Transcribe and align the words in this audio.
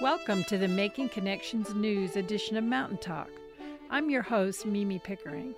Welcome 0.00 0.44
to 0.44 0.56
the 0.56 0.68
Making 0.68 1.08
Connections 1.08 1.74
News 1.74 2.14
edition 2.14 2.56
of 2.56 2.62
Mountain 2.62 2.98
Talk. 2.98 3.30
I'm 3.90 4.08
your 4.10 4.22
host, 4.22 4.64
Mimi 4.64 5.00
Pickering. 5.00 5.56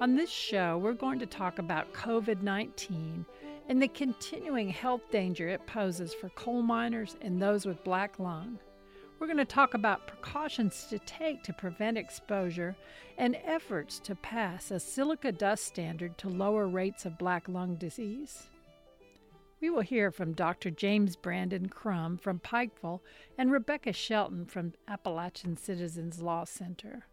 On 0.00 0.16
this 0.16 0.28
show, 0.28 0.76
we're 0.76 0.92
going 0.92 1.20
to 1.20 1.26
talk 1.26 1.60
about 1.60 1.92
COVID 1.92 2.42
19 2.42 3.24
and 3.68 3.80
the 3.80 3.86
continuing 3.86 4.70
health 4.70 5.02
danger 5.12 5.48
it 5.48 5.64
poses 5.68 6.12
for 6.12 6.30
coal 6.30 6.62
miners 6.62 7.16
and 7.20 7.40
those 7.40 7.64
with 7.64 7.84
black 7.84 8.18
lung. 8.18 8.58
We're 9.20 9.28
going 9.28 9.36
to 9.36 9.44
talk 9.44 9.74
about 9.74 10.08
precautions 10.08 10.88
to 10.90 10.98
take 10.98 11.44
to 11.44 11.52
prevent 11.52 11.96
exposure 11.96 12.74
and 13.18 13.38
efforts 13.44 14.00
to 14.00 14.16
pass 14.16 14.72
a 14.72 14.80
silica 14.80 15.30
dust 15.30 15.64
standard 15.64 16.18
to 16.18 16.28
lower 16.28 16.66
rates 16.66 17.06
of 17.06 17.18
black 17.18 17.48
lung 17.48 17.76
disease. 17.76 18.48
We 19.58 19.70
will 19.70 19.80
hear 19.80 20.10
from 20.10 20.34
Dr. 20.34 20.70
James 20.70 21.16
Brandon 21.16 21.70
Crum 21.70 22.18
from 22.18 22.40
Pikeville 22.40 23.00
and 23.38 23.50
Rebecca 23.50 23.92
Shelton 23.92 24.44
from 24.44 24.74
Appalachian 24.86 25.56
Citizens 25.56 26.20
Law 26.20 26.44
Center. 26.44 27.06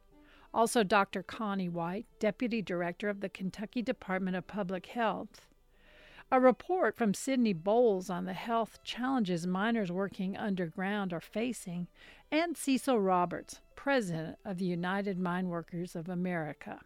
Also, 0.54 0.84
Dr. 0.84 1.24
Connie 1.24 1.70
White, 1.70 2.06
Deputy 2.20 2.62
Director 2.62 3.08
of 3.08 3.22
the 3.22 3.30
Kentucky 3.30 3.82
Department 3.82 4.36
of 4.36 4.46
Public 4.46 4.88
Health. 4.88 5.48
A 6.32 6.40
report 6.40 6.98
from 6.98 7.14
Sydney 7.14 7.54
Bowles 7.54 8.10
on 8.10 8.26
the 8.26 8.34
health 8.34 8.80
challenges 8.84 9.48
miners 9.48 9.92
working 9.92 10.36
underground 10.36 11.14
are 11.14 11.22
facing, 11.22 11.88
and 12.30 12.58
Cecil 12.58 13.00
Roberts, 13.00 13.62
President 13.76 14.38
of 14.44 14.58
the 14.58 14.66
United 14.66 15.18
Mine 15.18 15.48
Workers 15.48 15.96
of 15.96 16.10
America. 16.10 16.82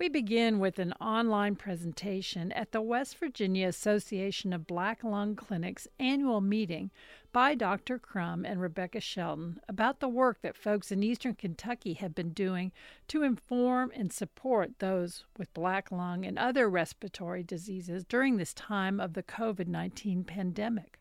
We 0.00 0.08
begin 0.08 0.60
with 0.60 0.78
an 0.78 0.94
online 0.94 1.56
presentation 1.56 2.52
at 2.52 2.72
the 2.72 2.80
West 2.80 3.18
Virginia 3.18 3.68
Association 3.68 4.54
of 4.54 4.66
Black 4.66 5.04
Lung 5.04 5.36
Clinics 5.36 5.86
annual 5.98 6.40
meeting 6.40 6.90
by 7.34 7.54
Dr. 7.54 7.98
Crum 7.98 8.46
and 8.46 8.62
Rebecca 8.62 9.00
Shelton 9.00 9.60
about 9.68 10.00
the 10.00 10.08
work 10.08 10.40
that 10.40 10.56
folks 10.56 10.90
in 10.90 11.02
eastern 11.02 11.34
Kentucky 11.34 11.92
have 11.92 12.14
been 12.14 12.30
doing 12.30 12.72
to 13.08 13.22
inform 13.22 13.92
and 13.94 14.10
support 14.10 14.78
those 14.78 15.26
with 15.36 15.52
black 15.52 15.92
lung 15.92 16.24
and 16.24 16.38
other 16.38 16.70
respiratory 16.70 17.42
diseases 17.42 18.02
during 18.02 18.38
this 18.38 18.54
time 18.54 19.00
of 19.00 19.12
the 19.12 19.22
COVID 19.22 19.66
19 19.66 20.24
pandemic. 20.24 20.98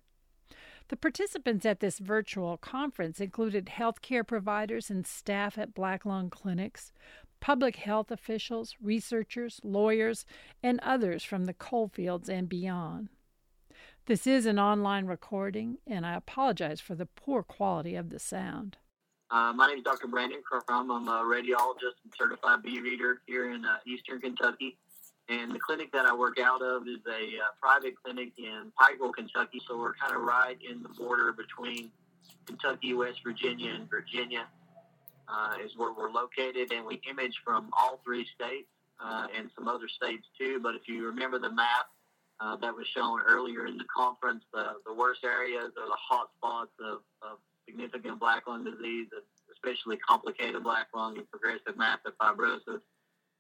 The 0.90 0.98
participants 0.98 1.68
at 1.68 1.82
this 1.82 2.00
virtual 2.00 2.58
conference 2.58 3.22
included 3.22 3.68
healthcare 3.68 4.26
providers 4.26 4.90
and 4.90 5.06
staff 5.06 5.56
at 5.56 5.76
Black 5.76 6.04
Lung 6.04 6.32
clinics, 6.32 6.92
public 7.40 7.78
health 7.78 8.12
officials, 8.12 8.76
researchers, 8.82 9.60
lawyers, 9.64 10.26
and 10.62 10.80
others 10.82 11.24
from 11.24 11.46
the 11.46 11.54
coal 11.54 11.88
fields 11.88 12.30
and 12.30 12.50
beyond. 12.50 13.10
This 14.06 14.26
is 14.26 14.46
an 14.46 14.58
online 14.58 15.06
recording, 15.06 15.78
and 15.86 16.06
I 16.06 16.16
apologize 16.16 16.82
for 16.82 16.96
the 16.96 17.06
poor 17.06 17.44
quality 17.44 17.96
of 17.96 18.10
the 18.10 18.20
sound. 18.20 18.78
Uh, 19.32 19.54
my 19.54 19.68
name 19.68 19.78
is 19.78 19.84
Dr. 19.84 20.08
Brandon 20.08 20.42
Crum. 20.44 20.90
I'm 20.90 21.08
a 21.08 21.24
radiologist 21.24 22.02
and 22.04 22.12
certified 22.18 22.64
B 22.64 22.80
reader 22.82 23.22
here 23.28 23.52
in 23.52 23.64
uh, 23.64 23.78
Eastern 23.86 24.20
Kentucky. 24.20 24.78
And 25.30 25.54
the 25.54 25.60
clinic 25.60 25.92
that 25.92 26.08
I 26.08 26.16
work 26.16 26.40
out 26.40 26.64
of 26.64 26.88
is 26.88 26.98
a 27.08 27.12
uh, 27.12 27.52
private 27.62 27.94
clinic 28.04 28.32
in 28.40 28.72
Pikeville, 28.82 29.14
Kentucky. 29.14 29.62
So 29.68 29.78
we're 29.78 29.94
kind 29.94 30.16
of 30.16 30.24
right 30.24 30.58
in 30.68 30.82
the 30.82 30.90
border 30.90 31.32
between 31.32 31.92
Kentucky, 32.48 32.96
West 32.96 33.20
Virginia, 33.24 33.74
and 33.76 33.88
Virginia 33.88 34.48
uh, 35.30 35.54
is 35.64 35.72
where 35.78 35.94
we're 35.94 36.12
located, 36.12 36.72
and 36.72 36.86
we 36.86 37.00
image 37.10 37.36
from 37.46 37.70
all 37.78 38.02
three 38.04 38.26
states 38.36 38.70
uh, 39.00 39.28
and 39.38 39.50
some 39.56 39.68
other 39.68 39.88
states 39.88 40.28
too. 40.38 40.60
But 40.62 40.76
if 40.76 40.88
you 40.88 41.06
remember 41.06 41.40
the 41.40 41.52
map 41.52 41.88
uh, 42.40 42.56
that 42.58 42.74
was 42.74 42.88
shown 42.88 43.20
earlier 43.28 43.66
in 43.66 43.78
the 43.78 43.86
conference, 43.96 44.44
the, 44.54 44.74
worst 44.98 45.24
areas 45.24 45.72
are 45.78 45.88
the 45.88 46.02
hot 46.10 46.30
spots 46.38 46.72
of, 46.80 47.00
of 47.22 47.38
significant 47.68 48.20
black 48.20 48.48
lung 48.48 48.64
disease, 48.64 49.08
especially 49.52 49.98
complicated 49.98 50.64
black 50.64 50.88
lung 50.96 51.18
and 51.18 51.30
progressive 51.30 51.78
massive 51.78 52.14
fibrosis. 52.22 52.82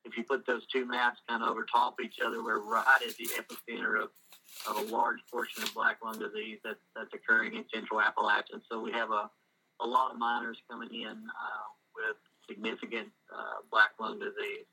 If 0.05 0.15
you 0.17 0.23
put 0.23 0.45
those 0.47 0.65
two 0.71 0.85
maps 0.85 1.19
kind 1.27 1.43
of 1.43 1.49
over 1.49 1.65
top 1.65 1.95
of 1.99 2.05
each 2.05 2.19
other, 2.25 2.41
we're 2.43 2.61
right 2.61 3.01
at 3.05 3.15
the 3.17 3.27
epicenter 3.35 4.01
of, 4.01 4.09
of 4.69 4.87
a 4.87 4.95
large 4.95 5.19
portion 5.29 5.63
of 5.63 5.73
black 5.73 5.97
lung 6.03 6.19
disease 6.19 6.59
that, 6.63 6.77
that's 6.95 7.13
occurring 7.13 7.55
in 7.55 7.65
central 7.73 7.99
Appalachia. 7.99 8.61
So 8.71 8.79
we 8.79 8.91
have 8.93 9.11
a, 9.11 9.29
a 9.81 9.87
lot 9.87 10.11
of 10.11 10.17
miners 10.17 10.57
coming 10.69 10.89
in 10.93 11.09
uh, 11.11 11.67
with 11.99 12.17
significant 12.47 13.09
uh, 13.27 13.61
black 13.71 13.91
lung 13.99 14.19
disease. 14.19 14.65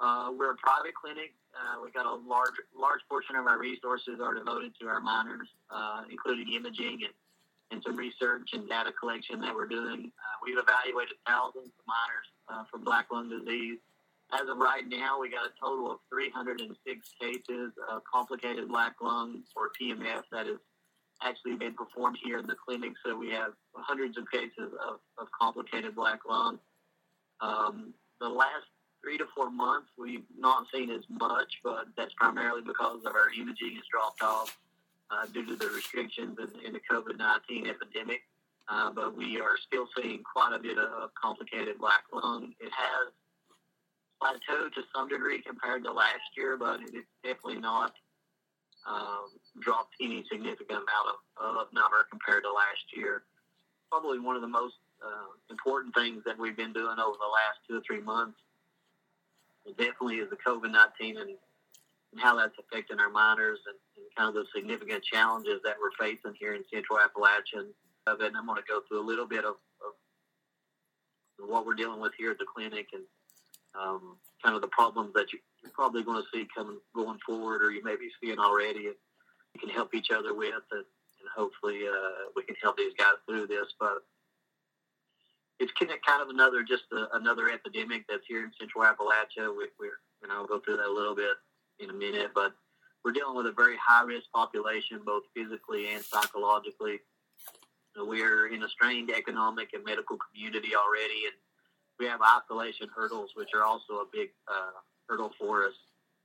Uh, 0.00 0.30
we're 0.36 0.52
a 0.52 0.56
private 0.56 0.94
clinic. 0.94 1.34
Uh, 1.56 1.82
we've 1.82 1.94
got 1.94 2.06
a 2.06 2.14
large 2.14 2.54
large 2.76 3.00
portion 3.08 3.34
of 3.34 3.46
our 3.46 3.58
resources 3.58 4.20
are 4.22 4.34
devoted 4.34 4.72
to 4.80 4.86
our 4.86 5.00
miners, 5.00 5.48
uh, 5.70 6.02
including 6.10 6.52
imaging 6.54 7.02
and, 7.02 7.14
and 7.72 7.82
some 7.82 7.96
research 7.96 8.50
and 8.52 8.68
data 8.68 8.92
collection 8.92 9.40
that 9.40 9.52
we're 9.52 9.66
doing. 9.66 10.12
Uh, 10.14 10.36
we've 10.44 10.58
evaluated 10.58 11.16
thousands 11.26 11.66
of 11.66 11.82
miners 11.88 12.28
uh, 12.48 12.62
for 12.70 12.78
black 12.78 13.10
lung 13.10 13.28
disease. 13.28 13.78
As 14.30 14.46
of 14.46 14.58
right 14.58 14.86
now, 14.86 15.18
we 15.18 15.30
got 15.30 15.46
a 15.46 15.52
total 15.58 15.90
of 15.90 15.98
306 16.10 16.68
cases 17.18 17.72
of 17.90 18.02
complicated 18.04 18.68
black 18.68 18.96
lung 19.00 19.42
or 19.56 19.70
PMF, 19.80 20.22
that 20.30 20.46
is 20.46 20.58
actually 21.22 21.56
been 21.56 21.74
performed 21.74 22.18
here 22.22 22.38
in 22.38 22.46
the 22.46 22.54
clinic. 22.54 22.92
So 23.04 23.16
we 23.16 23.30
have 23.30 23.52
hundreds 23.74 24.16
of 24.16 24.30
cases 24.30 24.72
of, 24.86 25.00
of 25.18 25.28
complicated 25.38 25.94
black 25.94 26.20
lung. 26.28 26.58
Um, 27.40 27.94
the 28.20 28.28
last 28.28 28.66
three 29.02 29.18
to 29.18 29.26
four 29.34 29.50
months, 29.50 29.88
we've 29.96 30.24
not 30.36 30.66
seen 30.72 30.90
as 30.90 31.02
much, 31.08 31.60
but 31.62 31.86
that's 31.96 32.12
primarily 32.14 32.62
because 32.62 33.04
of 33.04 33.14
our 33.14 33.30
imaging 33.36 33.76
has 33.76 33.84
dropped 33.90 34.22
off 34.22 34.58
uh, 35.10 35.26
due 35.26 35.46
to 35.46 35.56
the 35.56 35.68
restrictions 35.68 36.38
in, 36.38 36.66
in 36.66 36.72
the 36.72 36.80
COVID 36.90 37.18
19 37.18 37.66
epidemic. 37.66 38.22
Uh, 38.68 38.90
but 38.90 39.16
we 39.16 39.40
are 39.40 39.56
still 39.66 39.88
seeing 39.96 40.22
quite 40.22 40.52
a 40.54 40.58
bit 40.58 40.76
of 40.78 41.10
complicated 41.14 41.78
black 41.78 42.04
lung. 42.12 42.52
It 42.60 42.70
has 42.72 43.12
plateaued 44.22 44.74
to 44.74 44.82
some 44.94 45.08
degree 45.08 45.40
compared 45.40 45.84
to 45.84 45.92
last 45.92 46.36
year, 46.36 46.56
but 46.58 46.80
it's 46.82 47.06
definitely 47.24 47.60
not 47.60 47.94
um, 48.88 49.28
dropped 49.60 49.94
any 50.00 50.24
significant 50.30 50.82
amount 50.82 51.06
of, 51.36 51.56
of 51.56 51.72
number 51.72 52.06
compared 52.10 52.42
to 52.44 52.50
last 52.50 52.88
year. 52.96 53.22
Probably 53.90 54.18
one 54.18 54.36
of 54.36 54.42
the 54.42 54.48
most 54.48 54.74
uh, 55.04 55.32
important 55.50 55.94
things 55.94 56.22
that 56.24 56.38
we've 56.38 56.56
been 56.56 56.72
doing 56.72 56.98
over 56.98 57.16
the 57.20 57.30
last 57.30 57.60
two 57.68 57.78
or 57.78 57.82
three 57.86 58.00
months 58.00 58.38
definitely 59.76 60.16
is 60.16 60.30
the 60.30 60.36
COVID 60.36 60.72
19 60.72 61.18
and, 61.18 61.30
and, 61.30 62.20
how 62.20 62.34
that's 62.36 62.56
affecting 62.58 62.98
our 62.98 63.10
miners 63.10 63.58
and, 63.66 63.76
and, 63.96 64.06
kind 64.16 64.28
of 64.28 64.34
the 64.34 64.44
significant 64.54 65.04
challenges 65.04 65.60
that 65.62 65.76
we're 65.76 65.92
facing 66.00 66.32
here 66.40 66.54
in 66.54 66.64
Central 66.72 66.98
Appalachia. 66.98 67.60
And 67.60 68.36
I'm 68.36 68.46
going 68.46 68.56
to 68.56 68.64
go 68.66 68.80
through 68.88 69.04
a 69.04 69.06
little 69.06 69.26
bit 69.26 69.44
of, 69.44 69.56
of 69.84 69.92
what 71.46 71.66
we're 71.66 71.74
dealing 71.74 72.00
with 72.00 72.12
here 72.16 72.30
at 72.30 72.38
the 72.38 72.46
clinic 72.46 72.88
and 72.94 73.02
um, 73.80 74.16
kind 74.42 74.54
of 74.54 74.62
the 74.62 74.68
problems 74.68 75.12
that 75.14 75.32
you, 75.32 75.38
are 75.64 75.70
probably 75.70 76.02
going 76.02 76.22
to 76.22 76.28
see 76.32 76.46
coming 76.54 76.78
going 76.94 77.18
forward, 77.24 77.62
or 77.62 77.70
you 77.70 77.82
may 77.82 77.96
be 77.96 78.10
seeing 78.22 78.38
already. 78.38 78.86
And 78.86 78.96
we 79.54 79.60
can 79.60 79.70
help 79.70 79.94
each 79.94 80.10
other 80.10 80.34
with, 80.34 80.62
and, 80.70 80.84
and 80.84 81.28
hopefully 81.34 81.80
uh, 81.86 82.30
we 82.36 82.42
can 82.42 82.56
help 82.62 82.76
these 82.76 82.92
guys 82.98 83.18
through 83.26 83.46
this. 83.46 83.66
But 83.80 84.04
it's 85.58 85.72
kind 85.72 86.22
of 86.22 86.28
another 86.28 86.62
just 86.62 86.84
a, 86.92 87.16
another 87.16 87.50
epidemic 87.50 88.04
that's 88.08 88.26
here 88.28 88.44
in 88.44 88.50
Central 88.58 88.84
Appalachia. 88.84 89.50
We, 89.50 89.66
we're 89.78 89.98
and 90.22 90.32
I'll 90.32 90.46
go 90.46 90.58
through 90.58 90.78
that 90.78 90.86
a 90.86 90.92
little 90.92 91.14
bit 91.14 91.36
in 91.78 91.90
a 91.90 91.92
minute, 91.92 92.30
but 92.34 92.52
we're 93.04 93.12
dealing 93.12 93.36
with 93.36 93.46
a 93.46 93.52
very 93.52 93.76
high 93.76 94.02
risk 94.02 94.26
population, 94.34 95.00
both 95.04 95.22
physically 95.34 95.94
and 95.94 96.04
psychologically. 96.04 96.98
We're 97.96 98.48
in 98.48 98.62
a 98.62 98.68
strained 98.68 99.10
economic 99.10 99.70
and 99.74 99.84
medical 99.84 100.18
community 100.18 100.70
already, 100.74 101.26
and 101.26 101.34
we 101.98 102.06
have 102.06 102.20
isolation 102.22 102.88
hurdles, 102.94 103.30
which 103.34 103.50
are 103.54 103.64
also 103.64 103.94
a 103.94 104.06
big 104.12 104.30
uh, 104.46 104.78
hurdle 105.08 105.32
for 105.38 105.66
us 105.66 105.74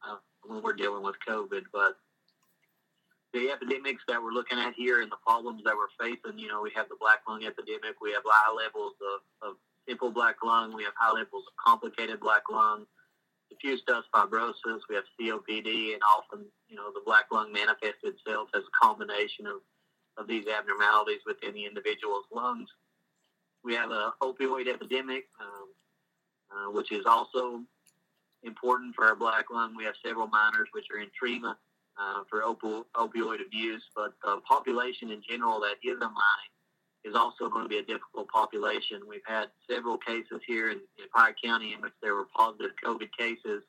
uh, 0.07 0.17
when 0.45 0.61
we're 0.61 0.73
dealing 0.73 1.03
with 1.03 1.15
COVID. 1.27 1.63
But 1.71 1.97
the 3.33 3.49
epidemics 3.49 4.03
that 4.07 4.21
we're 4.21 4.31
looking 4.31 4.59
at 4.59 4.73
here 4.75 5.01
and 5.01 5.11
the 5.11 5.17
problems 5.25 5.63
that 5.65 5.73
we're 5.75 5.93
facing, 5.99 6.37
you 6.37 6.47
know, 6.47 6.61
we 6.61 6.71
have 6.75 6.87
the 6.89 6.97
black 6.99 7.21
lung 7.27 7.43
epidemic, 7.43 7.99
we 8.01 8.11
have 8.11 8.21
high 8.25 8.53
levels 8.53 8.93
of, 9.01 9.49
of 9.49 9.55
simple 9.89 10.11
black 10.11 10.37
lung, 10.43 10.73
we 10.75 10.83
have 10.83 10.93
high 10.95 11.11
levels 11.11 11.43
of 11.47 11.53
complicated 11.57 12.19
black 12.19 12.43
lung, 12.51 12.85
diffuse 13.49 13.81
dust 13.87 14.07
fibrosis, 14.13 14.85
we 14.87 14.95
have 14.95 15.05
COPD, 15.19 15.93
and 15.93 16.01
often, 16.15 16.45
you 16.69 16.75
know, 16.75 16.91
the 16.93 17.01
black 17.05 17.25
lung 17.31 17.51
manifests 17.51 18.03
itself 18.03 18.49
as 18.53 18.61
a 18.61 18.85
combination 18.85 19.47
of, 19.47 19.65
of 20.17 20.27
these 20.27 20.45
abnormalities 20.47 21.21
within 21.25 21.53
the 21.53 21.65
individual's 21.65 22.25
lungs. 22.31 22.69
We 23.63 23.75
have 23.75 23.91
an 23.91 24.11
opioid 24.21 24.67
epidemic, 24.67 25.25
um, 25.39 25.67
uh, 26.51 26.71
which 26.71 26.91
is 26.91 27.05
also 27.05 27.61
important 28.43 28.93
for 28.95 29.05
our 29.05 29.15
black 29.15 29.45
lung. 29.51 29.75
We 29.75 29.85
have 29.85 29.95
several 30.05 30.27
miners 30.27 30.67
which 30.73 30.85
are 30.93 30.99
in 30.99 31.09
treatment 31.17 31.57
uh, 31.97 32.23
for 32.29 32.41
opioid 32.41 33.45
abuse, 33.45 33.83
but 33.95 34.13
the 34.23 34.41
population 34.47 35.11
in 35.11 35.21
general 35.27 35.59
that 35.61 35.75
isn't 35.83 35.99
mining 35.99 36.53
is 37.05 37.15
also 37.15 37.49
going 37.49 37.63
to 37.63 37.69
be 37.69 37.79
a 37.79 37.83
difficult 37.83 38.27
population. 38.29 39.01
We've 39.07 39.21
had 39.25 39.47
several 39.69 39.97
cases 39.97 40.41
here 40.47 40.69
in, 40.71 40.77
in 40.97 41.07
Pike 41.15 41.35
County 41.43 41.73
in 41.73 41.81
which 41.81 41.93
there 42.01 42.15
were 42.15 42.27
positive 42.35 42.71
COVID 42.83 43.09
cases 43.17 43.63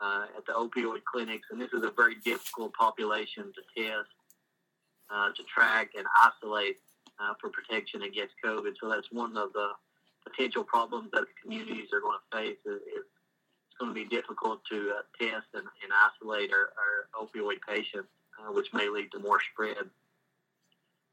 uh, 0.00 0.26
at 0.36 0.46
the 0.46 0.52
opioid 0.52 1.04
clinics, 1.04 1.48
and 1.50 1.60
this 1.60 1.72
is 1.72 1.84
a 1.84 1.92
very 1.96 2.16
difficult 2.24 2.72
population 2.74 3.52
to 3.54 3.82
test. 3.82 4.08
uh, 5.10 5.30
to 5.36 5.42
track 5.44 5.90
and 5.96 6.06
isolate 6.22 6.76
uh, 7.20 7.34
for 7.40 7.50
protection 7.50 8.02
against 8.02 8.34
COVID. 8.44 8.74
So 8.80 8.88
that's 8.88 9.10
one 9.12 9.36
of 9.36 9.52
the 9.52 9.70
potential 10.24 10.64
problems 10.64 11.10
that 11.12 11.24
communities 11.42 11.88
are 11.92 12.00
going 12.00 12.18
to 12.18 12.36
face. 12.36 12.58
Is, 12.64 12.80
is 12.82 13.04
it's 13.68 13.78
going 13.78 13.90
to 13.90 13.94
be 13.94 14.04
difficult 14.04 14.60
to 14.70 14.92
uh, 14.96 15.02
test 15.18 15.46
and, 15.54 15.64
and 15.82 15.92
isolate 15.92 16.50
our, 16.52 16.72
our 16.80 17.24
opioid 17.24 17.58
patients, 17.66 18.08
uh, 18.38 18.52
which 18.52 18.68
may 18.72 18.88
lead 18.88 19.10
to 19.12 19.18
more 19.18 19.40
spread. 19.52 19.88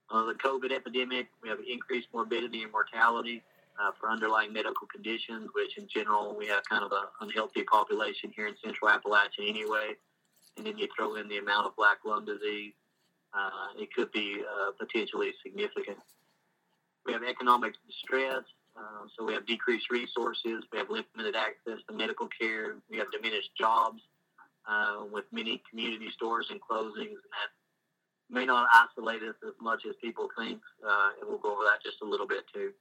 Uh, 0.09 0.25
the 0.25 0.33
COVID 0.33 0.71
epidemic, 0.71 1.27
we 1.43 1.49
have 1.49 1.59
increased 1.69 2.07
morbidity 2.13 2.63
and 2.63 2.71
mortality 2.71 3.43
uh, 3.79 3.91
for 3.99 4.09
underlying 4.09 4.53
medical 4.53 4.87
conditions, 4.87 5.49
which 5.53 5.77
in 5.77 5.87
general 5.87 6.35
we 6.37 6.47
have 6.47 6.63
kind 6.69 6.83
of 6.83 6.91
an 6.91 7.05
unhealthy 7.21 7.63
population 7.63 8.31
here 8.35 8.47
in 8.47 8.55
Central 8.63 8.89
Appalachia 8.89 9.47
anyway. 9.47 9.95
And 10.55 10.65
then 10.65 10.77
you 10.77 10.87
throw 10.95 11.15
in 11.15 11.27
the 11.27 11.37
amount 11.37 11.67
of 11.67 11.75
black 11.75 11.99
lung 12.05 12.25
disease, 12.25 12.73
uh, 13.37 13.81
it 13.81 13.93
could 13.93 14.11
be 14.11 14.41
uh, 14.41 14.71
potentially 14.79 15.31
significant. 15.43 15.97
We 17.05 17.13
have 17.13 17.23
economic 17.23 17.73
distress, 17.87 18.43
uh, 18.75 19.07
so 19.15 19.25
we 19.25 19.33
have 19.33 19.45
decreased 19.45 19.89
resources, 19.89 20.63
we 20.71 20.77
have 20.79 20.89
limited 20.89 21.35
access 21.35 21.79
to 21.87 21.95
medical 21.95 22.27
care, 22.39 22.75
we 22.89 22.97
have 22.97 23.11
diminished 23.11 23.51
jobs 23.57 24.01
uh, 24.67 25.05
with 25.11 25.25
many 25.31 25.61
community 25.69 26.09
stores 26.13 26.47
and 26.49 26.59
closings, 26.59 27.15
and 27.15 27.31
that 27.37 27.49
may 28.29 28.45
not 28.45 28.67
isolate 28.73 29.21
us 29.23 29.35
as 29.47 29.53
much 29.61 29.83
as 29.87 29.95
people 30.03 30.27
think, 30.37 30.59
uh, 30.85 31.09
and 31.19 31.29
we'll 31.29 31.37
go 31.37 31.53
over 31.53 31.63
that 31.63 31.81
just 31.83 32.01
a 32.01 32.05
little 32.05 32.27
bit 32.27 32.43
too 32.53 32.71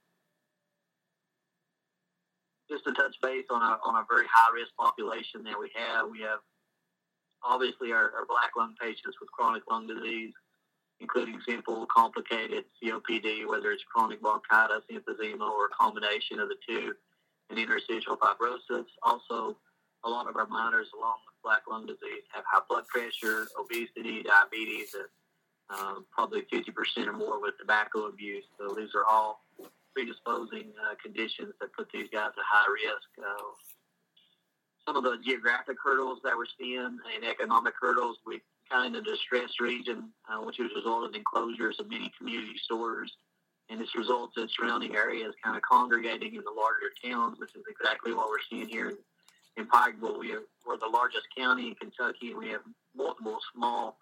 just 2.69 2.83
to 2.83 2.91
touch 2.93 3.15
base 3.21 3.45
on 3.49 3.61
a, 3.61 3.79
on 3.83 3.95
a 3.95 4.05
very 4.09 4.25
high 4.27 4.51
risk 4.53 4.75
population 4.75 5.43
that 5.43 5.55
we 5.57 5.71
have. 5.75 6.07
We 6.11 6.19
have 6.21 6.39
obviously 7.43 7.91
our, 7.91 8.11
our 8.11 8.25
black 8.27 8.51
lung 8.57 8.75
patients 8.79 9.17
with 9.19 9.31
chronic 9.31 9.63
lung 9.69 9.87
disease, 9.87 10.33
including 10.99 11.39
simple, 11.47 11.85
complicated 11.95 12.65
COPD, 12.81 13.47
whether 13.47 13.71
it's 13.71 13.83
chronic 13.83 14.21
bronchitis, 14.21 14.83
emphysema, 14.91 15.49
or 15.49 15.65
a 15.65 15.69
combination 15.69 16.39
of 16.39 16.49
the 16.49 16.55
two, 16.67 16.93
and 17.49 17.59
interstitial 17.59 18.17
fibrosis. 18.17 18.85
Also, 19.03 19.55
a 20.03 20.09
lot 20.09 20.27
of 20.27 20.35
our 20.35 20.47
miners, 20.47 20.87
along 20.97 21.15
with 21.25 21.35
black 21.43 21.61
lung 21.69 21.85
disease, 21.85 22.23
have 22.33 22.43
high 22.51 22.63
blood 22.67 22.87
pressure, 22.87 23.47
obesity, 23.59 24.23
diabetes, 24.23 24.95
and 24.95 25.07
um, 25.69 26.05
probably 26.11 26.43
50% 26.53 27.07
or 27.07 27.13
more 27.13 27.41
with 27.41 27.57
tobacco 27.59 28.07
abuse. 28.07 28.45
So 28.57 28.73
these 28.73 28.95
are 28.95 29.05
all 29.09 29.41
predisposing 29.93 30.71
uh, 30.79 30.95
conditions 31.01 31.53
that 31.59 31.73
put 31.73 31.89
these 31.91 32.07
guys 32.11 32.31
at 32.37 32.45
high 32.49 32.69
risk. 32.71 33.09
Uh, 33.19 33.51
some 34.85 34.95
of 34.95 35.03
the 35.03 35.17
geographic 35.23 35.77
hurdles 35.83 36.19
that 36.23 36.37
we're 36.37 36.45
seeing 36.57 36.79
and 36.79 37.25
economic 37.29 37.73
hurdles, 37.79 38.17
we 38.25 38.41
kind 38.71 38.95
of 38.95 39.05
distressed 39.05 39.59
region, 39.59 40.11
uh, 40.29 40.43
which 40.43 40.57
has 40.57 40.69
resulted 40.75 41.15
in 41.15 41.23
closures 41.23 41.79
of 41.79 41.89
many 41.89 42.11
community 42.17 42.57
stores. 42.63 43.11
And 43.69 43.81
this 43.81 43.95
results 43.95 44.37
in 44.37 44.47
surrounding 44.47 44.95
areas 44.95 45.33
kind 45.43 45.57
of 45.57 45.61
congregating 45.61 46.35
in 46.35 46.41
the 46.43 46.55
larger 46.55 46.91
towns, 47.03 47.37
which 47.39 47.53
is 47.55 47.63
exactly 47.69 48.13
what 48.13 48.29
we're 48.29 48.45
seeing 48.49 48.67
here 48.67 48.89
in, 48.89 48.97
in 49.57 49.67
Pikeville. 49.67 50.19
We 50.19 50.31
are, 50.31 50.43
we're 50.65 50.77
the 50.77 50.87
largest 50.87 51.27
county 51.37 51.67
in 51.67 51.75
Kentucky. 51.75 52.31
And 52.31 52.37
we 52.37 52.49
have 52.49 52.61
multiple 52.95 53.39
small, 53.53 53.97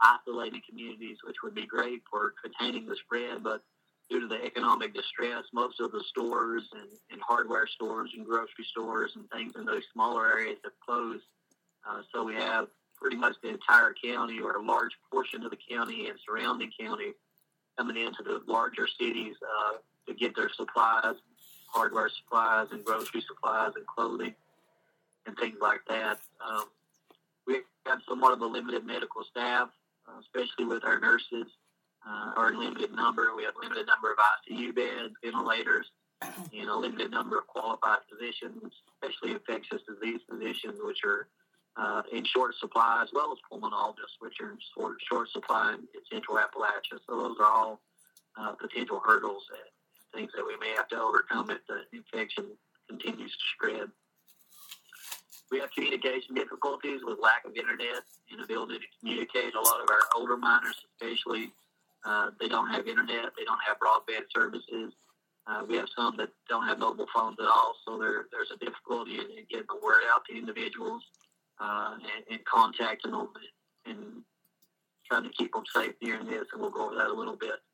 isolated 0.00 0.60
communities, 0.68 1.18
which 1.24 1.36
would 1.42 1.54
be 1.54 1.66
great 1.66 2.02
for 2.08 2.34
containing 2.42 2.86
the 2.86 2.96
spread, 2.96 3.42
but 3.42 3.62
due 4.08 4.20
to 4.20 4.28
the 4.28 4.42
economic 4.44 4.94
distress, 4.94 5.44
most 5.52 5.80
of 5.80 5.92
the 5.92 6.02
stores 6.08 6.62
and, 6.72 6.88
and 7.10 7.20
hardware 7.20 7.66
stores 7.66 8.10
and 8.16 8.24
grocery 8.24 8.64
stores 8.70 9.12
and 9.16 9.28
things 9.30 9.52
in 9.56 9.64
those 9.64 9.82
smaller 9.92 10.26
areas 10.26 10.58
have 10.64 10.72
closed. 10.84 11.24
Uh, 11.88 12.02
so 12.14 12.24
we 12.24 12.34
have 12.34 12.68
pretty 13.00 13.16
much 13.16 13.34
the 13.42 13.48
entire 13.48 13.94
county 14.02 14.40
or 14.40 14.56
a 14.56 14.62
large 14.62 14.92
portion 15.10 15.42
of 15.44 15.50
the 15.50 15.58
county 15.70 16.08
and 16.08 16.18
surrounding 16.24 16.70
county 16.78 17.12
coming 17.76 17.96
into 17.96 18.22
the 18.22 18.40
larger 18.46 18.86
cities 18.98 19.36
uh, 19.42 19.78
to 20.06 20.14
get 20.14 20.34
their 20.34 20.50
supplies, 20.50 21.14
hardware 21.68 22.08
supplies 22.08 22.68
and 22.72 22.84
grocery 22.84 23.22
supplies 23.26 23.72
and 23.76 23.86
clothing 23.86 24.34
and 25.26 25.36
things 25.38 25.56
like 25.60 25.80
that. 25.88 26.18
Um, 26.46 26.64
we 27.46 27.60
have 27.86 28.00
somewhat 28.08 28.32
of 28.32 28.40
a 28.40 28.46
limited 28.46 28.84
medical 28.84 29.22
staff, 29.30 29.68
uh, 30.08 30.18
especially 30.20 30.64
with 30.64 30.84
our 30.84 30.98
nurses 30.98 31.46
uh, 32.06 32.32
are 32.36 32.54
limited 32.54 32.92
number. 32.92 33.34
We 33.36 33.44
have 33.44 33.54
a 33.56 33.60
limited 33.60 33.86
number 33.86 34.12
of 34.12 34.18
ICU 34.18 34.74
beds, 34.74 35.14
ventilators, 35.22 35.86
and 36.22 36.68
a 36.68 36.76
limited 36.76 37.10
number 37.10 37.38
of 37.38 37.46
qualified 37.46 37.98
physicians, 38.10 38.72
especially 38.94 39.32
infectious 39.32 39.82
disease 39.86 40.20
physicians, 40.28 40.78
which 40.82 41.04
are 41.04 41.28
uh, 41.78 42.02
in 42.12 42.24
short 42.24 42.54
supply, 42.58 43.00
as 43.02 43.08
well 43.14 43.32
as 43.32 43.38
pulmonologists, 43.50 44.18
which 44.18 44.34
are 44.40 44.50
in 44.50 44.58
short, 44.74 44.96
short 45.08 45.28
supply 45.30 45.74
in, 45.74 45.86
central 46.10 46.36
Appalachia. 46.36 46.98
So 47.06 47.22
those 47.22 47.36
are 47.38 47.46
all 47.46 47.80
uh, 48.36 48.52
potential 48.52 49.00
hurdles 49.04 49.44
and 49.50 50.20
things 50.20 50.32
that 50.34 50.44
we 50.44 50.56
may 50.58 50.74
have 50.76 50.88
to 50.88 51.00
overcome 51.00 51.50
if 51.50 51.58
the 51.68 51.96
infection 51.96 52.46
continues 52.88 53.30
to 53.30 53.44
spread. 53.54 53.88
We 55.50 55.60
have 55.60 55.70
communication 55.70 56.34
difficulties 56.34 57.00
with 57.04 57.18
lack 57.22 57.44
of 57.46 57.56
internet, 57.56 58.02
inability 58.30 58.80
to 58.80 58.86
communicate. 59.00 59.54
A 59.54 59.60
lot 59.60 59.80
of 59.80 59.88
our 59.88 60.02
older 60.16 60.36
miners, 60.36 60.76
especially 60.92 61.52
uh, 62.04 62.30
they 62.40 62.48
don't 62.48 62.68
have 62.68 62.86
internet. 62.86 63.32
They 63.36 63.44
don't 63.44 63.60
have 63.66 63.78
broadband 63.78 64.26
services. 64.34 64.92
Uh, 65.46 65.62
we 65.66 65.76
have 65.76 65.88
some 65.96 66.16
that 66.18 66.28
don't 66.48 66.66
have 66.66 66.78
mobile 66.78 67.06
phones 67.14 67.38
at 67.40 67.46
all, 67.46 67.74
so 67.86 67.96
there, 67.96 68.26
there's 68.30 68.50
a 68.52 68.58
difficulty 68.62 69.14
in, 69.14 69.24
in, 69.32 69.46
getting 69.48 69.64
the 69.70 69.80
word 69.82 70.02
out 70.12 70.20
to 70.28 70.36
individuals 70.36 71.02
uh, 71.60 71.94
and, 71.94 72.24
and, 72.30 72.44
contacting 72.44 73.10
them 73.10 73.28
and, 73.86 73.96
and, 73.96 74.22
trying 75.06 75.24
to 75.24 75.30
keep 75.30 75.52
them 75.52 75.64
safe 75.74 75.94
during 76.02 76.26
this, 76.26 76.44
and 76.52 76.60
we'll 76.60 76.70
go 76.70 76.86
over 76.86 76.94
that 76.94 77.08
a 77.08 77.12
little 77.12 77.36
bit. 77.36 77.64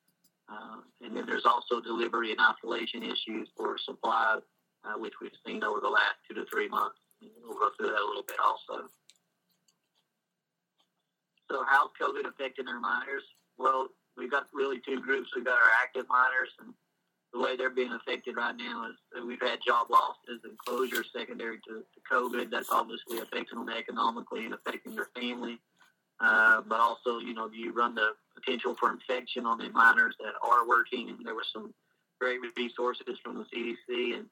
Uh, 0.49 0.77
and 1.03 1.17
then 1.17 1.27
there's 1.27 1.47
also 1.47 1.81
delivery 1.81 2.31
and 2.31 2.41
isolation 2.41 3.03
issues 3.03 3.49
for 3.57 3.77
supplies, 3.77 4.41
uh, 4.85 4.97
which 4.99 5.15
we've 5.21 5.35
seen 5.45 5.65
over 5.65 5.81
the 5.81 5.89
last 5.89 6.15
two 6.29 6.35
to 6.35 6.45
three 6.53 6.69
months. 6.69 6.97
And 7.21 7.31
we'll 7.43 7.59
go 7.59 7.71
through 7.77 7.89
that 7.89 8.01
a 8.01 8.07
little 8.07 8.23
bit 8.23 8.37
also. 8.39 8.87
So 11.51 11.65
how's 11.67 11.91
COVID 12.01 12.29
affecting 12.29 12.69
our 12.69 12.79
miners? 12.79 13.25
Well, 13.59 13.89
we've 14.17 14.31
got 14.31 14.47
really 14.53 14.81
two 14.87 15.01
groups. 15.01 15.31
We've 15.35 15.45
got 15.45 15.55
our 15.55 15.71
active 15.83 16.07
miners, 16.09 16.51
and 16.61 16.73
the 17.35 17.41
way 17.41 17.57
they're 17.57 17.71
being 17.71 17.93
affected 17.93 18.37
right 18.37 18.57
now 18.57 18.87
is 18.89 18.95
that 19.13 19.27
we've 19.27 19.41
had 19.41 19.59
job 19.67 19.91
losses 19.91 20.41
and 20.45 20.57
closures 20.57 21.11
secondary 21.13 21.59
to, 21.67 21.83
to 21.83 22.01
COVID. 22.11 22.49
That's 22.51 22.71
obviously 22.71 23.19
affecting 23.19 23.59
them 23.59 23.69
economically 23.69 24.45
and 24.45 24.55
affecting 24.55 24.95
their 24.95 25.09
family. 25.17 25.59
Uh, 26.21 26.61
but 26.69 26.79
also, 26.79 27.19
you 27.19 27.35
know, 27.35 27.51
you 27.53 27.73
run 27.73 27.97
the 27.97 28.11
potential 28.37 28.77
for 28.79 28.93
infection 28.93 29.47
on 29.47 29.59
the 29.59 29.69
miners 29.71 30.15
that 30.21 30.35
are 30.43 30.67
working. 30.67 31.11
And 31.11 31.27
there 31.27 31.35
were 31.35 31.47
some 31.53 31.75
great 32.21 32.39
resources 32.57 33.19
from 33.23 33.37
the 33.37 33.45
CDC 33.45 34.15
and 34.15 34.27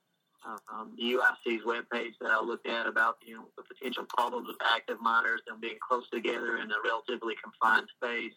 um, 0.72 0.92
the 0.96 1.02
UIC's 1.02 1.64
webpage 1.64 2.14
that 2.20 2.30
I 2.30 2.40
looked 2.40 2.68
at 2.68 2.86
about, 2.86 3.16
you 3.26 3.34
know, 3.34 3.44
the 3.56 3.64
potential 3.64 4.04
problems 4.16 4.46
with 4.46 4.56
active 4.74 5.00
miners 5.00 5.40
and 5.48 5.60
being 5.60 5.78
close 5.86 6.08
together 6.10 6.58
in 6.58 6.70
a 6.70 6.76
relatively 6.84 7.34
confined 7.42 7.88
space 7.96 8.34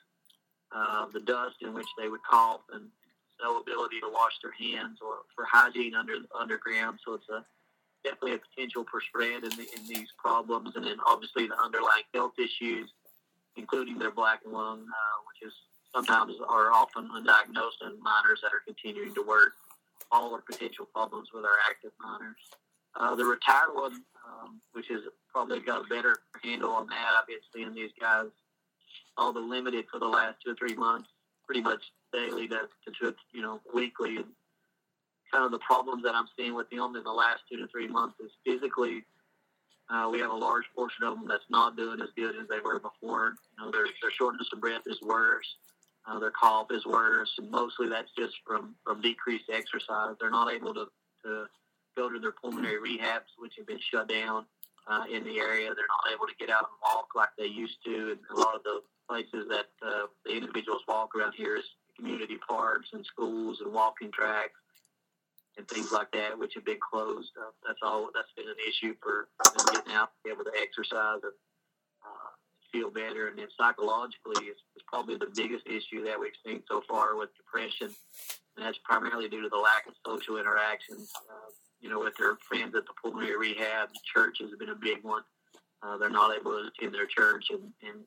uh, 0.76 1.06
the 1.14 1.22
dust 1.22 1.56
in 1.62 1.74
which 1.74 1.88
they 1.98 2.10
would 2.10 2.24
cough 2.24 2.62
and 2.74 2.86
no 3.42 3.60
ability 3.60 4.00
to 4.02 4.10
wash 4.12 4.34
their 4.42 4.54
hands 4.54 5.00
or 5.02 5.26
for 5.36 5.46
hygiene 5.46 5.96
under 5.96 6.14
underground. 6.38 7.00
So 7.06 7.16
it's 7.16 7.30
a 7.30 7.46
definitely 8.04 8.36
a 8.36 8.40
potential 8.40 8.86
for 8.90 9.02
spread 9.02 9.44
in, 9.44 9.50
the, 9.50 9.66
in 9.76 9.88
these 9.88 10.10
problems, 10.18 10.76
and 10.76 10.86
then 10.86 10.98
obviously 11.08 11.48
the 11.48 11.58
underlying 11.60 12.06
health 12.14 12.34
issues, 12.38 12.92
including 13.58 13.98
their 13.98 14.12
black 14.12 14.42
lung, 14.46 14.86
uh, 14.88 15.18
which 15.28 15.48
is 15.48 15.54
sometimes 15.94 16.34
are 16.48 16.72
often 16.72 17.10
undiagnosed 17.10 17.82
in 17.82 17.98
miners 18.04 18.40
that 18.44 18.54
are 18.54 18.62
continuing 18.66 19.14
to 19.16 19.24
work. 19.24 19.54
All 20.12 20.36
are 20.36 20.42
potential 20.42 20.86
problems 20.94 21.30
with 21.34 21.46
our 21.46 21.58
active 21.68 21.92
miners. 22.00 22.38
Uh, 22.96 23.16
the 23.16 23.26
retired 23.26 23.74
one, 23.74 24.04
um, 24.24 24.62
which 24.74 24.92
is 24.92 25.02
probably 25.32 25.60
got 25.60 25.86
a 25.86 25.88
better 25.88 26.18
handle 26.44 26.72
on 26.72 26.88
that. 26.88 27.08
I've 27.20 27.28
been 27.28 27.38
seeing 27.54 27.74
these 27.74 27.92
guys 28.00 28.28
all 29.18 29.34
the 29.34 29.40
limited 29.40 29.86
for 29.92 30.00
the 30.00 30.08
last 30.08 30.38
two 30.44 30.52
or 30.52 30.56
three 30.56 30.76
months, 30.76 31.10
pretty 31.46 31.62
much 31.62 31.84
daily 32.14 32.48
to, 32.48 32.68
to 33.00 33.16
you 33.34 33.42
know, 33.42 33.62
weekly. 33.74 34.18
And 34.18 34.26
kind 35.32 35.46
of 35.46 35.52
the 35.52 35.60
problems 35.60 36.04
that 36.04 36.16
I'm 36.16 36.28
seeing 36.38 36.56
with 36.56 36.70
them 36.70 36.96
in 36.96 37.04
the 37.04 37.12
last 37.12 37.42
two 37.50 37.58
to 37.58 37.68
three 37.68 37.88
months 37.88 38.16
is 38.20 38.32
physically, 38.46 39.04
uh, 39.90 40.10
we 40.12 40.20
have 40.20 40.32
a 40.32 40.36
large 40.36 40.66
portion 40.76 41.04
of 41.04 41.16
them 41.16 41.28
that's 41.28 41.50
not 41.50 41.78
doing 41.78 42.02
as 42.02 42.10
good 42.16 42.36
as 42.36 42.48
they 42.48 42.60
were 42.64 42.80
before. 42.80 43.36
You 43.58 43.66
know, 43.66 43.72
their, 43.72 43.86
their 44.02 44.12
shortness 44.12 44.48
of 44.54 44.62
breath 44.62 44.84
is 44.86 45.02
worse. 45.02 45.48
Uh, 46.08 46.20
their 46.20 46.32
cough 46.32 46.68
is 46.72 46.86
worse. 46.86 47.34
And 47.38 47.50
mostly 47.50 47.90
that's 47.90 48.12
just 48.18 48.36
from, 48.46 48.76
from 48.84 49.02
decreased 49.02 49.50
exercise. 49.52 50.16
They're 50.20 50.30
not 50.30 50.54
able 50.54 50.74
to, 50.74 50.88
to 51.26 51.46
go 51.98 52.10
to 52.10 52.20
their 52.20 52.32
pulmonary 52.32 52.78
rehabs, 52.78 53.34
which 53.38 53.54
have 53.58 53.68
been 53.68 53.80
shut 53.92 54.08
down 54.08 54.46
uh, 54.88 55.04
in 55.12 55.24
the 55.24 55.40
area. 55.40 55.74
They're 55.74 55.90
not 55.90 56.14
able 56.14 56.28
to 56.28 56.36
get 56.40 56.50
out 56.50 56.70
and 56.70 56.78
walk 56.84 57.08
like 57.16 57.30
they 57.38 57.48
used 57.48 57.78
to. 57.86 58.12
And 58.12 58.20
a 58.36 58.40
lot 58.40 58.56
of 58.56 58.64
the 58.64 58.82
places 59.08 59.48
that 59.50 59.68
uh, 59.86 60.08
the 60.26 60.32
individuals 60.32 60.82
walk 60.88 61.16
around 61.16 61.34
here 61.36 61.56
is 61.58 61.66
community 61.98 62.38
parks 62.48 62.90
and 62.94 63.06
schools 63.06 63.62
and 63.64 63.74
walking 63.74 64.12
tracks 64.12 64.60
and 65.58 65.68
things 65.68 65.92
like 65.92 66.12
that, 66.12 66.38
which 66.38 66.54
have 66.54 66.66
been 66.66 66.80
closed. 66.92 67.32
Uh, 67.40 67.52
that's 67.66 67.80
all. 67.82 68.10
That's 68.14 68.32
been 68.36 68.48
an 68.48 68.60
issue 68.68 68.94
for 69.02 69.30
getting 69.72 69.94
out, 69.94 70.12
be 70.24 70.32
able 70.32 70.44
to 70.44 70.52
exercise 70.62 71.20
and 71.24 71.32
uh, 72.04 72.32
feel 72.72 72.90
better. 72.90 73.28
And 73.28 73.40
then 73.40 73.48
psychologically, 73.58 74.48
it's, 74.48 74.62
it's 74.76 74.86
probably 74.88 75.18
the 75.18 75.32
biggest 75.34 75.66
issue 75.68 76.04
that 76.06 76.20
we've 76.20 76.36
seen 76.46 76.62
so 76.68 76.84
far 76.90 77.16
with 77.16 77.30
depression. 77.38 77.96
And 78.58 78.66
that's 78.66 78.78
primarily 78.84 79.30
due 79.30 79.42
to 79.42 79.50
the 79.50 79.58
lack 79.58 79.88
of 79.88 79.94
social 80.06 80.38
interactions. 80.38 81.12
Uh, 81.16 81.52
you 81.80 81.90
know, 81.90 82.00
with 82.00 82.16
their 82.18 82.38
friends 82.48 82.76
at 82.76 82.86
the 82.86 82.94
pulmonary 83.02 83.38
rehab, 83.38 83.90
the 83.90 84.00
church 84.14 84.38
has 84.42 84.50
been 84.60 84.70
a 84.70 84.76
big 84.76 85.04
one. 85.04 85.22
Uh, 85.84 85.98
they're 85.98 86.10
not 86.10 86.36
able 86.36 86.52
to 86.52 86.68
attend 86.68 86.94
their 86.94 87.06
church 87.06 87.46
and, 87.52 87.62
and 87.84 88.00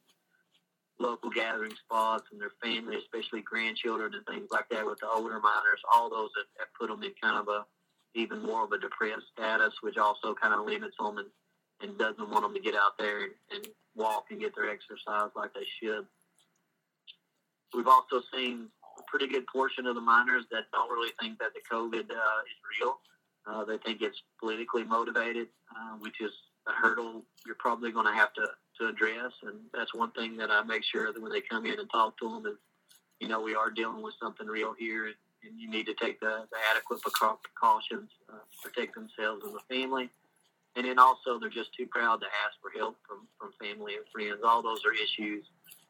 local 1.00 1.30
gathering 1.30 1.74
spots 1.84 2.24
and 2.32 2.40
their 2.40 2.52
family, 2.62 2.96
especially 2.96 3.40
grandchildren 3.42 4.12
and 4.14 4.26
things 4.26 4.48
like 4.50 4.68
that 4.70 4.84
with 4.84 4.98
the 4.98 5.08
older 5.08 5.38
miners. 5.40 5.80
All 5.92 6.10
those 6.10 6.30
have, 6.36 6.46
have 6.58 6.74
put 6.78 6.88
them 6.88 7.02
in 7.02 7.12
kind 7.22 7.38
of 7.38 7.48
a 7.48 7.64
even 8.14 8.42
more 8.42 8.64
of 8.64 8.72
a 8.72 8.78
depressed 8.78 9.26
status, 9.32 9.74
which 9.82 9.96
also 9.96 10.34
kind 10.34 10.54
of 10.54 10.66
limits 10.66 10.96
them 10.98 11.18
and, 11.18 11.28
and 11.82 11.98
doesn't 11.98 12.30
want 12.30 12.42
them 12.42 12.54
to 12.54 12.60
get 12.60 12.74
out 12.74 12.98
there 12.98 13.22
and, 13.22 13.32
and 13.52 13.68
walk 13.94 14.26
and 14.30 14.40
get 14.40 14.54
their 14.56 14.70
exercise 14.70 15.30
like 15.36 15.52
they 15.54 15.66
should. 15.80 16.06
We've 17.74 17.86
also 17.86 18.22
seen 18.34 18.68
a 18.98 19.02
pretty 19.06 19.28
good 19.28 19.46
portion 19.46 19.86
of 19.86 19.94
the 19.94 20.00
miners 20.00 20.44
that 20.50 20.64
don't 20.72 20.90
really 20.90 21.12
think 21.20 21.38
that 21.38 21.52
the 21.54 21.60
COVID 21.70 22.10
uh, 22.10 22.40
is 22.48 22.80
real. 22.80 22.98
Uh, 23.46 23.64
they 23.64 23.78
think 23.78 24.02
it's 24.02 24.20
politically 24.40 24.84
motivated, 24.84 25.48
uh, 25.76 25.96
which 25.98 26.20
is 26.20 26.32
a 26.66 26.72
hurdle 26.72 27.22
you're 27.46 27.56
probably 27.58 27.92
going 27.92 28.06
to 28.06 28.12
have 28.12 28.32
to, 28.34 28.46
to 28.78 28.88
address. 28.88 29.32
And 29.42 29.58
that's 29.72 29.94
one 29.94 30.10
thing 30.12 30.36
that 30.38 30.50
I 30.50 30.62
make 30.62 30.84
sure 30.84 31.12
that 31.12 31.22
when 31.22 31.32
they 31.32 31.40
come 31.40 31.66
in 31.66 31.78
and 31.78 31.90
talk 31.90 32.18
to 32.18 32.28
them 32.28 32.46
is, 32.46 32.58
you 33.20 33.28
know, 33.28 33.40
we 33.40 33.54
are 33.54 33.70
dealing 33.70 34.02
with 34.02 34.14
something 34.20 34.46
real 34.46 34.74
here 34.78 35.06
and, 35.06 35.14
and 35.44 35.60
you 35.60 35.70
need 35.70 35.86
to 35.86 35.94
take 35.94 36.20
the, 36.20 36.46
the 36.50 36.58
adequate 36.74 37.00
precautions 37.02 38.10
uh, 38.28 38.32
to 38.32 38.68
protect 38.68 38.94
themselves 38.94 39.44
and 39.44 39.54
the 39.54 39.74
family. 39.74 40.10
And 40.76 40.86
then 40.86 40.98
also 40.98 41.38
they're 41.38 41.48
just 41.48 41.74
too 41.74 41.86
proud 41.86 42.20
to 42.20 42.26
ask 42.46 42.54
for 42.62 42.70
help 42.78 42.96
from, 43.06 43.26
from 43.38 43.52
family 43.60 43.94
and 43.96 44.04
friends. 44.12 44.42
All 44.44 44.62
those 44.62 44.84
are 44.84 44.92
issues 44.92 45.44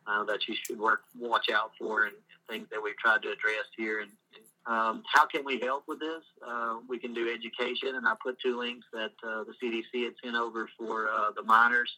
uh, 0.07 0.25
that 0.25 0.49
you 0.49 0.55
should 0.55 0.79
work 0.79 1.03
watch 1.19 1.51
out 1.51 1.73
for 1.79 2.05
and, 2.05 2.15
and 2.15 2.41
things 2.49 2.69
that 2.71 2.83
we've 2.83 2.97
tried 2.97 3.23
to 3.23 3.29
address 3.29 3.67
here 3.77 4.01
and, 4.01 4.11
and 4.35 4.45
um, 4.69 5.03
how 5.11 5.25
can 5.25 5.45
we 5.47 5.59
help 5.59 5.85
with 5.89 5.99
this? 5.99 6.23
Uh, 6.47 6.77
we 6.87 6.99
can 6.99 7.15
do 7.15 7.33
education, 7.33 7.95
and 7.95 8.07
I 8.07 8.13
put 8.23 8.39
two 8.39 8.59
links 8.59 8.87
that 8.93 9.13
uh, 9.27 9.45
the 9.45 9.55
CDC 9.63 10.05
had 10.05 10.13
sent 10.23 10.37
over 10.37 10.69
for 10.77 11.09
uh, 11.09 11.31
the 11.35 11.43
miners 11.43 11.91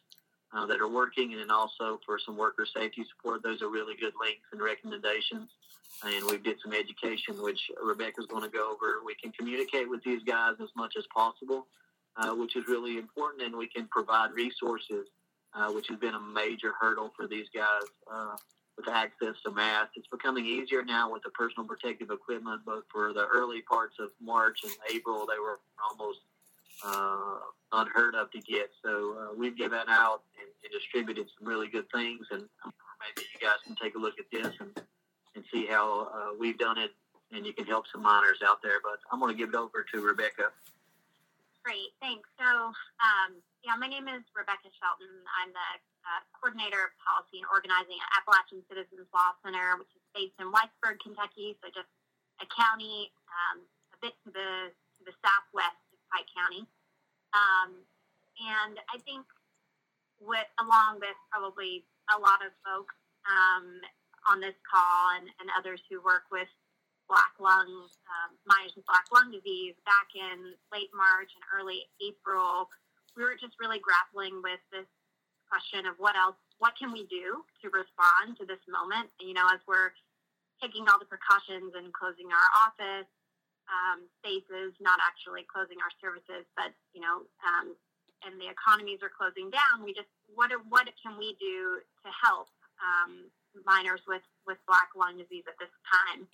uh, 0.53 0.65
that 0.65 0.79
are 0.79 0.87
working, 0.87 1.31
and 1.31 1.41
then 1.41 1.51
also 1.51 1.99
for 2.05 2.19
some 2.19 2.37
worker 2.37 2.65
safety 2.65 3.05
support. 3.09 3.43
Those 3.43 3.61
are 3.61 3.69
really 3.69 3.95
good 3.95 4.13
links 4.19 4.47
and 4.51 4.61
recommendations. 4.61 5.49
And 6.03 6.25
we 6.25 6.37
did 6.37 6.57
some 6.63 6.73
education, 6.73 7.41
which 7.41 7.59
Rebecca's 7.81 8.25
going 8.25 8.43
to 8.43 8.49
go 8.49 8.71
over. 8.71 9.01
We 9.05 9.15
can 9.15 9.31
communicate 9.31 9.89
with 9.89 10.03
these 10.03 10.23
guys 10.23 10.55
as 10.61 10.69
much 10.75 10.95
as 10.97 11.05
possible, 11.13 11.67
uh, 12.17 12.33
which 12.33 12.55
is 12.55 12.67
really 12.67 12.97
important, 12.97 13.43
and 13.43 13.55
we 13.55 13.67
can 13.67 13.87
provide 13.87 14.31
resources, 14.31 15.07
uh, 15.53 15.71
which 15.71 15.87
has 15.89 15.99
been 15.99 16.15
a 16.15 16.19
major 16.19 16.73
hurdle 16.79 17.11
for 17.15 17.27
these 17.27 17.47
guys 17.53 17.87
with 18.77 18.87
access 18.87 19.35
to 19.45 19.51
masks. 19.51 19.91
It's 19.95 20.07
becoming 20.07 20.45
easier 20.45 20.83
now 20.83 21.11
with 21.11 21.23
the 21.23 21.29
personal 21.31 21.67
protective 21.67 22.09
equipment, 22.09 22.61
but 22.65 22.83
for 22.91 23.13
the 23.13 23.27
early 23.27 23.61
parts 23.61 23.95
of 23.99 24.09
March 24.21 24.59
and 24.63 24.73
April, 24.93 25.27
they 25.27 25.39
were 25.39 25.59
almost 25.89 26.19
uh, 26.83 27.39
unheard 27.71 28.15
of 28.15 28.31
to 28.31 28.39
get. 28.39 28.69
So 28.83 29.15
uh, 29.17 29.35
we've 29.37 29.57
given 29.57 29.79
out 29.87 30.21
and, 30.39 30.49
and, 30.63 30.71
distributed 30.71 31.27
some 31.37 31.47
really 31.47 31.67
good 31.67 31.85
things, 31.93 32.25
and 32.31 32.43
maybe 32.99 33.27
you 33.33 33.39
guys 33.39 33.59
can 33.65 33.75
take 33.75 33.95
a 33.95 33.99
look 33.99 34.15
at 34.19 34.25
this 34.31 34.53
and, 34.59 34.71
and 35.35 35.43
see 35.53 35.65
how 35.65 36.09
uh, 36.11 36.31
we've 36.37 36.57
done 36.57 36.77
it, 36.77 36.91
and 37.31 37.45
you 37.45 37.53
can 37.53 37.65
help 37.65 37.85
some 37.91 38.01
miners 38.01 38.39
out 38.45 38.61
there. 38.63 38.79
But 38.83 38.99
I'm 39.11 39.19
going 39.19 39.31
to 39.31 39.37
give 39.37 39.49
it 39.49 39.55
over 39.55 39.85
to 39.93 40.01
Rebecca. 40.01 40.51
Great, 41.63 41.93
thanks. 42.01 42.25
So, 42.41 42.73
um, 43.05 43.37
yeah, 43.61 43.77
my 43.77 43.85
name 43.85 44.09
is 44.09 44.25
Rebecca 44.33 44.73
Shelton. 44.81 45.13
I'm 45.37 45.53
the 45.53 45.69
uh, 46.01 46.21
coordinator 46.33 46.89
of 46.89 46.91
policy 46.97 47.45
and 47.45 47.47
organizing 47.53 48.01
at 48.01 48.09
Appalachian 48.17 48.65
Citizens 48.65 49.05
Law 49.13 49.37
Center, 49.45 49.77
which 49.77 49.93
is 49.93 50.01
based 50.17 50.33
in 50.41 50.49
Whitesburg, 50.49 50.97
Kentucky, 51.05 51.53
so 51.61 51.69
just 51.69 51.89
a 52.41 52.47
county 52.49 53.13
um, 53.29 53.61
a 53.93 53.97
bit 54.01 54.17
to 54.25 54.33
the 54.33 54.73
to 54.73 55.01
the 55.05 55.13
southwest 55.21 55.80
Pike 56.11 56.29
County. 56.35 56.67
Um, 57.33 57.81
and 58.39 58.75
I 58.91 58.99
think 59.07 59.23
with 60.19 60.49
along 60.61 61.01
with 61.01 61.17
probably 61.31 61.83
a 62.13 62.17
lot 62.19 62.43
of 62.45 62.53
folks 62.61 62.93
um, 63.25 63.81
on 64.29 64.37
this 64.43 64.55
call 64.67 65.17
and, 65.17 65.25
and 65.41 65.49
others 65.57 65.81
who 65.89 66.03
work 66.03 66.29
with 66.29 66.49
black 67.09 67.33
lung 67.41 67.67
um, 68.07 68.31
miners 68.47 68.71
with 68.77 68.87
black 68.87 69.03
lung 69.11 69.33
disease 69.33 69.75
back 69.83 70.07
in 70.15 70.55
late 70.71 70.93
March 70.95 71.31
and 71.35 71.43
early 71.51 71.89
April, 71.99 72.69
we 73.17 73.23
were 73.27 73.35
just 73.35 73.57
really 73.59 73.81
grappling 73.83 74.39
with 74.39 74.61
this 74.71 74.87
question 75.51 75.83
of 75.83 75.99
what 75.99 76.15
else, 76.15 76.39
what 76.63 76.77
can 76.79 76.95
we 76.95 77.03
do 77.11 77.43
to 77.59 77.67
respond 77.75 78.39
to 78.39 78.47
this 78.47 78.63
moment? 78.71 79.11
You 79.19 79.35
know, 79.35 79.43
as 79.51 79.59
we're 79.67 79.91
taking 80.63 80.87
all 80.87 81.01
the 81.01 81.09
precautions 81.09 81.75
and 81.75 81.91
closing 81.91 82.31
our 82.31 82.49
office 82.63 83.09
um, 83.71 84.05
spaces, 84.19 84.75
not 84.83 84.99
actually 84.99 85.47
closing 85.47 85.79
our 85.79 85.93
services, 86.03 86.43
but 86.59 86.75
you 86.91 87.01
know, 87.01 87.23
um, 87.47 87.73
and 88.27 88.37
the 88.37 88.51
economies 88.51 89.01
are 89.01 89.09
closing 89.09 89.49
down. 89.49 89.81
We 89.81 89.95
just 89.95 90.11
what 90.35 90.51
what 90.69 90.91
can 90.99 91.15
we 91.17 91.33
do 91.39 91.81
to 92.03 92.09
help 92.11 92.51
um, 92.83 93.31
miners 93.65 94.03
with 94.05 94.23
with 94.45 94.59
black 94.67 94.91
lung 94.93 95.17
disease 95.17 95.47
at 95.47 95.57
this 95.57 95.71
time? 95.87 96.27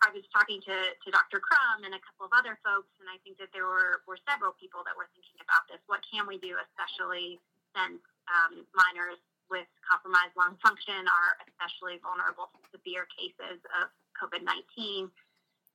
I 0.00 0.08
was 0.08 0.24
talking 0.32 0.56
to, 0.64 0.76
to 0.96 1.08
Dr. 1.12 1.36
Crum 1.36 1.84
and 1.84 1.92
a 1.92 2.00
couple 2.00 2.24
of 2.24 2.32
other 2.32 2.56
folks, 2.64 2.88
and 2.96 3.12
I 3.12 3.20
think 3.20 3.36
that 3.36 3.52
there 3.52 3.68
were, 3.68 4.00
were 4.08 4.16
several 4.24 4.56
people 4.56 4.80
that 4.88 4.96
were 4.96 5.04
thinking 5.12 5.36
about 5.44 5.68
this. 5.68 5.84
What 5.84 6.00
can 6.08 6.24
we 6.24 6.40
do, 6.40 6.56
especially 6.56 7.36
since 7.76 8.00
um, 8.24 8.64
miners 8.72 9.20
with 9.52 9.68
compromised 9.84 10.32
lung 10.32 10.56
function 10.64 11.04
are 11.04 11.36
especially 11.44 12.00
vulnerable 12.00 12.48
to 12.56 12.58
severe 12.72 13.04
cases 13.12 13.60
of 13.84 13.92
COVID 14.16 14.40
19. 14.40 15.12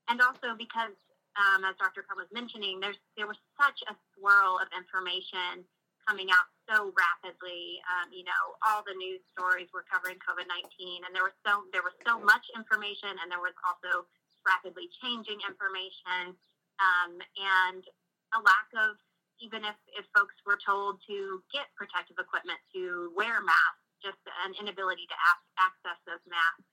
And 0.07 0.23
also 0.23 0.55
because, 0.55 0.95
um, 1.35 1.67
as 1.67 1.75
Dr. 1.77 2.03
Crum 2.03 2.17
was 2.17 2.31
mentioning, 2.31 2.79
there's, 2.79 2.99
there 3.19 3.27
was 3.27 3.37
such 3.59 3.83
a 3.91 3.93
swirl 4.15 4.59
of 4.63 4.71
information 4.71 5.67
coming 6.07 6.31
out 6.31 6.47
so 6.71 6.95
rapidly. 6.95 7.83
Um, 7.91 8.07
you 8.15 8.23
know, 8.23 8.55
all 8.63 8.81
the 8.87 8.95
news 8.95 9.19
stories 9.35 9.67
were 9.75 9.83
covering 9.91 10.15
COVID 10.23 10.47
19, 10.47 11.03
and 11.03 11.11
there 11.11 11.27
was 11.27 11.35
so 11.43 11.67
there 11.75 11.83
was 11.83 11.91
so 12.07 12.15
much 12.23 12.47
information, 12.55 13.11
and 13.19 13.27
there 13.27 13.43
was 13.43 13.55
also 13.67 14.07
rapidly 14.47 14.87
changing 15.03 15.43
information, 15.43 16.31
um, 16.79 17.19
and 17.35 17.83
a 18.31 18.39
lack 18.39 18.71
of 18.79 18.95
even 19.37 19.61
if, 19.61 19.77
if 19.93 20.05
folks 20.17 20.33
were 20.49 20.57
told 20.57 20.97
to 21.05 21.41
get 21.53 21.69
protective 21.77 22.17
equipment, 22.17 22.57
to 22.73 23.13
wear 23.13 23.37
masks, 23.45 23.85
just 24.01 24.17
an 24.45 24.57
inability 24.57 25.05
to 25.05 25.17
access 25.61 25.99
those 26.09 26.23
masks. 26.25 26.65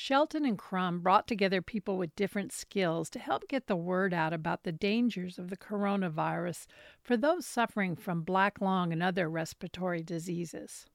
Shelton 0.00 0.44
and 0.44 0.56
Crum 0.56 1.00
brought 1.00 1.26
together 1.26 1.60
people 1.60 1.98
with 1.98 2.14
different 2.14 2.52
skills 2.52 3.10
to 3.10 3.18
help 3.18 3.48
get 3.48 3.66
the 3.66 3.74
word 3.74 4.14
out 4.14 4.32
about 4.32 4.62
the 4.62 4.70
dangers 4.70 5.40
of 5.40 5.50
the 5.50 5.56
coronavirus 5.56 6.66
for 7.02 7.16
those 7.16 7.44
suffering 7.44 7.96
from 7.96 8.22
black 8.22 8.60
lung 8.60 8.92
and 8.92 9.02
other 9.02 9.28
respiratory 9.28 10.04
diseases. 10.04 10.86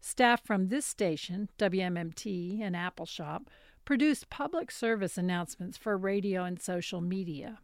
Staff 0.00 0.46
from 0.46 0.68
this 0.68 0.86
station, 0.86 1.50
WMMT 1.58 2.62
and 2.62 2.74
Appalshop, 2.74 3.48
produced 3.84 4.30
public 4.30 4.70
service 4.70 5.18
announcements 5.18 5.76
for 5.76 5.98
radio 5.98 6.42
and 6.44 6.58
social 6.58 7.02
media. 7.02 7.58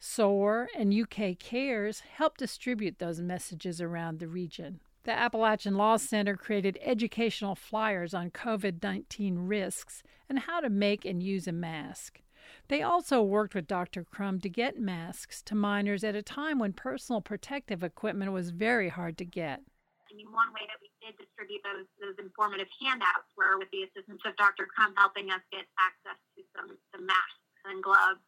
SOAR 0.00 0.70
and 0.74 0.94
UK 0.94 1.38
Cares 1.38 2.00
help 2.00 2.38
distribute 2.38 2.98
those 2.98 3.20
messages 3.20 3.78
around 3.78 4.20
the 4.20 4.28
region. 4.28 4.80
The 5.08 5.18
Appalachian 5.18 5.78
Law 5.78 5.96
Center 5.96 6.36
created 6.36 6.76
educational 6.82 7.54
flyers 7.54 8.12
on 8.12 8.30
COVID 8.30 8.82
19 8.82 9.38
risks 9.38 10.02
and 10.28 10.40
how 10.40 10.60
to 10.60 10.68
make 10.68 11.06
and 11.06 11.22
use 11.22 11.48
a 11.48 11.52
mask. 11.52 12.20
They 12.68 12.82
also 12.82 13.22
worked 13.22 13.54
with 13.54 13.66
Dr. 13.66 14.04
Crum 14.04 14.38
to 14.40 14.50
get 14.50 14.78
masks 14.78 15.40
to 15.48 15.54
miners 15.54 16.04
at 16.04 16.14
a 16.14 16.20
time 16.20 16.58
when 16.58 16.74
personal 16.74 17.22
protective 17.22 17.82
equipment 17.82 18.32
was 18.32 18.50
very 18.50 18.90
hard 18.90 19.16
to 19.16 19.24
get. 19.24 19.62
I 20.12 20.14
mean, 20.14 20.30
one 20.30 20.52
way 20.52 20.68
that 20.68 20.76
we 20.76 20.92
did 21.00 21.16
distribute 21.16 21.64
those, 21.64 21.88
those 22.04 22.22
informative 22.22 22.68
handouts 22.78 23.32
were 23.34 23.56
with 23.56 23.70
the 23.72 23.84
assistance 23.88 24.20
of 24.26 24.36
Dr. 24.36 24.68
Crum 24.68 24.92
helping 24.98 25.30
us 25.30 25.40
get 25.50 25.64
access 25.80 26.20
to 26.36 26.44
some, 26.52 26.76
some 26.92 27.06
masks 27.06 27.48
and 27.64 27.82
gloves 27.82 28.20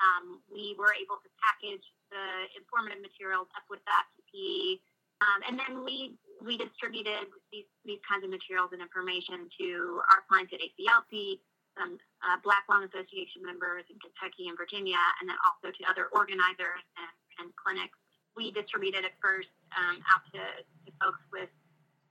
um, 0.00 0.40
we 0.48 0.74
were 0.80 0.96
able 0.96 1.20
to 1.20 1.30
package 1.36 1.84
the 2.08 2.48
informative 2.56 3.04
materials 3.04 3.46
up 3.54 3.68
with 3.68 3.84
that 3.84 4.08
PPE. 4.16 4.80
Um, 5.20 5.40
and 5.48 5.54
then 5.60 5.84
we 5.84 6.16
we 6.40 6.56
distributed 6.56 7.28
these, 7.52 7.68
these 7.84 8.00
kinds 8.08 8.24
of 8.24 8.32
materials 8.32 8.72
and 8.72 8.80
information 8.80 9.44
to 9.60 10.00
our 10.08 10.24
clients 10.24 10.56
at 10.56 10.60
ACLC, 10.64 11.36
some 11.76 12.00
uh, 12.24 12.40
Black 12.40 12.64
Lung 12.64 12.80
Association 12.88 13.44
members 13.44 13.84
in 13.92 14.00
Kentucky 14.00 14.48
and 14.48 14.56
Virginia, 14.56 14.96
and 15.20 15.28
then 15.28 15.36
also 15.44 15.68
to 15.68 15.82
other 15.84 16.08
organizers 16.16 16.80
and, 16.96 17.12
and 17.44 17.46
clinics. 17.60 17.96
We 18.32 18.48
distributed 18.56 19.04
it 19.04 19.12
first 19.20 19.52
um, 19.76 20.00
out 20.08 20.24
to, 20.32 20.42
to 20.64 20.90
folks 20.96 21.20
with 21.28 21.52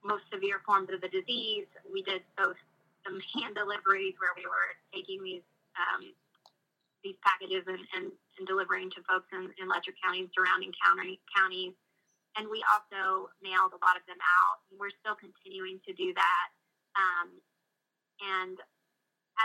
most 0.05 0.29
severe 0.29 0.61
forms 0.61 0.93
of 0.93 1.01
the 1.01 1.09
disease. 1.09 1.65
We 1.89 2.05
did 2.05 2.21
both 2.37 2.59
some 3.01 3.17
hand 3.33 3.57
deliveries 3.57 4.13
where 4.21 4.37
we 4.37 4.45
were 4.45 4.77
taking 4.93 5.25
these 5.25 5.45
um, 5.73 6.13
these 7.03 7.15
packages 7.23 7.63
and, 7.63 7.79
and, 7.95 8.11
and 8.11 8.43
delivering 8.43 8.91
to 8.91 8.99
folks 9.07 9.31
in, 9.31 9.47
in 9.55 9.71
Letcher 9.71 9.95
County 10.03 10.27
and 10.27 10.29
surrounding 10.35 10.75
county, 10.83 11.15
counties. 11.31 11.71
And 12.37 12.45
we 12.47 12.61
also 12.69 13.31
mailed 13.41 13.73
a 13.73 13.81
lot 13.81 13.97
of 13.97 14.05
them 14.05 14.19
out. 14.21 14.61
We're 14.69 14.93
still 15.01 15.17
continuing 15.17 15.81
to 15.87 15.91
do 15.93 16.13
that. 16.13 16.47
Um, 16.93 17.29
and 18.21 18.57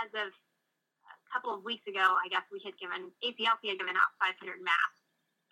as 0.04 0.10
of 0.12 0.28
a 0.30 1.28
couple 1.32 1.54
of 1.54 1.64
weeks 1.64 1.86
ago, 1.86 2.02
I 2.02 2.26
guess 2.28 2.44
we 2.50 2.60
had 2.60 2.76
given 2.76 3.08
ACLC 3.22 3.72
had 3.72 3.80
given 3.80 3.96
out 3.96 4.12
500 4.20 4.60
masks. 4.60 5.04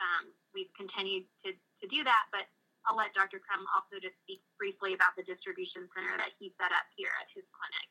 Um, 0.03 0.35
we've 0.51 0.73
continued 0.75 1.31
to, 1.47 1.55
to 1.55 1.87
do 1.87 2.03
that, 2.03 2.27
but 2.35 2.51
I'll 2.85 2.99
let 2.99 3.15
Dr. 3.15 3.39
Crum 3.39 3.63
also 3.71 4.03
just 4.03 4.19
speak 4.27 4.43
briefly 4.59 4.99
about 4.99 5.15
the 5.15 5.23
distribution 5.23 5.87
center 5.95 6.19
that 6.19 6.35
he 6.43 6.51
set 6.59 6.75
up 6.75 6.87
here 6.99 7.15
at 7.23 7.31
his 7.31 7.47
clinic. 7.55 7.89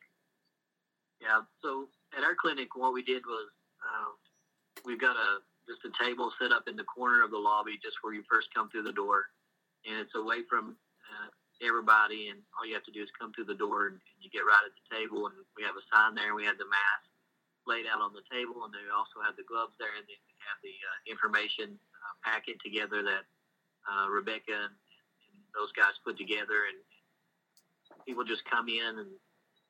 Yeah, 1.24 1.48
so 1.64 1.88
at 2.12 2.26
our 2.26 2.36
clinic, 2.36 2.76
what 2.76 2.92
we 2.92 3.00
did 3.00 3.24
was 3.24 3.48
uh, 3.80 4.12
we've 4.84 5.00
got 5.00 5.16
a 5.16 5.40
just 5.68 5.86
a 5.86 5.92
table 6.02 6.32
set 6.40 6.50
up 6.50 6.66
in 6.66 6.76
the 6.76 6.86
corner 6.86 7.22
of 7.22 7.30
the 7.30 7.38
lobby, 7.38 7.78
just 7.82 7.98
where 8.02 8.14
you 8.14 8.22
first 8.26 8.48
come 8.54 8.68
through 8.70 8.86
the 8.86 8.96
door, 8.96 9.30
and 9.86 9.98
it's 9.98 10.14
away 10.14 10.42
from 10.50 10.74
uh, 11.06 11.28
everybody. 11.62 12.28
And 12.34 12.42
all 12.58 12.66
you 12.66 12.74
have 12.74 12.86
to 12.90 12.94
do 12.94 13.02
is 13.02 13.10
come 13.18 13.30
through 13.32 13.46
the 13.50 13.58
door, 13.58 13.90
and, 13.90 13.98
and 13.98 14.18
you 14.18 14.30
get 14.30 14.46
right 14.46 14.66
at 14.66 14.74
the 14.74 14.86
table. 14.90 15.30
And 15.30 15.36
we 15.54 15.62
have 15.62 15.78
a 15.78 15.84
sign 15.90 16.14
there, 16.18 16.34
and 16.34 16.38
we 16.38 16.46
have 16.46 16.58
the 16.58 16.68
mask 16.68 17.06
laid 17.66 17.86
out 17.86 18.02
on 18.02 18.10
the 18.10 18.26
table, 18.26 18.66
and 18.66 18.74
then 18.74 18.82
we 18.82 18.90
also 18.90 19.22
have 19.22 19.38
the 19.38 19.46
gloves 19.46 19.74
there, 19.78 19.94
and 19.94 20.02
then 20.02 20.18
we 20.26 20.34
have 20.42 20.58
the 20.66 20.74
uh, 20.74 20.98
information 21.06 21.78
uh, 21.78 22.14
packet 22.26 22.58
together 22.58 23.06
that 23.06 23.22
uh, 23.86 24.10
Rebecca 24.10 24.66
and, 24.66 24.74
and 24.74 25.34
those 25.54 25.70
guys 25.78 25.94
put 26.02 26.18
together, 26.18 26.66
and 26.66 26.78
people 28.02 28.26
just 28.26 28.42
come 28.50 28.66
in 28.66 28.98
and 28.98 29.10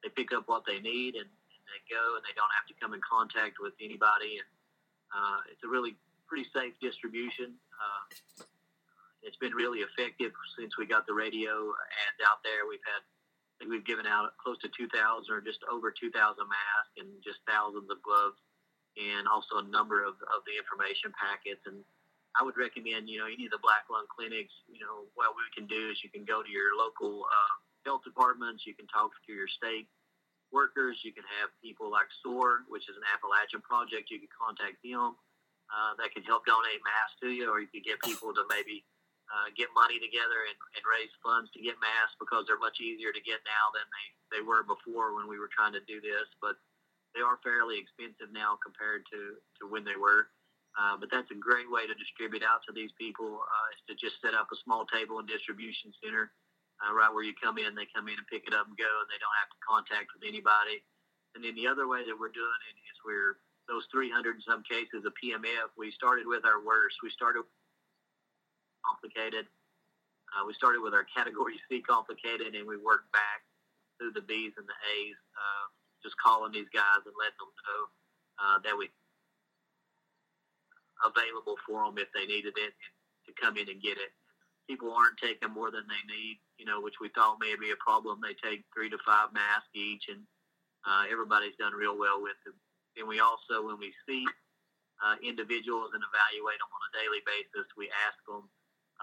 they 0.00 0.08
pick 0.08 0.32
up 0.32 0.49
what 0.49 0.64
they 0.64 0.80
need, 0.80 1.20
and, 1.20 1.28
and 1.28 1.62
they 1.68 1.80
go, 1.92 2.16
and 2.16 2.25
they 2.25 2.32
don't 2.32 2.52
have 2.56 2.64
to 2.64 2.76
come 2.80 2.96
in 2.96 3.00
contact 3.04 3.61
with 3.61 3.76
anybody, 3.76 4.40
and 4.40 4.49
uh, 5.12 5.40
it's 5.52 5.62
a 5.64 5.69
really 5.69 5.95
pretty 6.26 6.49
safe 6.52 6.73
distribution. 6.81 7.52
Uh, 7.76 8.45
it's 9.23 9.38
been 9.38 9.54
really 9.54 9.85
effective 9.85 10.33
since 10.59 10.75
we 10.76 10.88
got 10.88 11.07
the 11.07 11.14
radio 11.14 11.71
ads 11.76 12.21
out 12.26 12.42
there. 12.42 12.66
We've 12.66 12.83
had, 12.83 13.02
we've 13.69 13.87
given 13.87 14.09
out 14.09 14.35
close 14.42 14.59
to 14.66 14.69
2,000 14.73 14.90
or 15.31 15.40
just 15.40 15.62
over 15.71 15.95
2,000 15.95 16.11
masks 16.16 16.95
and 16.99 17.09
just 17.23 17.38
thousands 17.47 17.87
of 17.92 18.02
gloves 18.02 18.40
and 18.99 19.31
also 19.31 19.62
a 19.62 19.66
number 19.71 20.02
of, 20.02 20.19
of 20.35 20.42
the 20.45 20.59
information 20.59 21.14
packets. 21.14 21.62
And 21.69 21.85
I 22.35 22.42
would 22.42 22.59
recommend, 22.59 23.07
you 23.07 23.23
know, 23.23 23.31
any 23.31 23.47
of 23.47 23.54
the 23.54 23.62
black 23.62 23.87
lung 23.92 24.11
clinics, 24.11 24.52
you 24.66 24.83
know, 24.83 25.07
what 25.14 25.38
we 25.38 25.47
can 25.54 25.71
do 25.71 25.92
is 25.92 26.02
you 26.02 26.11
can 26.11 26.26
go 26.26 26.42
to 26.42 26.50
your 26.50 26.75
local 26.75 27.28
uh, 27.28 27.54
health 27.87 28.02
departments, 28.02 28.66
you 28.66 28.75
can 28.75 28.90
talk 28.90 29.14
to 29.14 29.33
your 29.33 29.49
state 29.49 29.87
workers, 30.52 31.00
you 31.02 31.11
can 31.11 31.25
have 31.40 31.50
people 31.64 31.90
like 31.90 32.06
SOAR, 32.21 32.68
which 32.68 32.87
is 32.87 32.94
an 32.94 33.06
Appalachian 33.11 33.64
project, 33.64 34.12
you 34.12 34.21
can 34.21 34.30
contact 34.30 34.78
them. 34.85 35.16
Uh, 35.73 35.97
that 35.97 36.12
can 36.12 36.21
help 36.28 36.44
donate 36.44 36.85
masks 36.85 37.16
to 37.25 37.32
you, 37.32 37.49
or 37.49 37.56
you 37.56 37.71
could 37.73 37.80
get 37.80 37.97
people 38.04 38.28
to 38.37 38.44
maybe 38.52 38.85
uh, 39.32 39.49
get 39.56 39.73
money 39.73 39.97
together 39.97 40.44
and, 40.44 40.59
and 40.76 40.85
raise 40.85 41.09
funds 41.25 41.49
to 41.56 41.64
get 41.64 41.80
masks 41.80 42.12
because 42.21 42.44
they're 42.44 42.61
much 42.61 42.76
easier 42.85 43.09
to 43.09 43.25
get 43.25 43.40
now 43.49 43.73
than 43.73 43.88
they, 43.88 44.06
they 44.37 44.42
were 44.44 44.61
before 44.68 45.16
when 45.16 45.25
we 45.25 45.40
were 45.40 45.49
trying 45.49 45.73
to 45.73 45.80
do 45.88 45.97
this. 46.04 46.28
But 46.44 46.61
they 47.16 47.25
are 47.25 47.40
fairly 47.40 47.80
expensive 47.80 48.28
now 48.37 48.61
compared 48.61 49.09
to, 49.09 49.40
to 49.61 49.62
when 49.64 49.80
they 49.80 49.97
were. 49.97 50.28
Uh, 50.76 51.00
but 51.00 51.09
that's 51.09 51.28
a 51.32 51.37
great 51.37 51.68
way 51.73 51.88
to 51.88 51.97
distribute 51.97 52.44
out 52.44 52.61
to 52.68 52.73
these 52.73 52.92
people 53.00 53.40
uh, 53.40 53.66
is 53.73 53.80
to 53.88 53.94
just 53.97 54.21
set 54.21 54.37
up 54.37 54.49
a 54.52 54.61
small 54.64 54.85
table 54.88 55.21
and 55.21 55.28
distribution 55.28 55.92
center 56.04 56.32
uh, 56.82 56.92
right 56.92 57.10
where 57.14 57.22
you 57.22 57.32
come 57.38 57.56
in. 57.62 57.78
They 57.78 57.86
come 57.94 58.10
in 58.10 58.18
and 58.18 58.26
pick 58.26 58.44
it 58.50 58.54
up 58.54 58.66
and 58.66 58.76
go, 58.76 58.90
and 58.90 59.08
they 59.08 59.18
don't 59.22 59.38
have 59.38 59.50
to 59.54 59.60
contact 59.62 60.10
with 60.12 60.26
anybody. 60.26 60.82
And 61.34 61.40
then 61.40 61.54
the 61.54 61.70
other 61.70 61.88
way 61.88 62.04
that 62.04 62.18
we're 62.18 62.34
doing 62.34 62.60
it 62.68 62.76
is 62.76 62.96
we're 63.06 63.38
those 63.70 63.86
300 63.94 64.42
in 64.42 64.44
some 64.44 64.66
cases 64.66 65.06
of 65.06 65.14
PMF. 65.16 65.72
We 65.78 65.94
started 65.94 66.26
with 66.26 66.44
our 66.44 66.60
worst. 66.60 66.98
We 67.00 67.14
started 67.14 67.46
complicated. 68.82 69.46
Uh, 70.34 70.42
we 70.44 70.52
started 70.58 70.82
with 70.82 70.92
our 70.92 71.06
category 71.08 71.56
C 71.68 71.80
complicated, 71.80 72.58
and 72.58 72.66
we 72.66 72.76
worked 72.76 73.12
back 73.14 73.46
through 73.96 74.12
the 74.16 74.24
B's 74.24 74.52
and 74.59 74.66
the 74.66 74.78
A's, 74.98 75.18
uh, 75.37 75.66
just 76.02 76.18
calling 76.18 76.50
these 76.50 76.68
guys 76.74 77.04
and 77.07 77.14
letting 77.14 77.38
them 77.38 77.52
know 77.52 77.80
uh, 78.42 78.59
that 78.64 78.74
we 78.74 78.90
available 81.02 81.59
for 81.66 81.85
them 81.85 81.98
if 81.98 82.09
they 82.14 82.26
needed 82.26 82.54
it 82.57 82.74
to 83.26 83.30
come 83.38 83.59
in 83.59 83.68
and 83.68 83.83
get 83.83 83.98
it. 83.98 84.14
People 84.72 84.96
aren't 84.96 85.20
taking 85.20 85.52
more 85.52 85.68
than 85.68 85.85
they 85.85 86.00
need, 86.08 86.40
you 86.56 86.64
know, 86.64 86.80
which 86.80 86.96
we 86.96 87.12
thought 87.12 87.37
may 87.44 87.52
be 87.61 87.76
a 87.76 87.85
problem. 87.85 88.24
They 88.24 88.32
take 88.40 88.64
three 88.72 88.88
to 88.88 88.96
five 89.04 89.28
masks 89.37 89.68
each, 89.76 90.08
and 90.08 90.24
uh, 90.88 91.04
everybody's 91.12 91.61
done 91.61 91.76
real 91.76 92.00
well 92.00 92.24
with 92.24 92.40
them. 92.48 92.56
And 92.96 93.04
we 93.04 93.20
also, 93.20 93.61
when 93.61 93.76
we 93.76 93.92
see 94.08 94.24
uh, 95.04 95.20
individuals 95.20 95.92
and 95.92 96.00
evaluate 96.00 96.56
them 96.56 96.72
on 96.72 96.88
a 96.88 96.96
daily 96.96 97.20
basis, 97.28 97.68
we 97.76 97.92
ask 98.08 98.16
them 98.24 98.48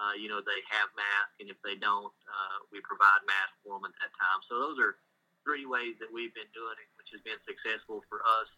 uh, 0.00 0.16
you 0.16 0.32
know, 0.32 0.40
they 0.40 0.64
have 0.72 0.88
masks, 0.96 1.36
and 1.44 1.52
if 1.52 1.60
they 1.60 1.76
don't, 1.76 2.16
uh, 2.24 2.58
we 2.72 2.80
provide 2.80 3.20
masks 3.28 3.60
for 3.60 3.76
them 3.76 3.84
at 3.84 3.96
that 4.00 4.12
time. 4.16 4.40
So 4.48 4.56
those 4.56 4.80
are 4.80 4.96
three 5.44 5.68
ways 5.68 6.00
that 6.00 6.08
we've 6.08 6.32
been 6.32 6.48
doing 6.56 6.72
it, 6.80 6.88
which 6.96 7.12
has 7.12 7.20
been 7.20 7.36
successful 7.44 8.00
for 8.08 8.24
us. 8.24 8.48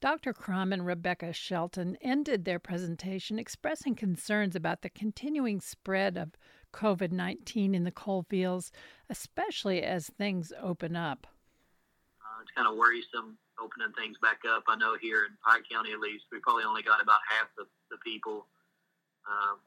Dr. 0.00 0.32
Crum 0.32 0.72
and 0.72 0.86
Rebecca 0.86 1.32
Shelton 1.32 1.96
ended 2.00 2.44
their 2.44 2.60
presentation 2.60 3.36
expressing 3.36 3.96
concerns 3.96 4.54
about 4.54 4.82
the 4.82 4.90
continuing 4.90 5.60
spread 5.60 6.16
of 6.16 6.36
COVID 6.72 7.10
19 7.10 7.74
in 7.74 7.82
the 7.82 7.90
coal 7.90 8.24
fields, 8.28 8.70
especially 9.10 9.82
as 9.82 10.06
things 10.06 10.52
open 10.62 10.94
up. 10.94 11.26
Uh, 12.22 12.42
it's 12.42 12.52
kind 12.54 12.68
of 12.68 12.76
worrisome 12.76 13.38
opening 13.58 13.92
things 13.98 14.16
back 14.22 14.38
up. 14.46 14.62
I 14.68 14.76
know 14.76 14.96
here 15.00 15.26
in 15.26 15.34
Pike 15.42 15.64
County, 15.70 15.90
at 15.90 15.98
least, 15.98 16.30
we 16.30 16.38
probably 16.38 16.62
only 16.62 16.82
got 16.82 17.02
about 17.02 17.18
half 17.28 17.48
the, 17.56 17.66
the 17.90 17.98
people 17.98 18.46
um, 19.26 19.58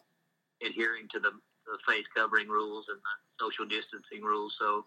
adhering 0.63 1.11
to 1.11 1.19
the, 1.19 1.31
the 1.67 1.77
face 1.85 2.07
covering 2.15 2.47
rules 2.47 2.85
and 2.87 2.97
the 3.03 3.13
social 3.35 3.65
distancing 3.67 4.23
rules. 4.23 4.55
So 4.57 4.85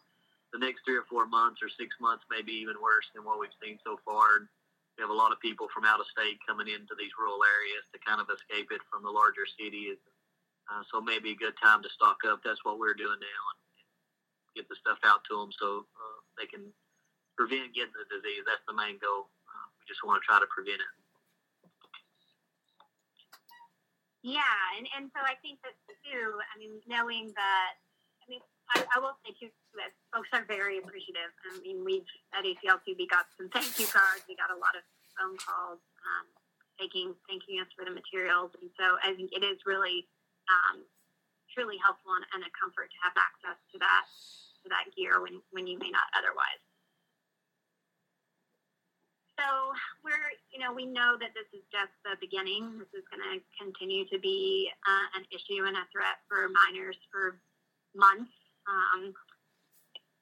the 0.54 0.58
next 0.58 0.86
three 0.86 0.96
or 0.96 1.04
four 1.10 1.26
months 1.26 1.60
or 1.60 1.68
six 1.68 1.92
months 2.00 2.24
may 2.30 2.40
be 2.40 2.56
even 2.64 2.80
worse 2.80 3.04
than 3.12 3.24
what 3.24 3.38
we've 3.38 3.52
seen 3.60 3.76
so 3.84 4.00
far. 4.06 4.48
We 4.96 5.02
have 5.02 5.10
a 5.10 5.16
lot 5.16 5.34
of 5.34 5.42
people 5.42 5.66
from 5.74 5.84
out 5.84 5.98
of 5.98 6.06
state 6.06 6.38
coming 6.46 6.70
into 6.70 6.94
these 6.94 7.10
rural 7.18 7.42
areas 7.42 7.82
to 7.90 7.98
kind 7.98 8.22
of 8.22 8.30
escape 8.30 8.70
it 8.70 8.82
from 8.86 9.02
the 9.02 9.10
larger 9.10 9.46
cities. 9.46 9.98
Uh, 10.70 10.86
so 10.88 11.02
maybe 11.02 11.34
a 11.34 11.38
good 11.38 11.58
time 11.58 11.82
to 11.82 11.90
stock 11.90 12.22
up. 12.24 12.40
That's 12.46 12.62
what 12.64 12.78
we're 12.78 12.96
doing 12.96 13.18
now 13.20 13.42
and 13.52 13.58
get 14.54 14.70
the 14.70 14.78
stuff 14.78 15.02
out 15.02 15.26
to 15.28 15.34
them 15.36 15.50
so 15.50 15.84
uh, 15.98 16.18
they 16.38 16.46
can 16.46 16.70
prevent 17.34 17.74
getting 17.74 17.92
the 17.92 18.06
disease. 18.06 18.46
That's 18.46 18.62
the 18.70 18.72
main 18.78 19.02
goal. 19.02 19.28
Uh, 19.50 19.66
we 19.76 19.82
just 19.90 20.06
want 20.06 20.22
to 20.22 20.24
try 20.24 20.38
to 20.38 20.46
prevent 20.46 20.78
it. 20.78 20.94
Yeah, 24.24 24.56
and, 24.80 24.88
and 24.96 25.12
so 25.12 25.20
I 25.20 25.36
think 25.44 25.60
that 25.66 25.76
too, 26.00 26.40
I 26.40 26.54
mean, 26.56 26.80
knowing 26.88 27.32
that, 27.36 27.76
I 28.74 28.84
I, 28.94 28.98
will 28.98 29.16
say 29.22 29.34
too 29.38 29.50
that 29.78 29.94
folks 30.12 30.30
are 30.34 30.44
very 30.46 30.78
appreciative. 30.78 31.30
I 31.46 31.58
mean, 31.62 31.82
we've 31.82 32.06
at 32.34 32.44
ACLC, 32.44 32.98
we 32.98 33.06
got 33.06 33.26
some 33.38 33.50
thank 33.50 33.78
you 33.78 33.86
cards, 33.86 34.26
we 34.28 34.34
got 34.34 34.50
a 34.50 34.58
lot 34.58 34.74
of 34.74 34.82
phone 35.14 35.38
calls, 35.38 35.82
um, 36.02 36.26
thanking, 36.78 37.14
thanking 37.30 37.62
us 37.62 37.70
for 37.74 37.86
the 37.86 37.94
materials. 37.94 38.50
And 38.58 38.70
so 38.74 38.98
I 39.02 39.14
think 39.14 39.30
it 39.30 39.42
is 39.46 39.62
really, 39.66 40.06
um, 40.50 40.82
truly 41.54 41.78
helpful 41.78 42.18
and, 42.18 42.26
and 42.34 42.42
a 42.42 42.50
comfort 42.58 42.90
to 42.90 42.98
have 43.06 43.14
access 43.14 43.58
to 43.70 43.78
that, 43.78 44.04
to 44.62 44.66
that 44.74 44.90
gear 44.98 45.22
when, 45.22 45.38
when 45.54 45.70
you 45.70 45.78
may 45.78 45.90
not 45.90 46.10
otherwise. 46.18 46.62
So 49.38 49.74
we're, 50.06 50.30
you 50.54 50.62
know, 50.62 50.70
we 50.70 50.86
know 50.86 51.18
that 51.18 51.34
this 51.34 51.46
is 51.50 51.66
just 51.70 51.90
the 52.06 52.14
beginning. 52.22 52.78
This 52.78 52.90
is 52.94 53.06
going 53.10 53.22
to 53.22 53.42
continue 53.58 54.06
to 54.10 54.18
be 54.18 54.70
uh, 54.86 55.18
an 55.18 55.26
issue 55.34 55.66
and 55.66 55.74
a 55.74 55.86
threat 55.90 56.22
for 56.30 56.46
miners 56.54 56.98
for 57.10 57.42
months, 57.98 58.30
um, 58.68 59.14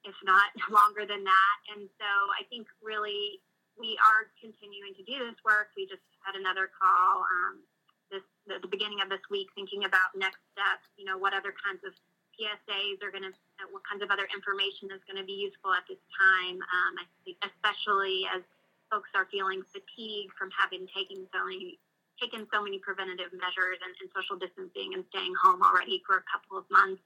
if 0.04 0.16
not 0.24 0.50
longer 0.70 1.06
than 1.06 1.22
that. 1.24 1.56
And 1.74 1.88
so 1.98 2.10
I 2.34 2.44
think 2.50 2.66
really 2.82 3.42
we 3.78 3.96
are 3.98 4.28
continuing 4.38 4.92
to 4.98 5.02
do 5.06 5.16
this 5.24 5.38
work. 5.44 5.72
We 5.76 5.88
just 5.88 6.04
had 6.22 6.36
another 6.36 6.68
call 6.70 7.24
um, 7.24 7.64
this 8.12 8.24
the, 8.44 8.68
beginning 8.68 9.00
of 9.00 9.08
this 9.08 9.24
week, 9.32 9.48
thinking 9.56 9.88
about 9.88 10.12
next 10.14 10.42
steps. 10.52 10.84
You 11.00 11.08
know, 11.08 11.16
what 11.16 11.32
other 11.32 11.56
kinds 11.56 11.80
of 11.86 11.96
PSAs 12.36 13.00
are 13.00 13.12
going 13.12 13.24
to, 13.24 13.34
what 13.72 13.84
kinds 13.88 14.04
of 14.04 14.12
other 14.12 14.28
information 14.32 14.92
is 14.92 15.00
going 15.08 15.20
to 15.20 15.24
be 15.26 15.36
useful 15.36 15.72
at 15.72 15.88
this 15.88 16.00
time. 16.12 16.60
Um, 16.60 16.94
especially 17.40 18.28
as 18.28 18.44
folks 18.92 19.08
are 19.16 19.24
feeling 19.32 19.64
fatigued 19.72 20.36
from 20.36 20.52
having 20.52 20.84
taken 20.92 21.24
so 21.32 21.48
many 21.48 21.80
taken 22.20 22.46
so 22.52 22.62
many 22.62 22.78
preventative 22.78 23.32
measures 23.34 23.80
and, 23.82 23.90
and 23.98 24.06
social 24.14 24.36
distancing 24.38 24.94
and 24.94 25.02
staying 25.10 25.32
home 25.42 25.58
already 25.64 25.98
for 26.06 26.22
a 26.22 26.24
couple 26.30 26.54
of 26.54 26.62
months, 26.70 27.02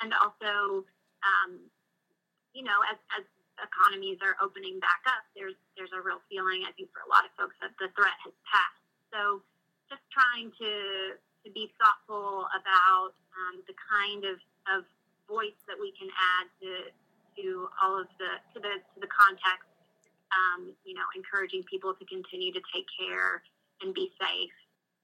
and 0.00 0.12
also, 0.16 0.84
um, 1.22 1.60
you 2.56 2.64
know, 2.64 2.80
as, 2.90 2.98
as 3.16 3.24
economies 3.60 4.18
are 4.24 4.36
opening 4.40 4.80
back 4.80 5.04
up, 5.06 5.24
there's 5.36 5.56
there's 5.76 5.92
a 5.92 6.00
real 6.00 6.20
feeling 6.32 6.64
I 6.64 6.72
think 6.72 6.88
for 6.92 7.04
a 7.04 7.10
lot 7.10 7.28
of 7.28 7.32
folks 7.36 7.56
that 7.60 7.76
the 7.76 7.92
threat 7.92 8.16
has 8.24 8.34
passed. 8.48 8.84
So 9.12 9.44
just 9.88 10.02
trying 10.12 10.50
to 10.60 10.72
to 11.16 11.48
be 11.52 11.72
thoughtful 11.80 12.48
about 12.52 13.16
um, 13.32 13.64
the 13.64 13.76
kind 13.78 14.28
of, 14.28 14.36
of 14.68 14.84
voice 15.24 15.56
that 15.64 15.76
we 15.80 15.92
can 15.96 16.08
add 16.12 16.46
to 16.60 16.72
to 17.40 17.68
all 17.80 18.00
of 18.00 18.08
the 18.18 18.40
to 18.52 18.58
the 18.58 18.80
to 18.80 18.98
the 19.00 19.10
context 19.12 19.70
um, 20.30 20.72
you 20.84 20.94
know, 20.94 21.06
encouraging 21.16 21.62
people 21.66 21.94
to 21.94 22.04
continue 22.06 22.52
to 22.52 22.62
take 22.74 22.86
care 22.94 23.42
and 23.82 23.94
be 23.94 24.12
safe. 24.20 24.54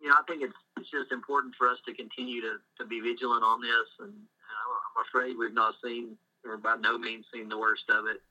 you 0.01 0.09
know, 0.09 0.15
I 0.15 0.23
think 0.29 0.43
it's 0.43 0.57
it's 0.77 0.91
just 0.91 1.11
important 1.11 1.55
for 1.57 1.69
us 1.69 1.79
to 1.87 1.95
continue 1.95 2.41
to, 2.43 2.61
to 2.79 2.85
be 2.85 3.01
vigilant 3.01 3.43
on 3.43 3.61
this, 3.61 3.89
and 4.01 4.13
I'm 4.97 5.05
afraid 5.09 5.37
we've 5.37 5.53
not 5.53 5.75
seen, 5.85 6.17
or 6.45 6.57
by 6.57 6.77
no 6.77 6.99
means 6.99 7.27
seen 7.33 7.49
the 7.49 7.59
worst 7.59 7.85
of 7.91 8.07
it. 8.07 8.23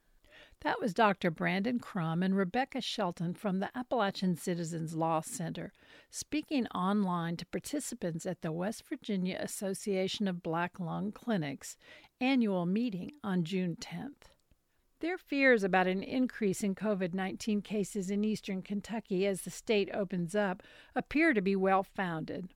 That 0.61 0.81
was 0.81 0.93
Dr. 0.93 1.29
Brandon 1.29 1.79
Crum 1.79 2.23
and 2.23 2.35
Rebecca 2.35 2.81
Shelton 2.81 3.33
from 3.33 3.59
the 3.59 3.69
Appalachian 3.77 4.35
Citizens 4.35 4.95
Law 4.95 5.21
Center 5.21 5.71
speaking 6.09 6.65
online 6.67 7.37
to 7.37 7.45
participants 7.45 8.25
at 8.25 8.41
the 8.41 8.51
West 8.51 8.83
Virginia 8.87 9.37
Association 9.39 10.27
of 10.27 10.41
Black 10.41 10.79
Lung 10.79 11.11
Clinics 11.11 11.77
annual 12.19 12.65
meeting 12.65 13.11
on 13.23 13.43
June 13.43 13.75
10th. 13.79 14.31
Their 15.01 15.17
fears 15.17 15.63
about 15.63 15.87
an 15.87 16.01
increase 16.01 16.63
in 16.63 16.73
COVID 16.73 17.13
19 17.13 17.61
cases 17.61 18.09
in 18.09 18.23
eastern 18.23 18.61
Kentucky 18.61 19.27
as 19.27 19.41
the 19.41 19.51
state 19.51 19.89
opens 19.93 20.35
up 20.35 20.63
appear 20.95 21.33
to 21.33 21.41
be 21.41 21.55
well 21.55 21.83
founded. 21.83 22.49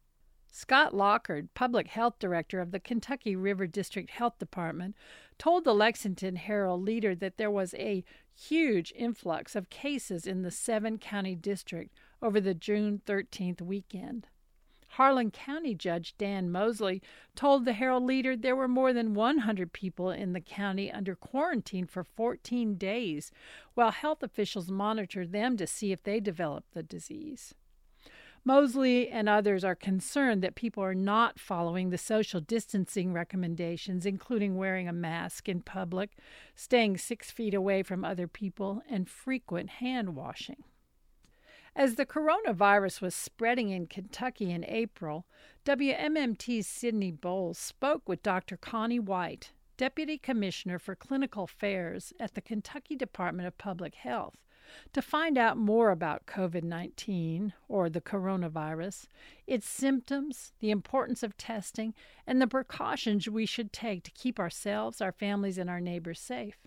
Scott 0.52 0.96
Lockard, 0.96 1.54
Public 1.54 1.88
Health 1.88 2.18
Director 2.20 2.60
of 2.60 2.72
the 2.72 2.80
Kentucky 2.80 3.36
River 3.36 3.68
District 3.68 4.10
Health 4.10 4.40
Department, 4.40 4.96
told 5.38 5.64
the 5.64 5.76
Lexington 5.76 6.36
Herald 6.38 6.84
Leader 6.84 7.14
that 7.16 7.38
there 7.38 7.52
was 7.52 7.74
a 7.76 8.04
huge 8.34 8.92
influx 8.96 9.56
of 9.56 9.70
cases 9.70 10.26
in 10.26 10.42
the 10.42 10.52
seven 10.52 10.98
county 10.98 11.36
district 11.36 11.96
over 12.22 12.42
the 12.42 12.54
June 12.54 13.02
13th 13.06 13.62
weekend. 13.62 14.28
Harlan 14.94 15.30
County 15.30 15.76
Judge 15.76 16.16
Dan 16.18 16.50
Mosley 16.52 17.02
told 17.36 17.64
the 17.64 17.74
Herald 17.74 18.04
Leader 18.04 18.36
there 18.36 18.56
were 18.56 18.68
more 18.68 18.92
than 18.92 19.14
100 19.14 19.72
people 19.72 20.10
in 20.10 20.34
the 20.34 20.42
county 20.42 20.92
under 20.92 21.16
quarantine 21.16 21.86
for 21.86 22.04
14 22.04 22.76
days, 22.76 23.32
while 23.76 23.92
health 23.92 24.24
officials 24.24 24.72
monitored 24.72 25.32
them 25.32 25.58
to 25.58 25.68
see 25.68 25.92
if 25.92 26.02
they 26.02 26.20
developed 26.20 26.74
the 26.74 26.82
disease. 26.82 27.54
Mosley 28.44 29.10
and 29.10 29.28
others 29.28 29.64
are 29.64 29.76
concerned 29.76 30.42
that 30.42 30.56
people 30.56 30.84
are 30.84 30.96
not 30.96 31.40
following 31.40 31.90
the 31.90 31.98
social 31.98 32.40
distancing 32.40 33.14
recommendations, 33.14 34.06
including 34.06 34.56
wearing 34.56 34.88
a 34.88 34.94
mask 34.94 35.50
in 35.50 35.62
public, 35.62 36.18
staying 36.56 36.98
six 36.98 37.32
feet 37.32 37.54
away 37.54 37.84
from 37.84 38.06
other 38.06 38.28
people, 38.28 38.82
and 38.90 39.10
frequent 39.10 39.70
hand 39.70 40.16
washing. 40.16 40.64
As 41.76 41.96
the 41.96 42.06
coronavirus 42.06 43.02
was 43.02 43.14
spreading 43.14 43.70
in 43.70 43.88
Kentucky 43.88 44.52
in 44.52 44.66
April, 44.66 45.26
WMMT's 45.66 46.68
Sydney 46.68 47.12
Bowles 47.12 47.58
spoke 47.58 48.10
with 48.10 48.24
Dr. 48.24 48.58
Connie 48.58 49.00
White, 49.00 49.52
Deputy 49.78 50.18
Commissioner 50.18 50.80
for 50.80 50.96
Clinical 50.96 51.44
Affairs 51.46 52.12
at 52.20 52.34
the 52.34 52.42
Kentucky 52.42 52.96
Department 52.96 53.48
of 53.48 53.58
Public 53.58 53.96
Health, 53.96 54.36
to 54.94 55.02
find 55.02 55.38
out 55.38 55.58
more 55.58 55.92
about 55.92 56.26
COVID 56.26 56.64
19 56.64 57.54
or 57.68 57.90
the 57.90 58.02
coronavirus, 58.02 59.06
its 59.48 59.68
symptoms, 59.68 60.54
the 60.60 60.72
importance 60.72 61.24
of 61.24 61.38
testing, 61.38 61.94
and 62.26 62.42
the 62.42 62.48
precautions 62.48 63.28
we 63.28 63.46
should 63.46 63.74
take 63.74 64.04
to 64.04 64.12
keep 64.12 64.40
ourselves, 64.40 65.02
our 65.02 65.12
families, 65.12 65.58
and 65.58 65.70
our 65.70 65.82
neighbors 65.82 66.20
safe. 66.20 66.58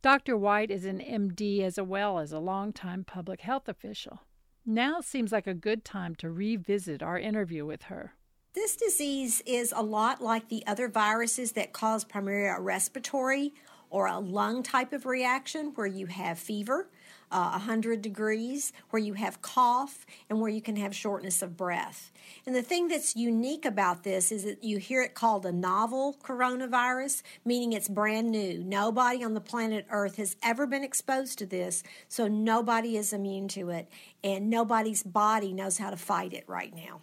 Dr. 0.00 0.36
White 0.36 0.70
is 0.70 0.84
an 0.84 1.00
MD 1.00 1.62
as 1.62 1.80
well 1.80 2.18
as 2.18 2.32
a 2.32 2.38
longtime 2.38 3.04
public 3.04 3.40
health 3.40 3.68
official. 3.68 4.20
Now 4.64 5.00
seems 5.00 5.32
like 5.32 5.46
a 5.46 5.54
good 5.54 5.84
time 5.84 6.14
to 6.16 6.30
revisit 6.30 7.02
our 7.02 7.18
interview 7.18 7.64
with 7.64 7.84
her. 7.84 8.12
This 8.54 8.76
disease 8.76 9.42
is 9.46 9.72
a 9.74 9.82
lot 9.82 10.20
like 10.20 10.48
the 10.48 10.62
other 10.66 10.88
viruses 10.88 11.52
that 11.52 11.72
cause 11.72 12.04
primarily 12.04 12.48
a 12.48 12.60
respiratory 12.60 13.54
or 13.90 14.06
a 14.06 14.18
lung 14.18 14.62
type 14.62 14.92
of 14.92 15.06
reaction 15.06 15.72
where 15.74 15.86
you 15.86 16.06
have 16.06 16.38
fever, 16.38 16.90
uh, 17.30 17.50
100 17.50 18.02
degrees, 18.02 18.72
where 18.90 19.02
you 19.02 19.14
have 19.14 19.42
cough, 19.42 20.06
and 20.28 20.40
where 20.40 20.50
you 20.50 20.60
can 20.60 20.76
have 20.76 20.94
shortness 20.94 21.42
of 21.42 21.56
breath. 21.56 22.10
And 22.46 22.54
the 22.54 22.62
thing 22.62 22.88
that's 22.88 23.16
unique 23.16 23.64
about 23.64 24.02
this 24.02 24.32
is 24.32 24.44
that 24.44 24.62
you 24.64 24.78
hear 24.78 25.02
it 25.02 25.14
called 25.14 25.46
a 25.46 25.52
novel 25.52 26.16
coronavirus, 26.22 27.22
meaning 27.44 27.72
it's 27.72 27.88
brand 27.88 28.30
new. 28.30 28.62
Nobody 28.62 29.24
on 29.24 29.34
the 29.34 29.40
planet 29.40 29.86
Earth 29.90 30.16
has 30.16 30.36
ever 30.42 30.66
been 30.66 30.84
exposed 30.84 31.38
to 31.38 31.46
this, 31.46 31.82
so 32.08 32.28
nobody 32.28 32.96
is 32.96 33.12
immune 33.12 33.48
to 33.48 33.70
it, 33.70 33.88
and 34.22 34.50
nobody's 34.50 35.02
body 35.02 35.52
knows 35.52 35.78
how 35.78 35.90
to 35.90 35.96
fight 35.96 36.32
it 36.32 36.44
right 36.46 36.74
now. 36.74 37.00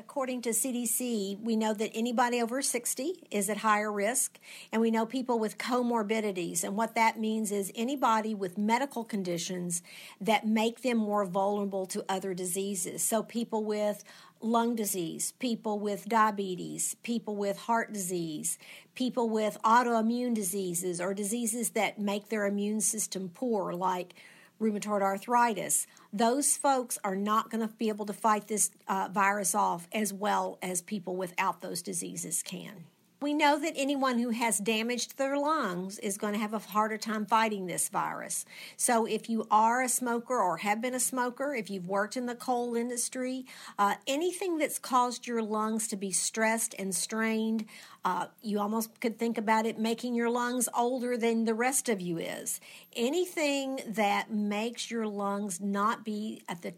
According 0.00 0.40
to 0.42 0.50
CDC, 0.50 1.42
we 1.42 1.56
know 1.56 1.74
that 1.74 1.90
anybody 1.94 2.40
over 2.40 2.62
60 2.62 3.22
is 3.30 3.50
at 3.50 3.58
higher 3.58 3.92
risk, 3.92 4.38
and 4.72 4.80
we 4.80 4.90
know 4.90 5.04
people 5.04 5.38
with 5.38 5.58
comorbidities. 5.58 6.64
And 6.64 6.74
what 6.74 6.94
that 6.94 7.20
means 7.20 7.52
is 7.52 7.70
anybody 7.74 8.34
with 8.34 8.56
medical 8.56 9.04
conditions 9.04 9.82
that 10.18 10.46
make 10.46 10.80
them 10.80 10.96
more 10.96 11.26
vulnerable 11.26 11.84
to 11.84 12.02
other 12.08 12.32
diseases. 12.32 13.02
So, 13.02 13.22
people 13.22 13.62
with 13.62 14.02
lung 14.40 14.74
disease, 14.74 15.34
people 15.38 15.78
with 15.78 16.08
diabetes, 16.08 16.96
people 17.02 17.36
with 17.36 17.58
heart 17.58 17.92
disease, 17.92 18.58
people 18.94 19.28
with 19.28 19.58
autoimmune 19.62 20.32
diseases 20.32 20.98
or 20.98 21.12
diseases 21.12 21.70
that 21.70 21.98
make 21.98 22.30
their 22.30 22.46
immune 22.46 22.80
system 22.80 23.30
poor, 23.34 23.74
like 23.74 24.14
rheumatoid 24.60 25.02
arthritis, 25.02 25.86
those 26.12 26.56
folks 26.56 26.98
are 27.02 27.16
not 27.16 27.50
going 27.50 27.66
to 27.66 27.74
be 27.74 27.88
able 27.88 28.06
to 28.06 28.12
fight 28.12 28.46
this 28.46 28.70
uh, 28.88 29.08
virus 29.10 29.54
off 29.54 29.88
as 29.92 30.12
well 30.12 30.58
as 30.62 30.82
people 30.82 31.16
without 31.16 31.60
those 31.60 31.82
diseases 31.82 32.42
can. 32.42 32.84
We 33.22 33.34
know 33.34 33.58
that 33.58 33.74
anyone 33.76 34.18
who 34.18 34.30
has 34.30 34.56
damaged 34.56 35.18
their 35.18 35.36
lungs 35.36 35.98
is 35.98 36.16
going 36.16 36.32
to 36.32 36.38
have 36.38 36.54
a 36.54 36.58
harder 36.58 36.96
time 36.96 37.26
fighting 37.26 37.66
this 37.66 37.90
virus. 37.90 38.46
So, 38.78 39.04
if 39.04 39.28
you 39.28 39.46
are 39.50 39.82
a 39.82 39.90
smoker 39.90 40.40
or 40.40 40.56
have 40.58 40.80
been 40.80 40.94
a 40.94 41.00
smoker, 41.00 41.54
if 41.54 41.68
you've 41.68 41.86
worked 41.86 42.16
in 42.16 42.24
the 42.24 42.34
coal 42.34 42.74
industry, 42.76 43.44
uh, 43.78 43.96
anything 44.06 44.56
that's 44.56 44.78
caused 44.78 45.26
your 45.26 45.42
lungs 45.42 45.86
to 45.88 45.96
be 45.96 46.12
stressed 46.12 46.74
and 46.78 46.94
strained, 46.94 47.66
uh, 48.06 48.28
you 48.40 48.58
almost 48.58 48.98
could 49.02 49.18
think 49.18 49.36
about 49.36 49.66
it 49.66 49.78
making 49.78 50.14
your 50.14 50.30
lungs 50.30 50.66
older 50.74 51.18
than 51.18 51.44
the 51.44 51.52
rest 51.52 51.90
of 51.90 52.00
you 52.00 52.16
is. 52.16 52.58
Anything 52.96 53.80
that 53.86 54.30
makes 54.30 54.90
your 54.90 55.06
lungs 55.06 55.60
not 55.60 56.06
be 56.06 56.42
at 56.48 56.62
the 56.62 56.72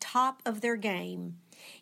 top 0.00 0.42
of 0.44 0.62
their 0.62 0.76
game 0.76 1.36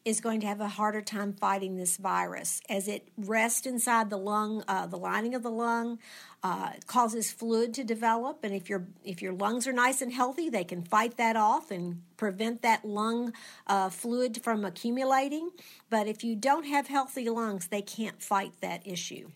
is 0.04 0.20
going 0.20 0.40
to 0.40 0.46
have 0.46 0.60
a 0.60 0.68
harder 0.68 1.00
time 1.00 1.32
fighting 1.32 1.76
this 1.76 1.96
virus 1.96 2.60
as 2.68 2.88
it 2.88 3.08
rests 3.16 3.66
inside 3.66 4.10
the 4.10 4.16
lung, 4.16 4.62
uh, 4.68 4.87
the 4.87 4.96
lining 4.96 5.34
of 5.34 5.42
the 5.42 5.50
lung, 5.50 5.98
uh, 6.42 6.72
causes 6.87 7.32
fluid 7.32 7.72
to 7.74 7.84
develop. 7.84 8.44
And 8.44 8.54
if 8.54 8.68
your 8.68 8.87
if 9.02 9.22
your 9.22 9.32
lungs 9.32 9.66
are 9.66 9.72
nice 9.72 10.02
and 10.02 10.12
healthy, 10.12 10.48
they 10.48 10.64
can 10.64 10.82
fight 10.82 11.16
that 11.16 11.37
off 11.37 11.70
and 11.70 12.02
prevent 12.16 12.62
that 12.62 12.84
lung 12.84 13.32
uh, 13.66 13.88
fluid 13.88 14.42
from 14.42 14.64
accumulating. 14.64 15.50
But 15.88 16.06
if 16.06 16.22
you 16.22 16.37
don't 16.37 16.64
have 16.64 16.88
healthy 16.88 17.28
lungs, 17.28 17.68
they 17.68 17.82
can't 17.82 18.22
fight 18.22 18.52
that 18.60 18.87
issue. 18.87 19.30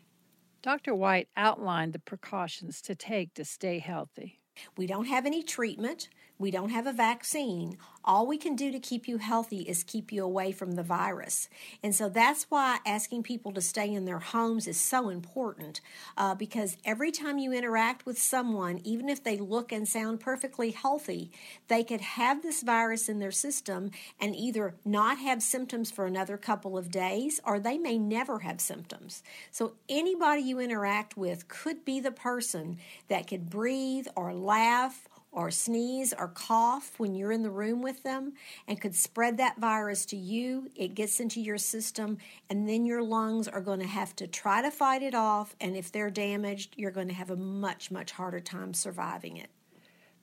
Dr. 0.60 0.94
White 0.94 1.28
outlined 1.36 1.92
the 1.92 1.98
precautions 1.98 2.82
to 2.82 2.94
take 2.94 3.34
to 3.34 3.44
stay 3.44 3.78
healthy. 3.78 4.40
We 4.76 4.86
don't 4.86 5.06
have 5.06 5.24
any 5.24 5.42
treatment. 5.42 6.08
We 6.38 6.52
don't 6.52 6.70
have 6.70 6.86
a 6.86 6.92
vaccine. 6.92 7.78
All 8.04 8.26
we 8.26 8.38
can 8.38 8.54
do 8.54 8.70
to 8.70 8.78
keep 8.78 9.08
you 9.08 9.18
healthy 9.18 9.62
is 9.62 9.82
keep 9.82 10.12
you 10.12 10.22
away 10.24 10.52
from 10.52 10.72
the 10.72 10.84
virus. 10.84 11.48
And 11.82 11.92
so 11.94 12.08
that's 12.08 12.44
why 12.44 12.78
asking 12.86 13.24
people 13.24 13.52
to 13.52 13.60
stay 13.60 13.92
in 13.92 14.04
their 14.04 14.20
homes 14.20 14.68
is 14.68 14.80
so 14.80 15.08
important 15.08 15.80
uh, 16.16 16.36
because 16.36 16.76
every 16.84 17.10
time 17.10 17.38
you 17.38 17.52
interact 17.52 18.06
with 18.06 18.18
someone, 18.18 18.80
even 18.84 19.08
if 19.08 19.24
they 19.24 19.36
look 19.36 19.72
and 19.72 19.86
sound 19.86 20.20
perfectly 20.20 20.70
healthy, 20.70 21.32
they 21.66 21.82
could 21.82 22.00
have 22.00 22.42
this 22.42 22.62
virus 22.62 23.08
in 23.08 23.18
their 23.18 23.32
system 23.32 23.90
and 24.20 24.36
either 24.36 24.74
not 24.84 25.18
have 25.18 25.42
symptoms 25.42 25.90
for 25.90 26.06
another 26.06 26.36
couple 26.36 26.78
of 26.78 26.90
days 26.90 27.40
or 27.44 27.58
they 27.58 27.78
may 27.78 27.98
never 27.98 28.38
have 28.38 28.60
symptoms. 28.60 29.24
So 29.50 29.72
anybody 29.88 30.42
you 30.42 30.60
interact 30.60 31.16
with 31.16 31.48
could 31.48 31.84
be 31.84 31.98
the 31.98 32.12
person 32.12 32.78
that 33.08 33.26
could 33.26 33.50
breathe 33.50 34.06
or 34.14 34.32
laugh 34.32 35.08
or 35.38 35.52
sneeze 35.52 36.12
or 36.18 36.26
cough 36.26 36.98
when 36.98 37.14
you're 37.14 37.30
in 37.30 37.44
the 37.44 37.50
room 37.50 37.80
with 37.80 38.02
them 38.02 38.32
and 38.66 38.80
could 38.80 38.94
spread 38.94 39.36
that 39.36 39.56
virus 39.56 40.04
to 40.04 40.16
you. 40.16 40.68
It 40.74 40.96
gets 40.96 41.20
into 41.20 41.40
your 41.40 41.58
system, 41.58 42.18
and 42.50 42.68
then 42.68 42.84
your 42.84 43.04
lungs 43.04 43.46
are 43.46 43.60
going 43.60 43.78
to 43.78 43.86
have 43.86 44.16
to 44.16 44.26
try 44.26 44.62
to 44.62 44.70
fight 44.72 45.00
it 45.00 45.14
off. 45.14 45.54
And 45.60 45.76
if 45.76 45.92
they're 45.92 46.10
damaged, 46.10 46.74
you're 46.76 46.90
going 46.90 47.06
to 47.06 47.14
have 47.14 47.30
a 47.30 47.36
much, 47.36 47.92
much 47.92 48.10
harder 48.10 48.40
time 48.40 48.74
surviving 48.74 49.36
it. 49.36 49.50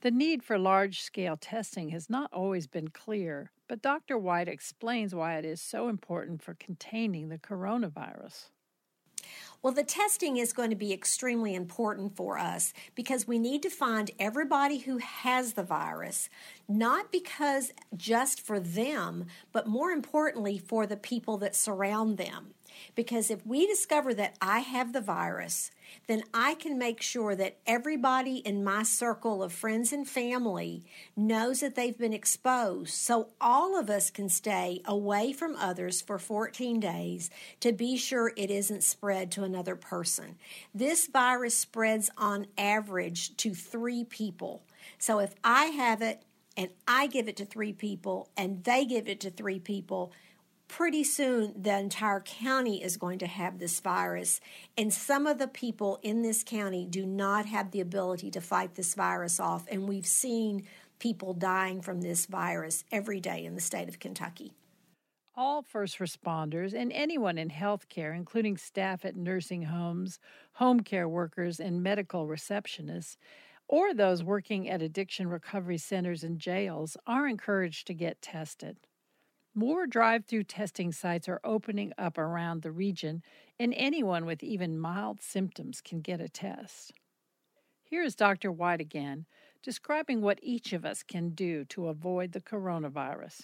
The 0.02 0.12
need 0.12 0.44
for 0.44 0.60
large 0.60 1.02
scale 1.02 1.38
testing 1.38 1.90
has 1.90 2.10
not 2.10 2.34
always 2.34 2.68
been 2.68 2.90
clear, 2.90 3.52
but 3.70 3.82
Dr. 3.82 4.18
White 4.18 4.50
explains 4.50 5.16
why 5.16 5.38
it 5.38 5.46
is 5.46 5.62
so 5.62 5.88
important 5.88 6.44
for 6.44 6.56
containing 6.56 7.30
the 7.30 7.38
coronavirus. 7.38 8.50
Well, 9.66 9.74
the 9.74 9.84
testing 9.84 10.38
is 10.38 10.54
going 10.54 10.70
to 10.70 10.76
be 10.76 10.94
extremely 10.94 11.56
important 11.56 12.16
for 12.16 12.38
us 12.38 12.72
because 12.94 13.28
we 13.28 13.40
need 13.40 13.64
to 13.64 13.70
find 13.72 14.12
everybody 14.20 14.78
who 14.78 15.00
has 15.00 15.54
the 15.54 15.64
virus, 15.64 16.30
not 16.70 17.12
because 17.12 17.72
just 17.98 18.40
for 18.40 18.60
them, 18.60 19.26
but 19.52 19.66
more 19.66 19.90
importantly 19.90 20.60
for 20.60 20.86
the 20.86 20.98
people 20.98 21.40
that 21.40 21.56
surround 21.56 22.20
them. 22.20 22.54
Because 22.96 23.30
if 23.30 23.46
we 23.46 23.68
discover 23.68 24.14
that 24.14 24.36
I 24.42 24.60
have 24.60 24.94
the 24.94 25.02
virus, 25.02 25.72
then 26.08 26.24
I 26.34 26.56
can 26.56 26.78
make 26.78 27.02
sure 27.02 27.36
that 27.36 27.58
everybody 27.66 28.38
in 28.38 28.64
my 28.64 28.84
circle 28.84 29.44
of 29.44 29.54
friends 29.54 29.94
and 29.94 30.08
family 30.08 30.84
knows 31.16 31.60
that 31.60 31.76
they've 31.76 31.98
been 31.98 32.14
exposed. 32.14 32.94
So 32.94 33.30
all 33.40 33.80
of 33.80 33.90
us 33.90 34.10
can 34.10 34.30
stay 34.30 34.82
away 34.86 35.34
from 35.34 35.56
others 35.56 36.02
for 36.02 36.18
14 36.18 36.80
days 36.80 37.30
to 37.60 37.72
be 37.72 37.98
sure 37.98 38.34
it 38.36 38.52
isn't 38.52 38.84
spread 38.84 39.32
to 39.32 39.44
another 39.44 39.76
person. 39.76 40.38
This 40.74 41.08
virus 41.08 41.58
spreads 41.58 42.10
on 42.18 42.48
average 42.58 43.36
to 43.38 43.54
three 43.54 44.04
people. 44.04 44.64
So 44.98 45.20
if 45.20 45.36
I 45.44 45.66
have 45.66 46.02
it 46.02 46.24
and 46.58 46.70
I 46.88 47.08
give 47.08 47.28
it 47.28 47.38
to 47.38 47.46
three 47.46 47.74
people 47.74 48.30
and 48.38 48.64
they 48.64 48.86
give 48.86 49.08
it 49.08 49.20
to 49.22 49.30
three 49.30 49.60
people, 49.60 50.14
pretty 50.68 51.04
soon 51.04 51.54
the 51.62 51.78
entire 51.78 52.20
county 52.22 52.84
is 52.84 52.98
going 52.98 53.20
to 53.20 53.28
have 53.28 53.60
this 53.60 53.80
virus. 53.80 54.40
And 54.78 54.94
some 54.94 55.28
of 55.28 55.38
the 55.38 55.48
people 55.48 56.00
in 56.02 56.22
this 56.22 56.44
county 56.44 56.86
do 56.86 57.06
not 57.06 57.46
have 57.46 57.72
the 57.72 57.82
ability 57.82 58.32
to 58.32 58.42
fight 58.42 58.76
this 58.76 58.96
virus 58.96 59.40
off. 59.40 59.66
And 59.70 59.88
we've 59.88 60.06
seen 60.06 60.64
people 61.00 61.34
dying 61.34 61.82
from 61.82 62.02
this 62.02 62.26
virus 62.26 62.84
every 62.92 63.20
day 63.20 63.46
in 63.46 63.56
the 63.56 63.62
state 63.62 63.90
of 63.90 64.00
Kentucky. 64.00 64.54
All 65.38 65.62
first 65.62 66.00
responders 66.00 66.74
and 66.74 66.94
anyone 66.94 67.38
in 67.38 67.50
healthcare, 67.50 68.16
including 68.16 68.56
staff 68.56 69.04
at 69.04 69.18
nursing 69.18 69.64
homes, 69.64 70.18
home 70.54 70.80
care 70.80 71.10
workers, 71.10 71.60
and 71.60 71.84
medical 71.84 72.26
receptionists, 72.26 73.18
or 73.68 73.94
those 73.94 74.24
working 74.24 74.70
at 74.70 74.82
addiction 74.82 75.28
recovery 75.28 75.78
centers 75.78 76.24
and 76.24 76.40
jails, 76.40 76.96
are 77.06 77.28
encouraged 77.28 77.88
to 77.88 77.94
get 77.94 78.22
tested. 78.22 78.78
More 79.58 79.88
drive 79.88 80.26
through 80.26 80.44
testing 80.44 80.92
sites 80.92 81.30
are 81.30 81.40
opening 81.46 81.94
up 81.98 82.18
around 82.18 82.62
the 82.62 82.74
region, 82.74 83.24
and 83.58 83.74
anyone 83.78 84.26
with 84.26 84.44
even 84.44 84.78
mild 84.78 85.22
symptoms 85.22 85.80
can 85.80 86.02
get 86.02 86.20
a 86.20 86.28
test. 86.28 86.92
Here 87.82 88.04
is 88.04 88.16
Dr. 88.16 88.52
White 88.52 88.82
again, 88.82 89.26
describing 89.64 90.22
what 90.22 90.40
each 90.44 90.74
of 90.74 90.84
us 90.84 91.04
can 91.04 91.30
do 91.30 91.64
to 91.66 91.88
avoid 91.88 92.34
the 92.34 92.42
coronavirus. 92.42 93.44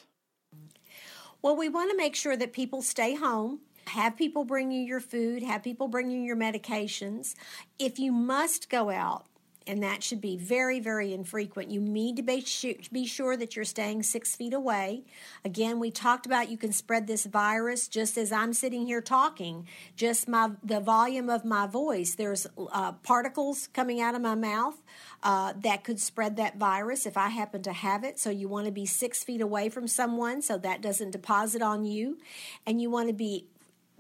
Well, 1.42 1.56
we 1.56 1.70
want 1.70 1.92
to 1.92 1.98
make 1.98 2.18
sure 2.18 2.36
that 2.36 2.52
people 2.52 2.82
stay 2.82 3.16
home. 3.16 3.62
Have 3.88 4.18
people 4.18 4.44
bring 4.44 4.70
you 4.70 4.82
your 4.82 5.00
food, 5.00 5.42
have 5.44 5.64
people 5.64 5.88
bring 5.88 6.12
you 6.12 6.20
your 6.20 6.36
medications. 6.36 7.36
If 7.80 8.00
you 8.00 8.12
must 8.12 8.70
go 8.70 8.90
out, 8.90 9.26
and 9.68 9.84
that 9.84 10.04
should 10.04 10.22
be 10.22 10.38
very, 10.38 10.80
very 10.80 11.14
infrequent. 11.14 11.70
You 11.70 11.80
need 11.80 12.16
to 12.18 12.24
be, 12.24 12.46
be 12.92 13.06
sure 13.06 13.38
that 13.38 13.56
you're 13.56 13.66
staying 13.66 14.04
six 14.04 14.36
feet 14.36 14.54
away. 14.54 15.04
Again, 15.46 15.80
we 15.80 15.92
talked 15.92 16.26
about 16.26 16.50
you 16.50 16.58
can 16.58 16.72
spread 16.72 17.08
this 17.08 17.26
virus 17.26 17.88
just 17.88 18.18
as 18.18 18.32
I'm 18.32 18.54
sitting 18.54 18.86
here 18.88 19.02
talking, 19.02 19.68
just 19.96 20.28
my 20.28 20.52
the 20.64 20.80
volume 20.80 21.30
of 21.30 21.46
my 21.46 21.68
voice. 21.68 22.16
There's 22.16 22.48
uh, 22.58 22.94
particles 23.04 23.68
coming 23.74 24.02
out 24.02 24.16
of 24.16 24.22
my 24.22 24.36
mouth 24.36 24.82
uh, 25.24 25.54
that 25.62 25.84
could 25.84 26.00
spread 26.00 26.38
that 26.38 26.58
virus 26.58 27.06
if 27.06 27.16
I 27.16 27.30
happen 27.30 27.62
to 27.64 27.74
have 27.74 28.04
it. 28.04 28.20
So 28.20 28.30
you 28.30 28.48
want 28.48 28.66
to 28.66 28.72
be 28.72 28.86
six 28.86 29.24
feet 29.24 29.42
away 29.42 29.70
from 29.70 29.88
someone 29.88 30.42
so 30.42 30.58
that 30.58 30.82
doesn't 30.82 31.12
deposit 31.12 31.62
on 31.62 31.86
you, 31.86 32.18
and 32.66 32.82
you 32.82 32.90
want 32.90 33.08
to 33.10 33.14
be 33.14 33.46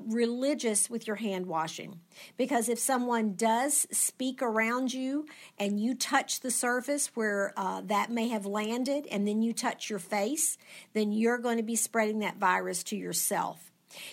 religious 0.07 0.89
with 0.89 1.07
your 1.07 1.17
hand 1.17 1.45
washing 1.45 1.99
because 2.37 2.69
if 2.69 2.79
someone 2.79 3.33
does 3.33 3.87
speak 3.91 4.41
around 4.41 4.93
you 4.93 5.25
and 5.57 5.79
you 5.79 5.95
touch 5.95 6.39
the 6.39 6.51
surface 6.51 7.07
where 7.15 7.53
uh, 7.57 7.81
that 7.85 8.11
may 8.11 8.27
have 8.29 8.45
landed 8.45 9.07
and 9.11 9.27
then 9.27 9.41
you 9.41 9.53
touch 9.53 9.89
your 9.89 9.99
face, 9.99 10.57
then 10.93 11.11
you're 11.11 11.37
going 11.37 11.57
to 11.57 11.63
be 11.63 11.75
spreading 11.75 12.19
that 12.19 12.37
virus 12.37 12.83
to 12.83 12.95
yourself. 12.95 13.71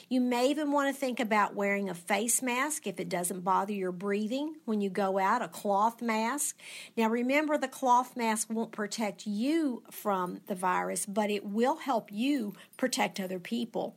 You 0.09 0.21
may 0.21 0.51
even 0.51 0.73
want 0.73 0.95
to 0.95 0.99
think 0.99 1.21
about 1.21 1.55
wearing 1.55 1.89
a 1.89 1.95
face 1.95 2.43
mask 2.43 2.87
if 2.87 2.99
it 2.99 3.09
doesn't 3.09 3.43
bother 3.43 3.73
your 3.73 3.93
breathing 3.93 4.57
when 4.65 4.81
you 4.81 4.91
go 4.91 5.19
out, 5.19 5.43
a 5.43 5.49
cloth 5.49 6.03
mask. 6.03 6.57
Now, 6.97 7.09
remember, 7.09 7.59
the 7.59 7.69
cloth 7.69 8.17
mask 8.17 8.49
won't 8.51 8.73
protect 8.73 9.27
you 9.27 9.83
from 9.91 10.41
the 10.47 10.55
virus, 10.55 11.07
but 11.07 11.31
it 11.31 11.45
will 11.45 11.77
help 11.77 12.11
you 12.11 12.55
protect 12.77 13.21
other 13.21 13.39
people. 13.39 13.97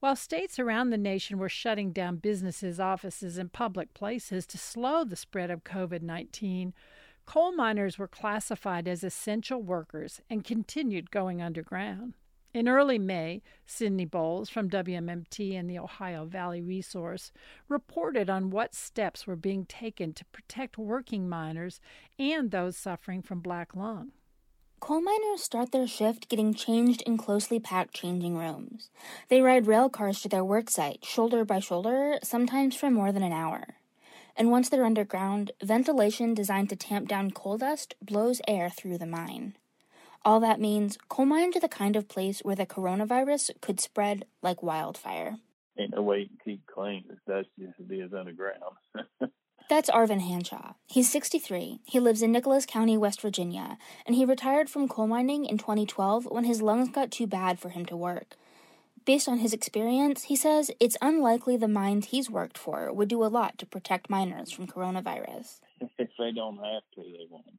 While 0.00 0.16
states 0.16 0.58
around 0.58 0.90
the 0.90 0.98
nation 0.98 1.38
were 1.38 1.48
shutting 1.48 1.92
down 1.92 2.16
businesses, 2.16 2.80
offices, 2.80 3.38
and 3.38 3.52
public 3.52 3.94
places 3.94 4.44
to 4.46 4.58
slow 4.58 5.04
the 5.04 5.14
spread 5.14 5.48
of 5.48 5.62
COVID 5.62 6.02
19, 6.02 6.74
coal 7.24 7.52
miners 7.52 7.98
were 7.98 8.08
classified 8.08 8.88
as 8.88 9.04
essential 9.04 9.62
workers 9.62 10.20
and 10.28 10.42
continued 10.42 11.12
going 11.12 11.40
underground. 11.40 12.14
In 12.54 12.68
early 12.68 12.98
May, 12.98 13.40
Sydney 13.64 14.04
Bowles 14.04 14.50
from 14.50 14.68
WMMT 14.68 15.58
and 15.58 15.70
the 15.70 15.78
Ohio 15.78 16.26
Valley 16.26 16.60
Resource 16.60 17.32
reported 17.66 18.28
on 18.28 18.50
what 18.50 18.74
steps 18.74 19.26
were 19.26 19.36
being 19.36 19.64
taken 19.64 20.12
to 20.12 20.24
protect 20.26 20.76
working 20.76 21.30
miners 21.30 21.80
and 22.18 22.50
those 22.50 22.76
suffering 22.76 23.22
from 23.22 23.40
black 23.40 23.74
lung. 23.74 24.12
Coal 24.80 25.00
miners 25.00 25.42
start 25.42 25.72
their 25.72 25.86
shift 25.86 26.28
getting 26.28 26.52
changed 26.52 27.00
in 27.02 27.16
closely 27.16 27.58
packed 27.58 27.94
changing 27.94 28.36
rooms. 28.36 28.90
They 29.28 29.40
ride 29.40 29.66
rail 29.66 29.88
cars 29.88 30.20
to 30.20 30.28
their 30.28 30.44
work 30.44 30.68
site, 30.68 31.06
shoulder 31.06 31.46
by 31.46 31.60
shoulder, 31.60 32.18
sometimes 32.22 32.76
for 32.76 32.90
more 32.90 33.12
than 33.12 33.22
an 33.22 33.32
hour. 33.32 33.76
And 34.36 34.50
once 34.50 34.68
they're 34.68 34.84
underground, 34.84 35.52
ventilation 35.62 36.34
designed 36.34 36.68
to 36.68 36.76
tamp 36.76 37.08
down 37.08 37.30
coal 37.30 37.56
dust 37.56 37.94
blows 38.02 38.42
air 38.46 38.68
through 38.68 38.98
the 38.98 39.06
mine. 39.06 39.54
All 40.24 40.38
that 40.40 40.60
means 40.60 40.98
coal 41.08 41.26
mines 41.26 41.56
are 41.56 41.60
the 41.60 41.68
kind 41.68 41.96
of 41.96 42.08
place 42.08 42.40
where 42.40 42.54
the 42.54 42.66
coronavirus 42.66 43.50
could 43.60 43.80
spread 43.80 44.24
like 44.40 44.62
wildfire. 44.62 45.38
Ain't 45.78 45.94
no 45.94 46.02
way 46.02 46.20
you 46.20 46.26
can 46.26 46.38
keep 46.44 46.66
clean 46.66 47.04
as 47.10 47.18
dusty 47.26 47.64
as 47.64 47.74
it 47.78 47.92
is 47.92 48.12
underground. 48.12 48.76
That's 49.68 49.90
Arvin 49.90 50.20
Hanshaw. 50.20 50.74
He's 50.86 51.10
63. 51.10 51.80
He 51.84 51.98
lives 51.98 52.22
in 52.22 52.30
Nicholas 52.30 52.66
County, 52.66 52.96
West 52.96 53.20
Virginia, 53.20 53.78
and 54.06 54.14
he 54.14 54.24
retired 54.24 54.68
from 54.68 54.88
coal 54.88 55.06
mining 55.06 55.44
in 55.44 55.58
2012 55.58 56.26
when 56.26 56.44
his 56.44 56.62
lungs 56.62 56.90
got 56.90 57.10
too 57.10 57.26
bad 57.26 57.58
for 57.58 57.70
him 57.70 57.86
to 57.86 57.96
work. 57.96 58.36
Based 59.04 59.28
on 59.28 59.38
his 59.38 59.52
experience, 59.52 60.24
he 60.24 60.36
says 60.36 60.70
it's 60.78 60.96
unlikely 61.02 61.56
the 61.56 61.68
mines 61.68 62.06
he's 62.06 62.30
worked 62.30 62.58
for 62.58 62.92
would 62.92 63.08
do 63.08 63.24
a 63.24 63.26
lot 63.26 63.58
to 63.58 63.66
protect 63.66 64.10
miners 64.10 64.52
from 64.52 64.66
coronavirus. 64.66 65.60
if 65.98 66.10
they 66.18 66.30
don't 66.30 66.58
have 66.58 66.82
to, 66.94 67.02
they 67.02 67.26
won't. 67.28 67.58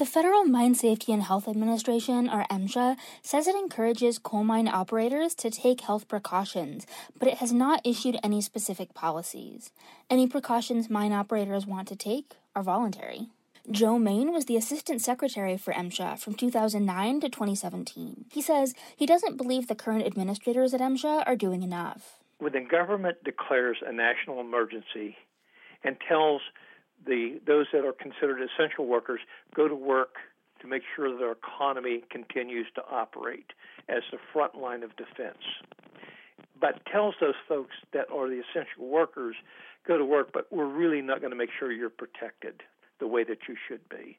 The 0.00 0.06
Federal 0.06 0.44
Mine 0.44 0.74
Safety 0.74 1.12
and 1.12 1.22
Health 1.22 1.46
Administration, 1.46 2.26
or 2.26 2.46
MSHA, 2.50 2.96
says 3.20 3.46
it 3.46 3.54
encourages 3.54 4.18
coal 4.18 4.44
mine 4.44 4.66
operators 4.66 5.34
to 5.34 5.50
take 5.50 5.82
health 5.82 6.08
precautions, 6.08 6.86
but 7.18 7.28
it 7.28 7.36
has 7.38 7.52
not 7.52 7.82
issued 7.84 8.18
any 8.22 8.40
specific 8.40 8.94
policies. 8.94 9.72
Any 10.08 10.26
precautions 10.26 10.88
mine 10.88 11.12
operators 11.12 11.66
want 11.66 11.86
to 11.88 11.96
take 11.96 12.36
are 12.56 12.62
voluntary. 12.62 13.28
Joe 13.70 13.98
Main 13.98 14.32
was 14.32 14.46
the 14.46 14.56
assistant 14.56 15.02
secretary 15.02 15.58
for 15.58 15.74
MSHA 15.74 16.18
from 16.18 16.32
2009 16.32 17.20
to 17.20 17.28
2017. 17.28 18.24
He 18.32 18.40
says 18.40 18.74
he 18.96 19.04
doesn't 19.04 19.36
believe 19.36 19.68
the 19.68 19.74
current 19.74 20.06
administrators 20.06 20.72
at 20.72 20.80
MSHA 20.80 21.24
are 21.26 21.36
doing 21.36 21.62
enough. 21.62 22.20
When 22.38 22.54
the 22.54 22.60
government 22.60 23.18
declares 23.22 23.76
a 23.86 23.92
national 23.92 24.40
emergency 24.40 25.16
and 25.84 25.98
tells 26.08 26.40
the 27.06 27.40
those 27.46 27.66
that 27.72 27.84
are 27.84 27.92
considered 27.92 28.40
essential 28.40 28.86
workers 28.86 29.20
go 29.54 29.68
to 29.68 29.74
work 29.74 30.16
to 30.60 30.66
make 30.66 30.82
sure 30.94 31.16
their 31.16 31.32
economy 31.32 32.02
continues 32.10 32.66
to 32.74 32.82
operate 32.90 33.52
as 33.88 34.02
the 34.12 34.18
front 34.32 34.54
line 34.54 34.82
of 34.82 34.94
defense. 34.96 35.42
But 36.60 36.84
tells 36.92 37.14
those 37.20 37.34
folks 37.48 37.74
that 37.92 38.06
are 38.12 38.28
the 38.28 38.42
essential 38.50 38.86
workers 38.86 39.34
go 39.86 39.96
to 39.96 40.04
work, 40.04 40.30
but 40.32 40.46
we're 40.50 40.66
really 40.66 41.00
not 41.00 41.20
going 41.20 41.30
to 41.30 41.36
make 41.36 41.50
sure 41.58 41.72
you're 41.72 41.88
protected 41.88 42.62
the 42.98 43.06
way 43.06 43.24
that 43.24 43.38
you 43.48 43.56
should 43.66 43.88
be. 43.88 44.18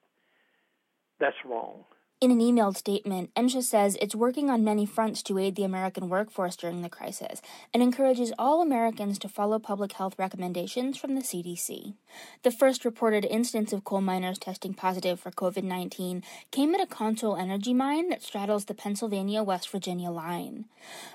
That's 1.19 1.35
wrong. 1.45 1.83
In 2.21 2.29
an 2.29 2.37
emailed 2.37 2.77
statement, 2.77 3.33
MSHA 3.33 3.63
says 3.63 3.97
it's 3.99 4.13
working 4.13 4.47
on 4.47 4.63
many 4.63 4.85
fronts 4.85 5.23
to 5.23 5.39
aid 5.39 5.55
the 5.55 5.63
American 5.63 6.07
workforce 6.07 6.55
during 6.55 6.83
the 6.83 6.87
crisis 6.87 7.41
and 7.73 7.81
encourages 7.81 8.31
all 8.37 8.61
Americans 8.61 9.17
to 9.17 9.27
follow 9.27 9.57
public 9.57 9.93
health 9.93 10.13
recommendations 10.19 10.99
from 10.99 11.15
the 11.15 11.23
CDC. 11.23 11.95
The 12.43 12.51
first 12.51 12.85
reported 12.85 13.25
instance 13.25 13.73
of 13.73 13.83
coal 13.83 14.01
miners 14.01 14.37
testing 14.37 14.75
positive 14.75 15.19
for 15.19 15.31
COVID 15.31 15.63
19 15.63 16.21
came 16.51 16.75
at 16.75 16.81
a 16.81 16.85
Consol 16.85 17.41
Energy 17.41 17.73
mine 17.73 18.09
that 18.09 18.21
straddles 18.21 18.65
the 18.65 18.75
Pennsylvania 18.75 19.41
West 19.41 19.67
Virginia 19.71 20.11
line. 20.11 20.65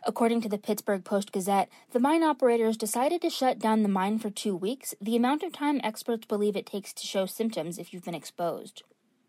According 0.04 0.40
to 0.40 0.48
the 0.48 0.58
Pittsburgh 0.58 1.04
Post 1.04 1.30
Gazette, 1.30 1.68
the 1.92 2.00
mine 2.00 2.24
operators 2.24 2.76
decided 2.76 3.22
to 3.22 3.30
shut 3.30 3.60
down 3.60 3.84
the 3.84 3.88
mine 3.88 4.18
for 4.18 4.30
two 4.30 4.56
weeks, 4.56 4.92
the 5.00 5.14
amount 5.14 5.44
of 5.44 5.52
time 5.52 5.80
experts 5.84 6.26
believe 6.26 6.56
it 6.56 6.66
takes 6.66 6.92
to 6.94 7.06
show 7.06 7.26
symptoms 7.26 7.78
if 7.78 7.94
you've 7.94 8.04
been 8.04 8.12
exposed. 8.12 8.82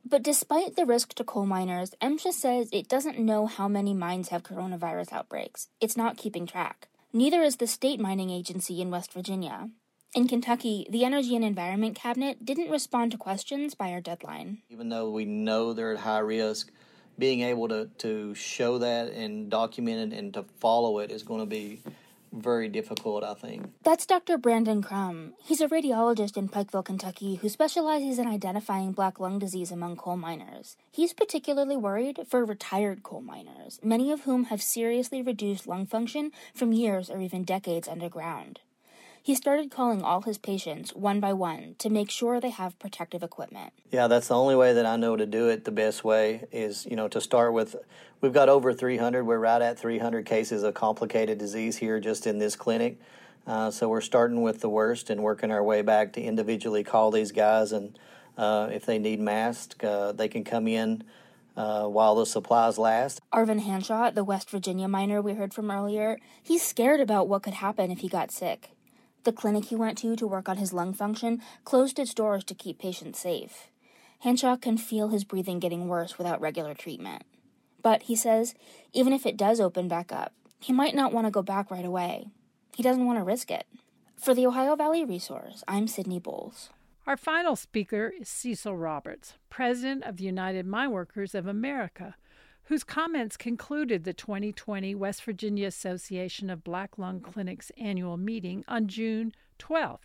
But 0.09 0.23
despite 0.23 0.77
the 0.77 0.85
risk 0.85 1.15
to 1.15 1.25
coal 1.25 1.45
miners, 1.45 1.93
MSHA 2.01 2.31
says 2.31 2.69
it 2.71 2.87
doesn't 2.87 3.19
know 3.19 3.45
how 3.45 3.67
many 3.67 3.93
mines 3.93 4.29
have 4.29 4.41
coronavirus 4.41 5.11
outbreaks. 5.11 5.67
It's 5.81 5.97
not 5.97 6.15
keeping 6.15 6.45
track. 6.45 6.87
Neither 7.11 7.41
is 7.41 7.57
the 7.57 7.67
state 7.67 7.99
mining 7.99 8.29
agency 8.29 8.79
in 8.81 8.89
West 8.89 9.11
Virginia. 9.11 9.69
In 10.15 10.29
Kentucky, 10.29 10.87
the 10.89 11.03
Energy 11.03 11.35
and 11.35 11.43
Environment 11.43 11.93
Cabinet 11.93 12.45
didn't 12.45 12.71
respond 12.71 13.11
to 13.11 13.17
questions 13.17 13.75
by 13.75 13.91
our 13.91 13.99
deadline. 13.99 14.59
Even 14.69 14.87
though 14.87 15.09
we 15.09 15.25
know 15.25 15.73
they're 15.73 15.91
at 15.91 15.99
high 15.99 16.19
risk, 16.19 16.71
being 17.19 17.41
able 17.41 17.67
to, 17.67 17.89
to 17.97 18.33
show 18.33 18.77
that 18.77 19.11
and 19.11 19.49
document 19.49 20.13
it 20.13 20.17
and 20.17 20.33
to 20.35 20.43
follow 20.61 20.99
it 20.99 21.11
is 21.11 21.23
going 21.23 21.41
to 21.41 21.45
be 21.45 21.81
very 22.31 22.69
difficult, 22.69 23.23
I 23.23 23.33
think. 23.33 23.71
That's 23.83 24.05
Dr. 24.05 24.37
Brandon 24.37 24.81
Crum. 24.81 25.33
He's 25.43 25.61
a 25.61 25.67
radiologist 25.67 26.37
in 26.37 26.49
Pikeville, 26.49 26.85
Kentucky, 26.85 27.35
who 27.35 27.49
specializes 27.49 28.19
in 28.19 28.27
identifying 28.27 28.91
black 28.91 29.19
lung 29.19 29.39
disease 29.39 29.71
among 29.71 29.97
coal 29.97 30.17
miners. 30.17 30.77
He's 30.91 31.13
particularly 31.13 31.77
worried 31.77 32.21
for 32.27 32.45
retired 32.45 33.03
coal 33.03 33.21
miners, 33.21 33.79
many 33.83 34.11
of 34.11 34.21
whom 34.21 34.45
have 34.45 34.61
seriously 34.61 35.21
reduced 35.21 35.67
lung 35.67 35.85
function 35.85 36.31
from 36.53 36.73
years 36.73 37.09
or 37.09 37.19
even 37.19 37.43
decades 37.43 37.87
underground. 37.87 38.59
He 39.27 39.35
started 39.35 39.71
calling 39.71 40.03
all 40.03 40.21
his 40.21 40.37
patients 40.37 40.95
one 40.95 41.19
by 41.19 41.33
one 41.33 41.75
to 41.79 41.89
make 41.89 42.09
sure 42.09 42.39
they 42.39 42.49
have 42.49 42.79
protective 42.79 43.21
equipment. 43.21 43.73
Yeah, 43.91 44.07
that's 44.07 44.29
the 44.29 44.35
only 44.37 44.55
way 44.55 44.71
that 44.71 44.85
I 44.85 44.95
know 44.95 45.17
to 45.17 45.25
do 45.25 45.49
it 45.49 45.65
the 45.65 45.71
best 45.71 46.05
way 46.05 46.45
is, 46.49 46.85
you 46.85 46.95
know, 46.95 47.09
to 47.09 47.19
start 47.19 47.51
with 47.51 47.75
we've 48.21 48.31
got 48.31 48.47
over 48.47 48.71
300, 48.71 49.25
we're 49.25 49.37
right 49.37 49.61
at 49.61 49.77
300 49.77 50.25
cases 50.25 50.63
of 50.63 50.75
complicated 50.75 51.37
disease 51.39 51.75
here 51.75 51.99
just 51.99 52.25
in 52.25 52.39
this 52.39 52.55
clinic. 52.55 53.01
Uh, 53.45 53.69
so 53.69 53.89
we're 53.89 53.99
starting 53.99 54.43
with 54.43 54.61
the 54.61 54.69
worst 54.69 55.09
and 55.09 55.21
working 55.21 55.51
our 55.51 55.61
way 55.61 55.81
back 55.81 56.13
to 56.13 56.21
individually 56.21 56.85
call 56.85 57.11
these 57.11 57.33
guys 57.33 57.73
and 57.73 57.99
uh, 58.37 58.69
if 58.71 58.85
they 58.85 58.97
need 58.97 59.19
masks, 59.19 59.75
uh, 59.83 60.13
they 60.13 60.29
can 60.29 60.45
come 60.45 60.69
in 60.69 61.03
uh, 61.57 61.85
while 61.85 62.15
the 62.15 62.25
supplies 62.25 62.77
last. 62.77 63.19
Arvin 63.33 63.59
Hanshaw, 63.59 64.09
the 64.09 64.23
West 64.23 64.49
Virginia 64.49 64.87
miner 64.87 65.21
we 65.21 65.33
heard 65.33 65.53
from 65.53 65.69
earlier, 65.69 66.17
he's 66.41 66.63
scared 66.63 67.01
about 67.01 67.27
what 67.27 67.43
could 67.43 67.55
happen 67.55 67.91
if 67.91 67.99
he 67.99 68.07
got 68.07 68.31
sick. 68.31 68.69
The 69.27 69.33
clinic 69.33 69.65
he 69.65 69.75
went 69.75 69.97
to 69.97 70.15
to 70.15 70.25
work 70.25 70.47
on 70.47 70.55
his 70.55 70.71
lung 70.71 70.93
function 70.93 71.41
closed 71.65 71.99
its 71.99 72.13
doors 72.13 72.45
to 72.45 72.55
keep 72.55 72.79
patients 72.79 73.19
safe. 73.19 73.67
Hanshaw 74.23 74.55
can 74.55 74.77
feel 74.77 75.09
his 75.09 75.25
breathing 75.25 75.59
getting 75.59 75.89
worse 75.89 76.17
without 76.17 76.39
regular 76.39 76.73
treatment. 76.73 77.23
But, 77.81 78.03
he 78.03 78.15
says, 78.15 78.55
even 78.93 79.11
if 79.11 79.25
it 79.25 79.35
does 79.35 79.59
open 79.59 79.89
back 79.89 80.13
up, 80.13 80.31
he 80.61 80.71
might 80.71 80.95
not 80.95 81.11
want 81.11 81.27
to 81.27 81.31
go 81.31 81.41
back 81.41 81.69
right 81.69 81.83
away. 81.83 82.27
He 82.73 82.83
doesn't 82.83 83.05
want 83.05 83.19
to 83.19 83.23
risk 83.25 83.51
it. 83.51 83.65
For 84.15 84.33
the 84.33 84.47
Ohio 84.47 84.77
Valley 84.77 85.03
Resource, 85.03 85.61
I'm 85.67 85.89
Sydney 85.89 86.19
Boles. 86.19 86.69
Our 87.05 87.17
final 87.17 87.57
speaker 87.57 88.13
is 88.17 88.29
Cecil 88.29 88.77
Roberts, 88.77 89.33
President 89.49 90.05
of 90.05 90.15
the 90.15 90.23
United 90.23 90.65
Mine 90.65 90.91
Workers 90.91 91.35
of 91.35 91.47
America, 91.47 92.15
whose 92.67 92.83
comments 92.83 93.37
concluded 93.37 94.03
the 94.03 94.13
2020 94.13 94.93
West 94.93 95.23
Virginia 95.23 95.67
Association 95.67 96.49
of 96.49 96.65
Black 96.65 96.97
Lung 96.97 97.21
Clinics 97.21 97.71
annual 97.77 98.17
meeting 98.17 98.65
on 98.67 98.87
June 98.87 99.31
12th. 99.57 99.99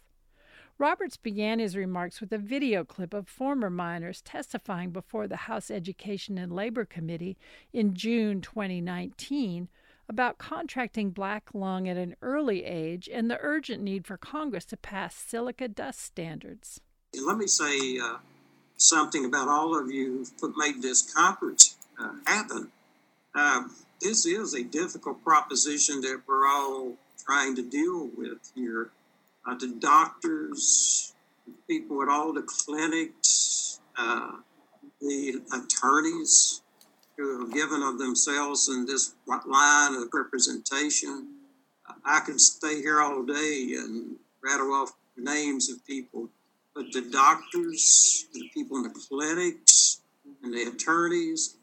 Roberts 0.78 1.16
began 1.16 1.58
his 1.58 1.76
remarks 1.76 2.20
with 2.20 2.32
a 2.32 2.38
video 2.38 2.84
clip 2.84 3.12
of 3.12 3.28
former 3.28 3.68
miners 3.68 4.22
testifying 4.22 4.90
before 4.90 5.26
the 5.26 5.36
House 5.36 5.72
Education 5.72 6.38
and 6.38 6.52
Labor 6.52 6.84
Committee 6.84 7.36
in 7.72 7.94
June 7.94 8.40
2019 8.40 9.68
about 10.08 10.38
contracting 10.38 11.10
black 11.10 11.50
lung 11.52 11.88
at 11.88 11.96
an 11.96 12.14
early 12.22 12.64
age 12.64 13.08
and 13.12 13.28
the 13.28 13.38
urgent 13.40 13.82
need 13.82 14.06
for 14.06 14.16
Congress 14.16 14.64
to 14.66 14.76
pass 14.76 15.16
silica 15.16 15.66
dust 15.66 16.00
standards. 16.00 16.80
And 17.12 17.26
let 17.26 17.38
me 17.38 17.48
say 17.48 17.98
uh, 17.98 18.18
something 18.76 19.24
about 19.24 19.48
all 19.48 19.76
of 19.76 19.90
you 19.90 20.26
who 20.40 20.54
made 20.56 20.80
this 20.80 21.12
conference 21.12 21.76
uh, 22.02 22.12
happen. 22.26 22.70
Uh, 23.34 23.62
this 24.00 24.26
is 24.26 24.54
a 24.54 24.62
difficult 24.62 25.22
proposition 25.22 26.00
that 26.00 26.22
we're 26.26 26.46
all 26.46 26.94
trying 27.24 27.54
to 27.56 27.62
deal 27.62 28.10
with 28.16 28.38
here. 28.54 28.90
Uh, 29.46 29.54
the 29.54 29.74
doctors, 29.78 31.14
people 31.68 32.02
at 32.02 32.08
all 32.08 32.32
the 32.32 32.42
clinics, 32.42 33.80
uh, 33.96 34.32
the 35.00 35.40
attorneys 35.52 36.62
who 37.16 37.40
have 37.40 37.52
given 37.52 37.82
of 37.82 37.98
themselves 37.98 38.68
in 38.68 38.86
this 38.86 39.14
line 39.26 39.94
of 39.94 40.08
representation. 40.12 41.28
I 42.04 42.20
could 42.20 42.40
stay 42.40 42.80
here 42.80 43.00
all 43.00 43.22
day 43.22 43.74
and 43.76 44.16
rattle 44.42 44.72
off 44.72 44.92
names 45.16 45.70
of 45.70 45.84
people, 45.86 46.28
but 46.74 46.90
the 46.92 47.02
doctors, 47.02 48.26
the 48.32 48.48
people 48.54 48.78
in 48.78 48.84
the 48.84 49.06
clinics, 49.08 50.00
and 50.42 50.54
the 50.54 50.62
attorneys, 50.62 51.56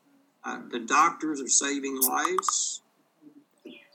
uh, 0.44 0.60
the 0.72 0.80
doctors 0.80 1.42
are 1.42 1.50
saving 1.50 2.00
lives. 2.02 2.82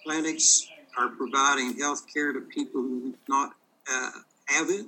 Clinics 0.04 0.68
are 0.98 1.08
providing 1.08 1.78
health 1.78 2.04
care 2.12 2.32
to 2.32 2.40
people 2.40 2.82
who 2.82 3.14
not 3.28 3.52
uh, 3.90 4.10
have 4.46 4.68
it 4.68 4.86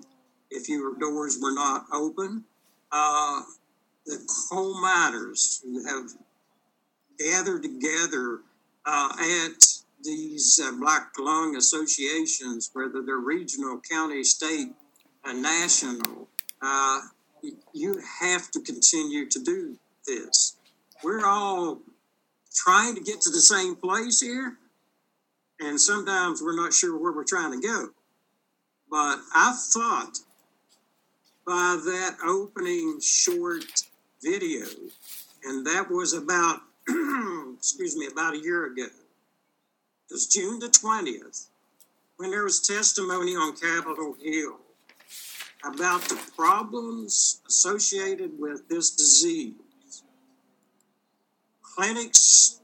if 0.51 0.69
your 0.69 0.95
doors 0.99 1.39
were 1.41 1.55
not 1.55 1.87
open. 1.93 2.45
Uh, 2.93 3.41
the 4.05 4.19
coal 4.51 4.81
miners 4.81 5.61
who 5.65 5.85
have 5.87 6.11
gathered 7.19 7.63
together 7.63 8.41
uh, 8.85 9.09
at 9.19 9.65
these 10.05 10.61
uh, 10.63 10.71
black 10.79 11.13
lung 11.19 11.57
associations, 11.57 12.71
whether 12.73 13.03
they're 13.03 13.17
regional, 13.17 13.81
county, 13.91 14.23
state, 14.23 14.69
and 15.25 15.43
national, 15.43 16.29
uh, 16.63 17.01
you 17.73 18.01
have 18.21 18.51
to 18.51 18.61
continue 18.61 19.29
to 19.29 19.43
do 19.43 19.77
this 20.07 20.56
we're 21.03 21.25
all 21.25 21.81
trying 22.55 22.95
to 22.95 23.01
get 23.01 23.21
to 23.23 23.31
the 23.31 23.41
same 23.41 23.77
place 23.77 24.21
here, 24.21 24.57
and 25.61 25.81
sometimes 25.81 26.43
we're 26.43 26.57
not 26.57 26.73
sure 26.73 26.97
where 26.97 27.13
we're 27.13 27.25
trying 27.25 27.61
to 27.61 27.67
go. 27.67 27.89
But 28.91 29.19
I 29.35 29.57
thought 29.73 30.19
by 31.47 31.81
that 31.85 32.17
opening 32.25 33.01
short 33.01 33.85
video, 34.23 34.67
and 35.45 35.67
that 35.67 35.91
was 35.91 36.13
about, 36.13 36.61
excuse 37.57 37.97
me, 37.97 38.07
about 38.07 38.35
a 38.35 38.39
year 38.39 38.67
ago. 38.67 38.85
It 40.09 40.13
was 40.13 40.27
June 40.27 40.59
the 40.61 40.69
20th, 40.69 41.47
when 42.17 42.31
there 42.31 42.45
was 42.45 42.61
testimony 42.61 43.35
on 43.35 43.57
Capitol 43.57 44.17
Hill 44.23 44.57
about 45.65 46.03
the 46.03 46.19
problems 46.37 47.41
associated 47.47 48.39
with 48.39 48.69
this 48.69 48.91
disease 48.91 49.55
clinics, 51.77 52.61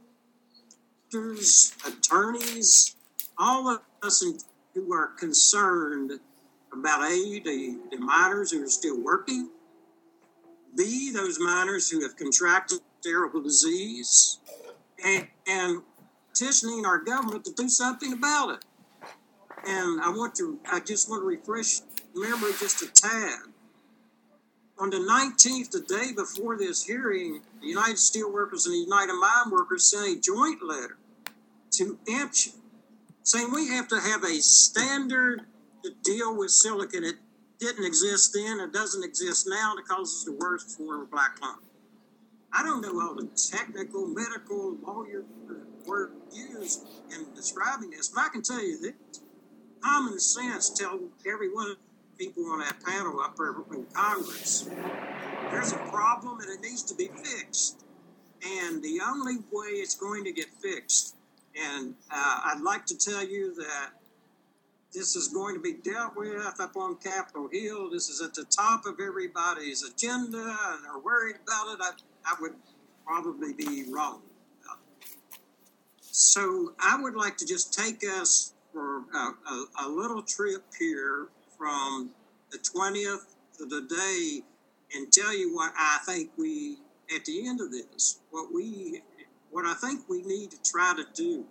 attorneys, 1.86 2.96
all 3.38 3.68
of 3.68 3.80
us 4.02 4.24
who 4.74 4.92
are 4.92 5.08
concerned 5.18 6.12
about 6.72 7.02
A, 7.02 7.40
the, 7.44 7.78
the 7.90 7.98
miners 7.98 8.50
who 8.50 8.64
are 8.64 8.68
still 8.68 8.98
working, 8.98 9.50
B, 10.76 11.12
those 11.12 11.38
miners 11.38 11.90
who 11.90 12.02
have 12.02 12.16
contracted 12.16 12.78
terrible 13.02 13.42
disease, 13.42 14.38
and, 15.04 15.26
and 15.46 15.82
petitioning 16.30 16.86
our 16.86 16.98
government 16.98 17.44
to 17.44 17.52
do 17.52 17.68
something 17.68 18.14
about 18.14 18.54
it. 18.54 18.64
And 19.66 20.00
I 20.00 20.08
want 20.08 20.34
to, 20.36 20.58
I 20.70 20.80
just 20.80 21.10
want 21.10 21.22
to 21.22 21.26
refresh 21.26 21.80
memory 22.14 22.52
just 22.58 22.82
a 22.82 22.86
tad 22.86 23.51
on 24.82 24.90
the 24.90 24.96
19th, 24.96 25.70
the 25.70 25.80
day 25.80 26.12
before 26.12 26.58
this 26.58 26.82
hearing, 26.84 27.40
the 27.60 27.68
United 27.68 27.94
Steelworkers 27.94 28.66
and 28.66 28.74
the 28.74 28.84
United 28.84 29.12
Mine 29.12 29.52
Workers 29.52 29.88
sent 29.88 30.18
a 30.18 30.20
joint 30.20 30.60
letter 30.60 30.96
to 31.70 31.96
MSHA 32.08 32.56
saying 33.22 33.52
we 33.52 33.68
have 33.68 33.86
to 33.86 34.00
have 34.00 34.24
a 34.24 34.40
standard 34.40 35.42
to 35.84 35.92
deal 36.02 36.36
with 36.36 36.50
silicon. 36.50 37.04
It 37.04 37.14
didn't 37.60 37.84
exist 37.84 38.32
then, 38.34 38.58
it 38.58 38.72
doesn't 38.72 39.04
exist 39.04 39.46
now 39.48 39.74
because 39.76 40.12
it's 40.12 40.24
the 40.24 40.32
worst 40.32 40.76
form 40.76 41.02
of 41.02 41.10
black 41.12 41.40
lung. 41.40 41.60
I 42.52 42.64
don't 42.64 42.80
know 42.80 43.00
all 43.00 43.14
the 43.14 43.28
technical, 43.36 44.08
medical, 44.08 44.76
lawyer 44.84 45.22
word 45.86 46.10
used 46.32 46.84
in 47.12 47.32
describing 47.36 47.90
this, 47.90 48.08
but 48.08 48.24
I 48.24 48.28
can 48.30 48.42
tell 48.42 48.60
you 48.60 48.80
that 48.80 48.94
common 49.80 50.18
sense 50.18 50.70
tells 50.70 51.02
everyone 51.24 51.76
people 52.18 52.44
on 52.46 52.60
that 52.60 52.76
panel 52.84 53.20
up 53.20 53.36
there 53.36 53.54
in 53.72 53.86
Congress. 53.92 54.68
There's 55.50 55.72
a 55.72 55.78
problem 55.90 56.40
and 56.40 56.50
it 56.50 56.60
needs 56.60 56.82
to 56.84 56.94
be 56.94 57.08
fixed. 57.08 57.84
And 58.44 58.82
the 58.82 59.00
only 59.06 59.36
way 59.50 59.68
it's 59.68 59.94
going 59.94 60.24
to 60.24 60.32
get 60.32 60.46
fixed, 60.60 61.14
and 61.56 61.94
uh, 62.10 62.40
I'd 62.46 62.60
like 62.62 62.86
to 62.86 62.96
tell 62.96 63.24
you 63.24 63.54
that 63.54 63.90
this 64.92 65.14
is 65.14 65.28
going 65.28 65.54
to 65.54 65.60
be 65.60 65.74
dealt 65.74 66.16
with 66.16 66.44
up 66.60 66.76
on 66.76 66.96
Capitol 66.96 67.48
Hill. 67.52 67.90
This 67.90 68.08
is 68.08 68.20
at 68.20 68.34
the 68.34 68.44
top 68.44 68.84
of 68.84 68.96
everybody's 69.00 69.84
agenda, 69.84 70.38
and 70.38 70.84
they're 70.84 70.98
worried 70.98 71.36
about 71.46 71.74
it. 71.74 71.78
I, 71.80 71.92
I 72.26 72.34
would 72.40 72.54
probably 73.06 73.52
be 73.52 73.84
wrong. 73.92 74.22
So 76.00 76.74
I 76.78 77.00
would 77.00 77.14
like 77.14 77.36
to 77.38 77.46
just 77.46 77.72
take 77.72 78.02
us 78.04 78.54
for 78.72 79.04
a, 79.14 79.32
a, 79.48 79.64
a 79.86 79.88
little 79.88 80.22
trip 80.22 80.62
here 80.78 81.28
from 81.62 82.10
the 82.50 82.58
20th 82.58 83.36
to 83.56 83.66
the 83.66 83.82
day 83.82 84.42
and 84.96 85.12
tell 85.12 85.32
you 85.32 85.54
what 85.54 85.72
I 85.78 85.98
think 86.04 86.30
we, 86.36 86.78
at 87.14 87.24
the 87.24 87.46
end 87.46 87.60
of 87.60 87.70
this, 87.70 88.18
what 88.32 88.52
we, 88.52 89.00
what 89.52 89.64
I 89.64 89.74
think 89.74 90.08
we 90.08 90.22
need 90.22 90.50
to 90.50 90.56
try 90.68 90.92
to 90.96 91.04
do 91.14 91.44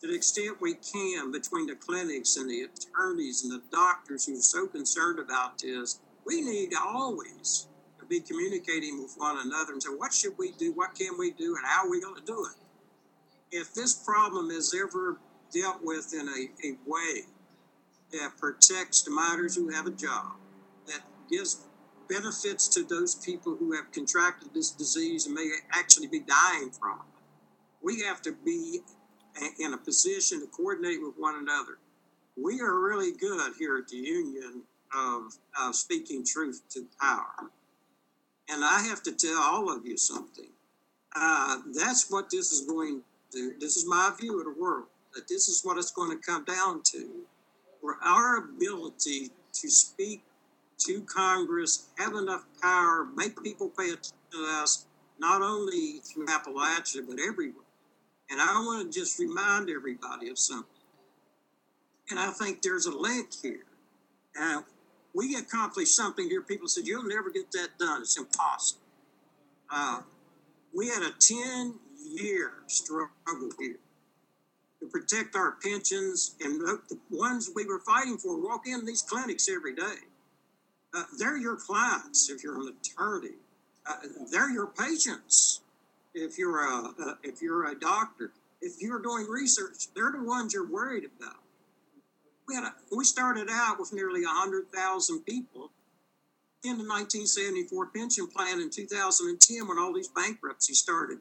to 0.00 0.06
the 0.06 0.14
extent 0.14 0.58
we 0.60 0.74
can 0.74 1.32
between 1.32 1.66
the 1.66 1.74
clinics 1.74 2.36
and 2.36 2.48
the 2.48 2.62
attorneys 2.62 3.42
and 3.42 3.52
the 3.52 3.62
doctors 3.72 4.26
who 4.26 4.38
are 4.38 4.42
so 4.42 4.68
concerned 4.68 5.18
about 5.18 5.58
this, 5.58 5.98
we 6.24 6.40
need 6.40 6.70
to 6.70 6.78
always 6.80 7.66
to 7.98 8.06
be 8.06 8.20
communicating 8.20 9.02
with 9.02 9.14
one 9.16 9.38
another 9.44 9.72
and 9.72 9.82
say, 9.82 9.90
what 9.90 10.14
should 10.14 10.38
we 10.38 10.52
do? 10.52 10.72
What 10.72 10.94
can 10.94 11.18
we 11.18 11.32
do? 11.32 11.56
And 11.56 11.66
how 11.66 11.86
are 11.86 11.90
we 11.90 12.00
going 12.00 12.14
to 12.14 12.24
do 12.24 12.46
it? 12.46 13.56
If 13.56 13.74
this 13.74 13.92
problem 13.92 14.52
is 14.52 14.72
ever 14.72 15.18
dealt 15.52 15.80
with 15.82 16.14
in 16.14 16.28
a, 16.28 16.68
a 16.68 16.76
way 16.86 17.26
that 18.12 18.32
protects 18.38 19.02
the 19.02 19.10
miners 19.10 19.56
who 19.56 19.68
have 19.70 19.86
a 19.86 19.90
job, 19.90 20.32
that 20.86 21.00
gives 21.30 21.62
benefits 22.08 22.68
to 22.68 22.84
those 22.84 23.14
people 23.14 23.56
who 23.56 23.74
have 23.74 23.90
contracted 23.92 24.50
this 24.54 24.70
disease 24.70 25.26
and 25.26 25.34
may 25.34 25.50
actually 25.72 26.06
be 26.06 26.20
dying 26.20 26.70
from 26.70 26.98
it. 26.98 27.22
We 27.82 28.02
have 28.02 28.20
to 28.22 28.32
be 28.44 28.80
in 29.58 29.72
a 29.72 29.78
position 29.78 30.40
to 30.40 30.46
coordinate 30.46 31.02
with 31.02 31.14
one 31.16 31.36
another. 31.36 31.78
We 32.36 32.60
are 32.60 32.78
really 32.78 33.12
good 33.12 33.52
here 33.58 33.78
at 33.78 33.88
the 33.88 33.96
Union 33.96 34.62
of, 34.94 35.32
of 35.60 35.74
speaking 35.74 36.24
truth 36.24 36.62
to 36.70 36.86
power. 37.00 37.50
And 38.48 38.64
I 38.64 38.80
have 38.88 39.02
to 39.04 39.12
tell 39.12 39.40
all 39.40 39.74
of 39.74 39.86
you 39.86 39.96
something. 39.96 40.50
Uh, 41.14 41.58
that's 41.74 42.10
what 42.10 42.30
this 42.30 42.52
is 42.52 42.66
going 42.66 43.02
to, 43.32 43.54
this 43.58 43.76
is 43.76 43.86
my 43.86 44.12
view 44.18 44.38
of 44.38 44.44
the 44.44 44.60
world, 44.60 44.86
that 45.14 45.28
this 45.28 45.48
is 45.48 45.62
what 45.62 45.78
it's 45.78 45.92
going 45.92 46.10
to 46.10 46.24
come 46.24 46.44
down 46.44 46.82
to. 46.84 47.10
For 47.82 47.98
our 48.00 48.38
ability 48.38 49.30
to 49.54 49.68
speak 49.68 50.22
to 50.86 51.02
Congress, 51.02 51.88
have 51.98 52.14
enough 52.14 52.44
power, 52.62 53.08
make 53.16 53.42
people 53.42 53.70
pay 53.76 53.88
attention 53.88 54.16
to 54.30 54.38
us, 54.62 54.86
not 55.18 55.42
only 55.42 56.00
through 56.04 56.26
Appalachia, 56.26 57.02
but 57.06 57.18
everywhere. 57.18 57.64
And 58.30 58.40
I 58.40 58.54
want 58.60 58.90
to 58.92 58.98
just 59.00 59.18
remind 59.18 59.68
everybody 59.68 60.30
of 60.30 60.38
something. 60.38 60.68
And 62.08 62.20
I 62.20 62.30
think 62.30 62.62
there's 62.62 62.86
a 62.86 62.96
link 62.96 63.30
here. 63.42 63.66
Now, 64.36 64.64
we 65.12 65.34
accomplished 65.34 65.94
something 65.94 66.28
here. 66.28 66.40
People 66.40 66.68
said, 66.68 66.86
You'll 66.86 67.04
never 67.04 67.30
get 67.30 67.50
that 67.52 67.70
done. 67.78 68.02
It's 68.02 68.16
impossible. 68.16 68.80
Uh, 69.70 70.02
we 70.72 70.88
had 70.88 71.02
a 71.02 71.12
10 71.18 71.74
year 72.14 72.52
struggle 72.68 73.50
here 73.58 73.78
to 74.82 74.88
protect 74.88 75.36
our 75.36 75.56
pensions. 75.62 76.34
And 76.40 76.60
the 76.60 76.80
ones 77.10 77.50
we 77.54 77.64
were 77.64 77.78
fighting 77.80 78.18
for 78.18 78.36
walk 78.36 78.66
in 78.66 78.84
these 78.84 79.02
clinics 79.02 79.48
every 79.48 79.74
day. 79.74 80.02
Uh, 80.94 81.04
they're 81.18 81.38
your 81.38 81.56
clients 81.56 82.28
if 82.28 82.42
you're 82.42 82.60
an 82.60 82.74
attorney, 82.80 83.36
uh, 83.86 83.94
they're 84.30 84.50
your 84.50 84.66
patients 84.66 85.60
if 86.14 86.36
you're 86.36 86.66
a, 86.66 86.84
uh, 86.86 87.14
if 87.22 87.40
you're 87.40 87.70
a 87.70 87.74
doctor, 87.74 88.30
if 88.60 88.74
you're 88.80 89.00
doing 89.00 89.26
research, 89.26 89.86
they're 89.94 90.12
the 90.12 90.22
ones 90.22 90.52
you're 90.52 90.68
worried 90.68 91.04
about. 91.04 91.36
We 92.46 92.56
had 92.56 92.64
a, 92.64 92.74
we 92.94 93.04
started 93.04 93.48
out 93.50 93.78
with 93.78 93.94
nearly 93.94 94.22
hundred 94.26 94.70
thousand 94.70 95.20
people 95.24 95.70
in 96.64 96.76
the 96.76 96.84
1974 96.84 97.86
pension 97.86 98.26
plan 98.28 98.60
in 98.60 98.68
2010 98.68 99.66
when 99.66 99.78
all 99.78 99.94
these 99.94 100.08
bankruptcies 100.08 100.78
started. 100.78 101.18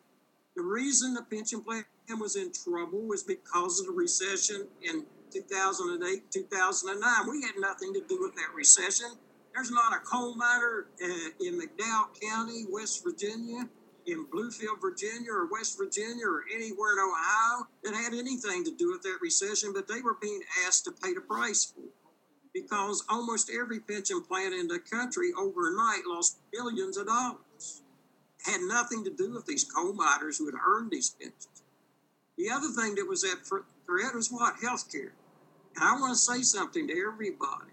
The 0.56 0.62
reason 0.62 1.14
the 1.14 1.24
pension 1.24 1.64
plan 1.64 1.86
was 2.20 2.36
in 2.36 2.52
trouble 2.52 3.08
was 3.08 3.24
because 3.24 3.80
of 3.80 3.86
the 3.86 3.94
recession 3.94 4.68
in 4.82 5.06
2008, 5.32 6.30
2009. 6.30 7.30
We 7.30 7.42
had 7.42 7.56
nothing 7.58 7.94
to 7.94 8.02
do 8.02 8.20
with 8.20 8.36
that 8.36 8.54
recession. 8.54 9.08
There's 9.54 9.72
not 9.72 9.94
a 9.94 10.00
coal 10.00 10.36
miner 10.36 10.88
uh, 11.02 11.30
in 11.40 11.60
McDowell 11.60 12.08
County, 12.22 12.66
West 12.70 13.04
Virginia, 13.04 13.70
in 14.08 14.26
Bluefield, 14.28 14.82
Virginia, 14.82 15.32
or 15.32 15.48
West 15.50 15.78
Virginia, 15.78 16.26
or 16.28 16.44
anywhere 16.54 16.94
in 16.94 17.00
Ohio 17.00 17.68
that 17.84 17.94
had 17.94 18.14
anything 18.14 18.66
to 18.66 18.76
do 18.76 18.92
with 18.92 19.04
that 19.04 19.20
recession, 19.22 19.72
but 19.74 19.88
they 19.88 20.02
were 20.02 20.18
being 20.22 20.42
asked 20.66 20.84
to 20.86 20.92
pay 20.92 21.14
the 21.14 21.22
price 21.22 21.66
for 21.66 21.82
it 21.82 21.94
because 22.54 23.04
almost 23.10 23.50
every 23.50 23.80
pension 23.80 24.22
plan 24.22 24.52
in 24.54 24.68
the 24.68 24.80
country 24.80 25.32
overnight 25.40 26.02
lost 26.06 26.40
billions 26.52 26.98
of 26.98 27.08
dollars. 27.08 27.40
Had 28.46 28.62
nothing 28.62 29.04
to 29.04 29.12
do 29.12 29.34
with 29.34 29.46
these 29.46 29.64
coal 29.64 29.94
miners 29.94 30.38
who 30.38 30.46
had 30.46 30.56
earned 30.66 30.92
these 30.92 31.12
pensions. 31.12 31.64
The 32.38 32.50
other 32.50 32.70
thing 32.70 32.96
that 32.96 33.08
was 33.08 33.24
at 33.24 33.46
threat 33.46 34.16
was 34.16 34.32
what? 34.32 34.56
Health 34.62 34.92
care. 34.92 35.14
And 35.76 35.84
I 35.84 35.94
want 36.00 36.14
to 36.14 36.18
say 36.18 36.42
something 36.42 36.88
to 36.88 37.06
everybody. 37.08 37.72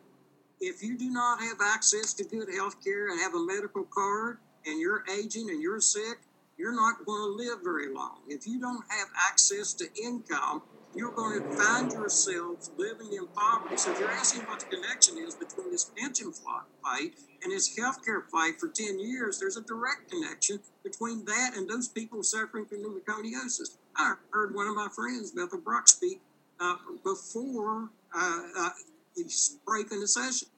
If 0.61 0.83
you 0.83 0.99
do 0.99 1.11
not 1.11 1.41
have 1.41 1.59
access 1.63 2.13
to 2.15 2.25
good 2.25 2.49
health 2.53 2.83
care 2.85 3.09
and 3.09 3.21
have 3.21 3.35
a 3.35 3.45
medical 3.45 3.85
card, 3.85 4.39
and 4.67 4.81
you're 4.81 5.05
aging 5.11 5.51
and 5.51 5.63
you're 5.63 5.81
sick, 5.81 6.19
you're 6.57 6.75
not 6.75 7.05
going 7.07 7.23
to 7.23 7.45
live 7.45 7.61
very 7.63 7.95
long. 7.95 8.19
If 8.29 8.47
you 8.47 8.61
don't 8.61 8.85
have 8.89 9.09
access 9.29 9.73
to 9.75 9.87
income, 9.95 10.63
you're 10.95 11.13
going 11.13 11.43
to 11.43 11.57
find 11.57 11.93
yourself 11.93 12.69
living 12.77 13.13
in 13.13 13.27
poverty. 13.29 13.77
So 13.77 13.93
if 13.93 14.01
you're 14.01 14.11
asking 14.11 14.43
what 14.43 14.61
the 14.61 14.67
connection 14.67 15.19
is 15.19 15.35
between 15.35 15.71
this 15.71 15.91
pension 15.97 16.33
fight 16.33 17.13
and 17.43 17.53
this 17.53 17.79
healthcare 17.79 18.29
fight 18.31 18.59
for 18.59 18.69
10 18.69 18.99
years, 18.99 19.39
there's 19.39 19.57
a 19.57 19.63
direct 19.63 20.11
connection 20.11 20.61
between 20.83 21.25
that 21.27 21.53
and 21.57 21.69
those 21.69 21.89
people 21.89 22.23
suffering 22.23 22.65
from 22.65 22.79
pneumoconiosis. 22.79 23.77
I 23.97 24.15
heard 24.31 24.55
one 24.55 24.67
of 24.67 24.75
my 24.75 24.89
friends, 24.95 25.33
Bethel 25.33 25.61
Brock, 25.61 25.89
speak 25.89 26.21
uh, 26.61 26.77
before 27.05 27.91
uh, 28.15 28.41
uh, 28.59 28.71
the 29.17 29.25
break 29.67 29.93
in 29.93 30.01
the 30.01 30.09
session. 30.09 30.49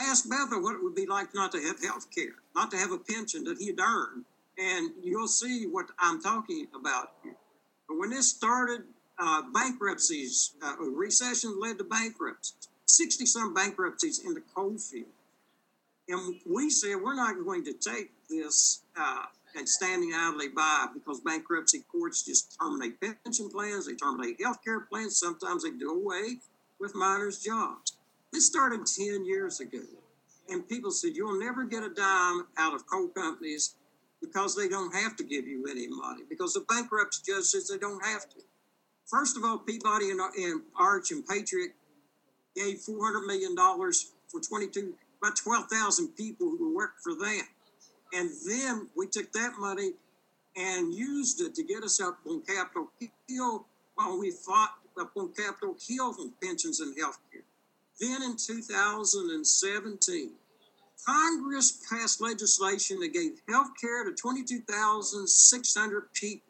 Ask 0.00 0.28
Bethel 0.28 0.62
what 0.62 0.74
it 0.74 0.82
would 0.82 0.94
be 0.94 1.06
like 1.06 1.34
not 1.34 1.52
to 1.52 1.60
have 1.60 1.82
health 1.82 2.06
care, 2.14 2.36
not 2.54 2.70
to 2.70 2.76
have 2.76 2.90
a 2.90 2.98
pension 2.98 3.44
that 3.44 3.58
he'd 3.58 3.78
earned, 3.80 4.24
and 4.58 4.92
you'll 5.02 5.28
see 5.28 5.66
what 5.66 5.86
I'm 5.98 6.20
talking 6.20 6.66
about. 6.74 7.12
But 7.22 7.98
when 7.98 8.10
this 8.10 8.30
started, 8.30 8.82
uh, 9.20 9.42
bankruptcies, 9.52 10.54
uh, 10.62 10.76
recession 10.78 11.58
led 11.60 11.78
to 11.78 11.84
bankruptcies, 11.84 12.68
60 12.86 13.26
some 13.26 13.54
bankruptcies 13.54 14.24
in 14.24 14.34
the 14.34 14.42
coal 14.54 14.78
field. 14.78 15.06
And 16.08 16.40
we 16.46 16.70
said 16.70 16.96
we're 16.96 17.14
not 17.14 17.44
going 17.44 17.64
to 17.64 17.72
take 17.72 18.10
this 18.28 18.82
uh, 18.98 19.24
and 19.56 19.68
standing 19.68 20.12
idly 20.14 20.48
by 20.48 20.86
because 20.94 21.20
bankruptcy 21.20 21.84
courts 21.90 22.24
just 22.24 22.56
terminate 22.60 23.00
pension 23.00 23.48
plans, 23.50 23.86
they 23.86 23.94
terminate 23.94 24.40
health 24.40 24.58
care 24.64 24.80
plans, 24.80 25.18
sometimes 25.18 25.64
they 25.64 25.70
do 25.70 25.90
away 25.90 26.38
with 26.78 26.94
miners' 26.94 27.42
jobs. 27.42 27.92
This 28.32 28.46
started 28.46 28.86
10 28.86 29.24
years 29.24 29.60
ago. 29.60 29.82
And 30.48 30.68
people 30.68 30.90
said, 30.90 31.12
You'll 31.14 31.38
never 31.38 31.64
get 31.64 31.84
a 31.84 31.90
dime 31.90 32.46
out 32.58 32.74
of 32.74 32.86
coal 32.86 33.08
companies 33.08 33.76
because 34.20 34.56
they 34.56 34.68
don't 34.68 34.94
have 34.94 35.16
to 35.16 35.24
give 35.24 35.46
you 35.46 35.66
any 35.70 35.88
money, 35.88 36.22
because 36.28 36.54
the 36.54 36.64
bankruptcy 36.68 37.22
judge 37.26 37.44
says 37.44 37.68
they 37.68 37.78
don't 37.78 38.04
have 38.04 38.28
to. 38.30 38.36
First 39.10 39.36
of 39.36 39.44
all, 39.44 39.58
Peabody 39.58 40.10
and, 40.10 40.20
and 40.20 40.62
Arch 40.78 41.10
and 41.10 41.26
Patriot 41.26 41.72
gave 42.54 42.78
$400 42.78 43.26
million 43.26 43.56
for 43.56 44.40
22, 44.40 44.94
about 45.20 45.36
12,000 45.36 46.08
people 46.16 46.54
who 46.56 46.76
worked 46.76 47.02
for 47.02 47.14
them. 47.14 47.42
And 48.12 48.30
then 48.46 48.88
we 48.96 49.06
took 49.06 49.32
that 49.32 49.54
money 49.58 49.92
and 50.56 50.94
used 50.94 51.40
it 51.40 51.54
to 51.54 51.64
get 51.64 51.82
us 51.82 52.00
up 52.00 52.18
on 52.28 52.42
Capitol 52.42 52.88
Hill 53.28 53.66
while 53.94 54.18
we 54.18 54.30
fought 54.30 54.74
up 55.00 55.10
on 55.16 55.32
Capitol 55.32 55.76
Hill 55.86 56.12
for 56.12 56.26
pensions 56.42 56.80
and 56.80 56.96
health 56.98 57.18
care. 57.32 57.42
Then 58.00 58.22
in 58.22 58.36
2017, 58.36 60.30
Congress 61.06 61.84
passed 61.90 62.20
legislation 62.20 63.00
that 63.00 63.12
gave 63.12 63.40
health 63.48 63.70
care 63.80 64.04
to 64.04 64.12
22,600 64.12 66.12
people. 66.14 66.49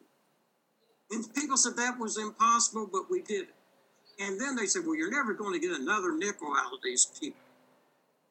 And 1.11 1.33
people 1.33 1.57
said 1.57 1.75
that 1.77 1.99
was 1.99 2.17
impossible, 2.17 2.89
but 2.91 3.09
we 3.09 3.21
did 3.21 3.43
it. 3.43 3.55
And 4.19 4.39
then 4.39 4.55
they 4.55 4.65
said, 4.65 4.83
well, 4.85 4.95
you're 4.95 5.11
never 5.11 5.33
going 5.33 5.53
to 5.53 5.59
get 5.59 5.77
another 5.77 6.15
nickel 6.15 6.53
out 6.57 6.73
of 6.73 6.79
these 6.83 7.05
people. 7.19 7.39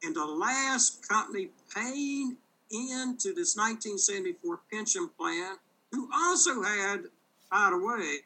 And 0.03 0.15
the 0.15 0.25
last 0.25 1.07
company 1.07 1.49
paying 1.75 2.37
into 2.71 3.35
this 3.35 3.57
1974 3.57 4.61
pension 4.73 5.11
plan, 5.19 5.57
who 5.93 6.09
also 6.15 6.63
had, 6.63 7.01
by 7.51 7.71
the 7.71 7.79
way, 7.79 8.21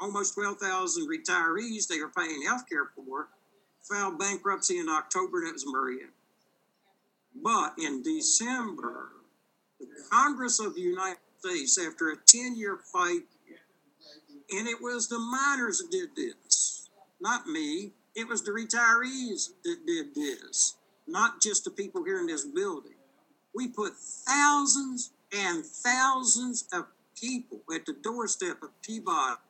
almost 0.00 0.34
12,000 0.34 1.08
retirees 1.08 1.86
they 1.86 2.00
were 2.00 2.08
paying 2.08 2.42
health 2.42 2.68
care 2.68 2.90
for, 2.96 3.28
filed 3.82 4.18
bankruptcy 4.18 4.78
in 4.78 4.88
October, 4.88 5.44
it 5.44 5.52
was 5.52 5.64
Murray 5.66 5.98
Energy. 6.00 6.12
But 7.42 7.74
in 7.78 8.02
December, 8.02 9.10
the 9.78 9.86
Congress 10.10 10.58
of 10.60 10.74
the 10.74 10.80
United 10.80 11.18
States 11.38 11.78
after 11.78 12.10
a 12.10 12.16
10 12.26 12.56
year 12.56 12.78
fight. 12.92 13.22
And 14.50 14.68
it 14.68 14.80
was 14.80 15.08
the 15.08 15.18
miners 15.18 15.78
that 15.78 15.90
did 15.90 16.10
this, 16.16 16.88
not 17.20 17.46
me. 17.46 17.92
It 18.14 18.28
was 18.28 18.42
the 18.42 18.52
retirees 18.52 19.50
that 19.64 19.86
did 19.86 20.14
this, 20.14 20.76
not 21.06 21.40
just 21.40 21.64
the 21.64 21.70
people 21.70 22.04
here 22.04 22.20
in 22.20 22.26
this 22.26 22.44
building. 22.44 22.94
We 23.54 23.68
put 23.68 23.94
thousands 23.96 25.10
and 25.32 25.64
thousands 25.64 26.68
of 26.72 26.86
people 27.20 27.60
at 27.74 27.86
the 27.86 27.94
doorstep 28.02 28.62
of 28.62 28.70
Peabody, 28.82 29.40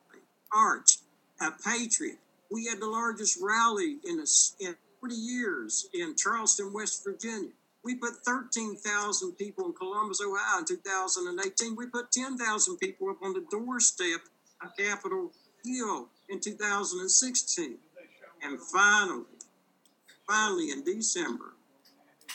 Arch, 0.53 0.99
a 1.41 1.51
Patriot. 1.51 2.17
We 2.51 2.65
had 2.65 2.79
the 2.79 2.87
largest 2.87 3.37
rally 3.41 3.97
in, 4.05 4.19
a, 4.19 4.25
in 4.63 4.75
40 5.01 5.15
years 5.15 5.87
in 5.93 6.15
Charleston, 6.15 6.71
West 6.73 7.03
Virginia. 7.03 7.49
We 7.83 7.95
put 7.95 8.15
13,000 8.25 9.33
people 9.33 9.65
in 9.65 9.73
Columbus, 9.73 10.19
Ohio 10.21 10.59
in 10.59 10.65
2018. 10.65 11.75
We 11.75 11.85
put 11.87 12.11
10,000 12.11 12.77
people 12.77 13.09
up 13.09 13.21
on 13.21 13.33
the 13.33 13.45
doorstep 13.51 14.21
of 14.65 14.75
Capitol 14.77 15.31
Hill 15.63 16.09
in 16.29 16.39
2016. 16.39 17.77
And 18.41 18.59
finally, 18.59 19.25
finally 20.27 20.71
in 20.71 20.83
December, 20.83 21.53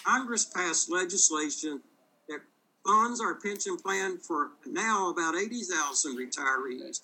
Congress 0.04 0.44
passed 0.44 0.90
legislation 0.90 1.80
that 2.28 2.40
funds 2.86 3.20
our 3.20 3.34
pension 3.34 3.76
plan 3.76 4.18
for 4.18 4.50
now 4.66 5.10
about 5.10 5.36
80,000 5.36 6.16
retirees, 6.16 7.02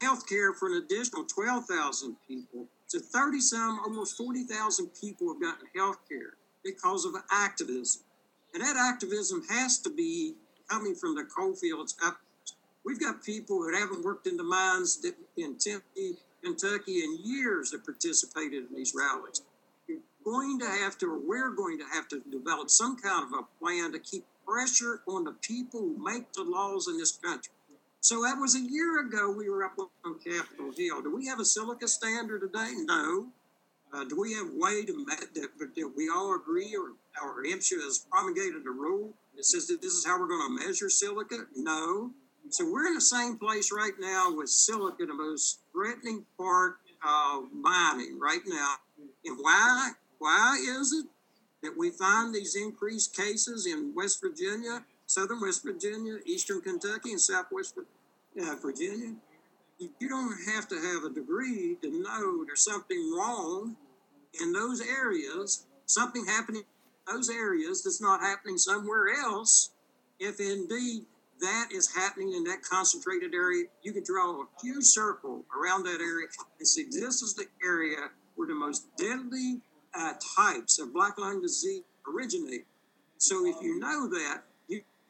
health 0.00 0.28
care 0.28 0.52
for 0.52 0.68
an 0.68 0.82
additional 0.84 1.24
12,000 1.24 2.16
people. 2.26 2.66
So 2.86 2.98
30 2.98 3.40
some, 3.40 3.80
almost 3.84 4.16
40,000 4.16 4.88
people 5.00 5.32
have 5.32 5.40
gotten 5.40 5.66
health 5.74 5.98
care 6.08 6.34
because 6.64 7.04
of 7.04 7.14
activism. 7.30 8.02
And 8.54 8.62
that 8.62 8.76
activism 8.76 9.42
has 9.50 9.78
to 9.80 9.90
be 9.90 10.34
coming 10.68 10.94
from 10.94 11.14
the 11.14 11.24
coalfields 11.24 11.96
up. 12.04 12.18
We've 12.86 13.00
got 13.00 13.24
people 13.24 13.64
that 13.64 13.76
haven't 13.76 14.04
worked 14.04 14.28
in 14.28 14.36
the 14.36 14.44
mines 14.44 15.04
in 15.36 15.56
Kentucky 15.56 17.02
in 17.02 17.18
years 17.20 17.72
that 17.72 17.84
participated 17.84 18.70
in 18.70 18.76
these 18.76 18.94
rallies. 18.96 19.42
You're 19.88 19.98
going 20.24 20.60
to 20.60 20.66
have 20.66 20.96
to, 20.98 21.06
or 21.06 21.18
we're 21.18 21.50
going 21.50 21.78
to 21.78 21.84
have 21.92 22.06
to 22.08 22.20
develop 22.30 22.70
some 22.70 22.96
kind 22.96 23.24
of 23.24 23.40
a 23.40 23.42
plan 23.60 23.90
to 23.90 23.98
keep 23.98 24.24
pressure 24.46 25.00
on 25.08 25.24
the 25.24 25.32
people 25.42 25.80
who 25.80 26.04
make 26.04 26.32
the 26.34 26.44
laws 26.44 26.86
in 26.86 26.96
this 26.96 27.10
country. 27.10 27.52
So 28.00 28.22
that 28.22 28.36
was 28.38 28.54
a 28.54 28.60
year 28.60 29.00
ago 29.00 29.32
we 29.32 29.50
were 29.50 29.64
up 29.64 29.76
on 29.78 30.14
Capitol 30.20 30.70
Hill. 30.76 31.02
Do 31.02 31.12
we 31.12 31.26
have 31.26 31.40
a 31.40 31.44
silica 31.44 31.88
standard 31.88 32.42
today? 32.42 32.70
No. 32.84 33.26
Uh, 33.92 34.04
do 34.04 34.20
we 34.20 34.32
have 34.34 34.46
a 34.46 34.58
way 34.58 34.84
to 34.84 35.04
that, 35.06 35.34
that 35.34 35.92
we 35.96 36.08
all 36.08 36.36
agree 36.36 36.76
or 36.76 36.92
our 37.20 37.42
MSHA 37.42 37.82
has 37.82 38.06
promulgated 38.08 38.64
a 38.64 38.70
rule 38.70 39.12
that 39.34 39.44
says 39.44 39.66
that 39.66 39.82
this 39.82 39.92
is 39.92 40.06
how 40.06 40.20
we're 40.20 40.28
going 40.28 40.56
to 40.56 40.66
measure 40.66 40.88
silica? 40.88 41.46
No. 41.56 42.12
So 42.50 42.70
we're 42.70 42.86
in 42.86 42.94
the 42.94 43.00
same 43.00 43.38
place 43.38 43.72
right 43.72 43.92
now 43.98 44.34
with 44.34 44.48
silica, 44.48 45.06
the 45.06 45.14
most 45.14 45.60
threatening 45.72 46.24
part 46.38 46.76
of 47.06 47.44
mining 47.52 48.18
right 48.20 48.40
now. 48.46 48.74
And 49.24 49.38
why? 49.40 49.92
Why 50.18 50.56
is 50.80 50.92
it 50.92 51.06
that 51.62 51.76
we 51.76 51.90
find 51.90 52.34
these 52.34 52.56
increased 52.56 53.16
cases 53.16 53.66
in 53.66 53.92
West 53.94 54.20
Virginia, 54.20 54.84
Southern 55.06 55.40
West 55.40 55.64
Virginia, 55.64 56.18
Eastern 56.24 56.60
Kentucky, 56.60 57.10
and 57.10 57.20
Southwest 57.20 57.76
uh, 57.78 58.54
Virginia? 58.62 59.14
you 59.78 60.08
don't 60.08 60.36
have 60.54 60.68
to 60.68 60.76
have 60.76 61.04
a 61.04 61.10
degree 61.12 61.76
to 61.82 61.90
know 61.90 62.44
there's 62.44 62.64
something 62.64 63.12
wrong 63.12 63.76
in 64.40 64.52
those 64.52 64.80
areas, 64.80 65.66
something 65.86 66.24
happening 66.26 66.62
in 66.62 67.14
those 67.14 67.28
areas 67.28 67.82
that's 67.82 68.00
not 68.00 68.20
happening 68.20 68.56
somewhere 68.56 69.08
else. 69.22 69.70
If 70.18 70.40
indeed 70.40 71.04
that 71.40 71.68
is 71.72 71.94
happening 71.94 72.32
in 72.32 72.44
that 72.44 72.62
concentrated 72.62 73.34
area, 73.34 73.64
you 73.82 73.92
can 73.92 74.04
draw 74.04 74.42
a 74.42 74.46
huge 74.62 74.84
circle 74.84 75.44
around 75.56 75.84
that 75.84 76.00
area 76.00 76.28
and 76.58 76.66
see 76.66 76.84
this 76.84 77.22
is 77.22 77.34
the 77.34 77.46
area 77.64 78.10
where 78.34 78.48
the 78.48 78.54
most 78.54 78.86
deadly 78.96 79.60
uh, 79.94 80.12
types 80.36 80.78
of 80.78 80.92
black 80.92 81.18
lung 81.18 81.40
disease 81.40 81.82
originate. 82.08 82.66
So 83.18 83.46
if 83.46 83.56
you 83.62 83.78
know 83.78 84.08
that, 84.08 84.42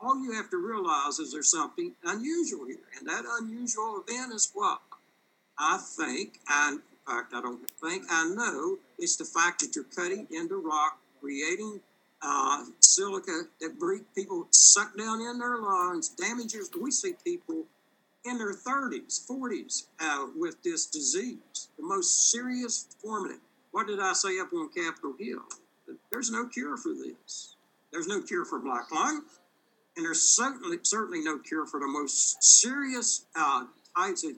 all 0.00 0.22
you 0.22 0.32
have 0.32 0.50
to 0.50 0.58
realize 0.58 1.18
is 1.18 1.32
there's 1.32 1.50
something 1.50 1.94
unusual 2.04 2.66
here. 2.66 2.76
And 2.98 3.08
that 3.08 3.24
unusual 3.40 4.02
event 4.06 4.32
is 4.34 4.50
what? 4.54 4.80
I 5.58 5.78
think, 5.78 6.40
and 6.48 6.80
in 6.80 7.14
fact, 7.14 7.32
I 7.34 7.40
don't 7.40 7.68
think, 7.80 8.04
I 8.10 8.28
know, 8.28 8.78
it's 8.98 9.16
the 9.16 9.24
fact 9.24 9.60
that 9.60 9.74
you're 9.74 9.84
cutting 9.84 10.26
into 10.30 10.56
rock, 10.56 10.98
creating 11.20 11.80
uh, 12.22 12.64
silica 12.80 13.42
that 13.60 14.06
people 14.14 14.48
suck 14.50 14.96
down 14.96 15.20
in 15.20 15.38
their 15.38 15.58
lungs, 15.58 16.08
damages. 16.10 16.70
We 16.80 16.90
see 16.90 17.14
people 17.24 17.64
in 18.24 18.38
their 18.38 18.54
30s, 18.54 19.26
40s 19.28 19.84
uh, 20.00 20.26
with 20.36 20.62
this 20.62 20.86
disease, 20.86 21.68
the 21.78 21.84
most 21.84 22.30
serious 22.30 22.88
form 23.00 23.26
of 23.26 23.32
it. 23.32 23.40
What 23.70 23.86
did 23.86 24.00
I 24.00 24.12
say 24.14 24.40
up 24.40 24.52
on 24.52 24.68
Capitol 24.70 25.14
Hill? 25.18 25.42
There's 26.10 26.30
no 26.30 26.46
cure 26.46 26.76
for 26.76 26.94
this. 26.94 27.56
There's 27.92 28.08
no 28.08 28.22
cure 28.22 28.44
for 28.44 28.58
black 28.58 28.90
lung 28.90 29.22
and 29.96 30.04
there's 30.04 30.22
certainly 30.22 30.78
certainly 30.82 31.22
no 31.22 31.38
cure 31.38 31.66
for 31.66 31.80
the 31.80 31.86
most 31.86 32.42
serious 32.42 33.24
uh, 33.34 33.64
types 33.96 34.24
of 34.24 34.32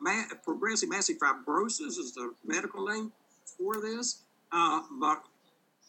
ma- 0.00 0.24
progressive 0.44 0.88
massive 0.88 1.16
fibrosis 1.18 1.98
is 1.98 2.12
the 2.14 2.32
medical 2.44 2.86
name 2.86 3.12
for 3.58 3.80
this. 3.80 4.22
Uh, 4.52 4.82
but 5.00 5.22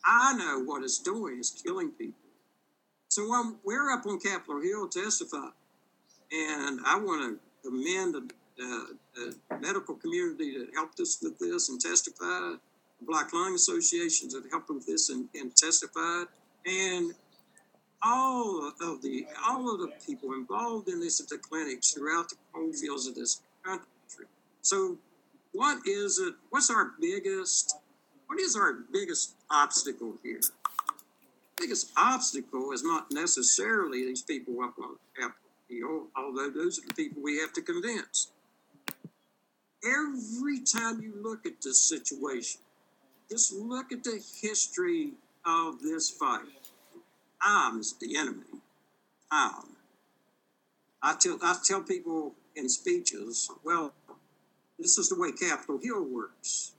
I 0.06 0.34
know 0.34 0.64
what 0.64 0.84
it's 0.84 1.00
doing 1.00 1.40
is 1.40 1.62
killing 1.64 1.92
people. 1.92 2.16
So 3.10 3.30
when 3.30 3.58
we're 3.64 3.92
up 3.92 4.06
on 4.06 4.20
Capitol 4.20 4.62
Hill 4.62 4.88
testifying, 4.88 5.52
and 6.32 6.80
I 6.86 6.98
want 6.98 7.40
to 7.40 7.70
commend 7.70 8.32
the, 8.58 8.96
the, 9.16 9.36
medical 9.60 9.96
community 9.96 10.58
that 10.58 10.70
helped 10.74 11.00
us 11.00 11.20
with 11.22 11.38
this 11.38 11.70
and 11.70 11.80
testified, 11.80 12.58
the 13.00 13.06
Black 13.06 13.34
Lung 13.34 13.54
Associations 13.54 14.34
that 14.34 14.44
helped 14.50 14.70
with 14.70 14.86
this 14.86 15.10
and, 15.10 15.28
and 15.36 15.56
testified, 15.56 16.28
and 16.66 17.14
all 18.04 18.68
of 18.68 19.02
the 19.02 19.26
all 19.48 19.74
of 19.74 19.82
the 19.82 19.92
people 20.06 20.34
involved 20.34 20.88
in 20.88 21.00
this 21.00 21.20
at 21.20 21.28
the 21.28 21.38
clinics 21.38 21.92
throughout 21.92 22.30
the 22.30 22.36
coal 22.54 22.72
fields 22.74 23.08
of 23.08 23.16
this 23.16 23.42
country. 23.64 24.26
So, 24.62 24.98
what 25.52 25.80
is 25.86 26.18
it? 26.20 26.34
What's 26.50 26.70
our 26.70 26.92
biggest? 27.00 27.78
What 28.28 28.40
is 28.40 28.56
our 28.56 28.86
biggest 28.92 29.36
obstacle 29.52 30.16
here? 30.24 30.40
biggest 31.62 31.92
obstacle 31.96 32.72
is 32.72 32.84
not 32.84 33.12
necessarily 33.12 34.04
these 34.04 34.24
people 34.24 34.62
up 34.64 34.74
on 34.80 34.96
Hill, 35.70 36.08
although 36.18 36.50
those 36.50 36.80
are 36.80 36.88
the 36.88 36.94
people 36.94 37.22
we 37.22 37.40
have 37.40 37.54
to 37.54 37.62
convince. 37.62 38.32
Every 39.86 40.60
time 40.60 41.02
you 41.02 41.14
look 41.22 41.46
at 41.46 41.62
this 41.64 41.80
situation, 41.88 42.62
just 43.30 43.54
look 43.54 43.92
at 43.92 44.04
the 44.04 44.22
history 44.42 45.12
of 45.46 45.82
this 45.82 46.10
fight 46.10 46.42
I'm 47.42 47.82
the 48.00 48.18
enemy. 48.18 48.44
Time. 49.32 49.76
I 51.02 51.16
tell 51.20 51.40
I 51.42 51.56
tell 51.64 51.82
people 51.82 52.36
in 52.56 52.70
speeches, 52.70 53.50
well, 53.64 53.94
this 54.78 54.98
is 54.98 55.10
the 55.10 55.20
way 55.20 55.32
Capitol 55.32 55.80
Hill 55.82 56.04
works. 56.04 56.74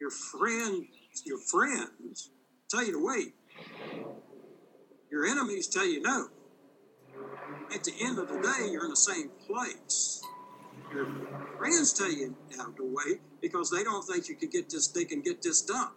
Your 0.00 0.10
friend, 0.10 0.86
your 1.26 1.38
friends 1.38 2.30
tell 2.70 2.84
you 2.84 2.92
to 2.92 3.04
wait. 3.04 3.34
Your 5.10 5.26
enemies 5.26 5.66
tell 5.66 5.86
you 5.86 6.02
no. 6.02 6.28
At 7.74 7.84
the 7.84 7.92
end 8.00 8.18
of 8.18 8.28
the 8.28 8.40
day, 8.40 8.70
you're 8.70 8.84
in 8.84 8.90
the 8.90 8.96
same 8.96 9.30
place. 9.46 10.22
Your 10.92 11.06
friends 11.58 11.92
tell 11.92 12.10
you 12.10 12.34
now 12.56 12.66
to 12.76 12.94
wait 12.94 13.20
because 13.40 13.70
they 13.70 13.84
don't 13.84 14.02
think 14.02 14.28
you 14.28 14.36
can 14.36 14.48
get 14.48 14.70
this. 14.70 14.88
They 14.88 15.04
can 15.04 15.20
get 15.20 15.42
this 15.42 15.62
done. 15.62 15.90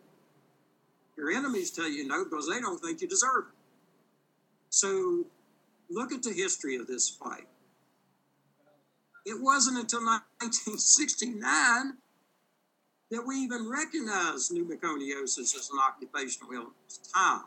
Your 1.17 1.31
enemies 1.31 1.71
tell 1.71 1.89
you 1.89 2.07
no 2.07 2.23
because 2.23 2.49
they 2.49 2.59
don't 2.59 2.79
think 2.79 3.01
you 3.01 3.07
deserve 3.07 3.45
it. 3.49 3.55
So 4.69 5.25
look 5.89 6.11
at 6.11 6.23
the 6.23 6.33
history 6.33 6.75
of 6.77 6.87
this 6.87 7.09
fight. 7.09 7.47
It 9.25 9.39
wasn't 9.39 9.77
until 9.77 10.01
1969 10.01 11.97
that 13.11 13.27
we 13.27 13.35
even 13.35 13.69
recognize 13.69 14.49
pneumoconiosis 14.49 15.55
as 15.55 15.69
an 15.71 15.79
occupational 15.79 16.53
illness. 16.53 16.99
Time. 17.13 17.43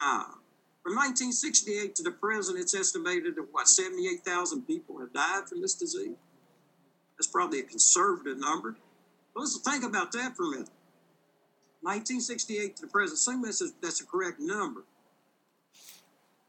Time. 0.00 0.38
From 0.82 0.94
1968 0.94 1.94
to 1.96 2.02
the 2.02 2.10
present, 2.10 2.58
it's 2.58 2.74
estimated 2.74 3.36
that 3.36 3.46
what 3.50 3.66
78,000 3.66 4.62
people 4.66 5.00
have 5.00 5.12
died 5.12 5.48
from 5.48 5.62
this 5.62 5.74
disease. 5.74 6.16
That's 7.16 7.26
probably 7.26 7.60
a 7.60 7.64
conservative 7.64 8.38
number. 8.38 8.76
But 9.34 9.40
let's 9.40 9.58
think 9.58 9.84
about 9.84 10.12
that 10.12 10.36
for 10.36 10.44
a 10.44 10.50
minute. 10.50 10.70
1968 11.80 12.76
to 12.76 12.82
the 12.82 12.88
present, 12.88 13.18
assume 13.18 13.42
that's 13.42 13.62
that's 13.80 14.00
a 14.00 14.06
correct 14.06 14.40
number. 14.40 14.84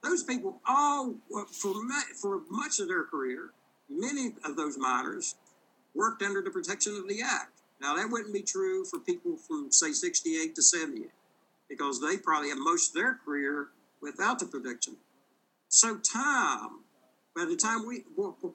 Those 0.04 0.24
people 0.24 0.60
all, 0.68 1.16
uh, 1.36 1.44
for, 1.52 1.74
for 2.20 2.42
much 2.50 2.80
of 2.80 2.88
their 2.88 3.04
career, 3.04 3.52
many 3.90 4.34
of 4.44 4.56
those 4.56 4.78
miners 4.78 5.36
worked 5.94 6.24
under 6.24 6.42
the 6.42 6.50
protection 6.50 6.96
of 6.96 7.08
the 7.08 7.22
Act. 7.22 7.59
Now, 7.82 7.96
that 7.96 8.10
wouldn't 8.10 8.34
be 8.34 8.42
true 8.42 8.86
for 8.86 9.00
people 9.00 9.38
from, 9.38 9.72
say, 9.72 9.92
68 9.92 10.56
to 10.56 10.62
78, 10.62 11.10
because 11.70 12.02
they 12.02 12.18
probably 12.18 12.50
have 12.50 12.58
most 12.60 12.90
of 12.90 12.94
their 12.96 13.20
career 13.26 13.68
without 14.02 14.40
the 14.40 14.46
protection. 14.46 14.98
So, 15.70 15.98
time 15.98 16.80
by 17.40 17.46
the 17.46 17.56
time 17.56 17.86
we 17.86 18.04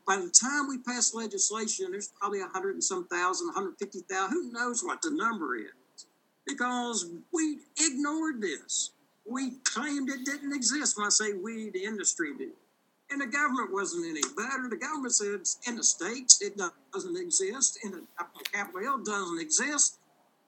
by 0.07 0.17
the 0.17 0.31
time 0.31 0.69
we 0.69 0.79
pass 0.79 1.15
legislation, 1.15 1.93
there's 1.93 2.09
probably 2.09 2.41
a 2.41 2.47
hundred 2.49 2.75
and 2.75 2.85
some 2.85 3.07
thousand, 3.07 3.47
150,000. 3.49 4.31
Who 4.31 4.53
knows 4.53 4.83
what 4.85 5.01
the 5.01 5.11
number 5.11 5.57
is? 5.57 5.73
Because 6.47 7.07
we 7.33 7.61
ignored 7.81 8.43
this. 8.43 8.91
We 9.25 9.53
claimed 9.65 10.11
it 10.11 10.27
didn't 10.27 10.53
exist. 10.53 10.99
When 10.99 11.07
I 11.07 11.11
say 11.11 11.33
we, 11.33 11.71
the 11.71 11.85
industry 11.85 12.37
did. 12.37 12.51
And 13.11 13.21
the 13.21 13.27
government 13.27 13.73
wasn't 13.73 14.07
any 14.07 14.23
better. 14.37 14.69
The 14.69 14.77
government 14.77 15.15
said 15.15 15.41
in 15.69 15.77
the 15.77 15.85
states 15.85 16.41
it 16.41 16.57
doesn't 16.93 17.17
exist. 17.17 17.79
In 17.85 17.91
the 17.93 18.03
Capitol 18.53 18.81
Hill 18.81 18.99
doesn't 19.05 19.41
exist. 19.41 19.99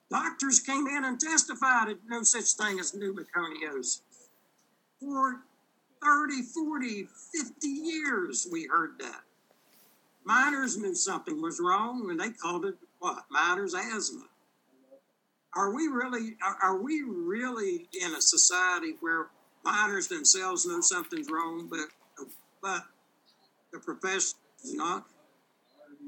Doctors 0.09 0.59
came 0.59 0.87
in 0.87 1.05
and 1.05 1.19
testified 1.19 1.89
that 1.89 1.99
no 2.07 2.23
such 2.23 2.53
thing 2.53 2.79
as 2.79 2.93
pneumoconiosis. 2.93 4.01
For 4.99 5.41
30, 6.03 6.41
40, 6.41 7.07
50 7.35 7.67
years 7.67 8.47
we 8.51 8.67
heard 8.67 8.91
that. 8.99 9.21
Miners 10.23 10.77
knew 10.77 10.95
something 10.95 11.41
was 11.41 11.59
wrong 11.61 12.09
and 12.09 12.19
they 12.19 12.31
called 12.31 12.65
it 12.65 12.75
what? 12.99 13.25
Miners 13.29 13.73
asthma. 13.73 14.25
Are 15.55 15.73
we 15.73 15.87
really 15.87 16.35
are, 16.43 16.57
are 16.61 16.77
we 16.81 17.01
really 17.03 17.87
in 18.01 18.13
a 18.13 18.21
society 18.21 18.95
where 18.99 19.27
miners 19.63 20.07
themselves 20.07 20.65
know 20.65 20.81
something's 20.81 21.29
wrong, 21.29 21.67
but 21.69 21.79
but 22.67 22.83
the 23.71 23.79
profession 23.79 24.37
is 24.63 24.73
not? 24.73 25.05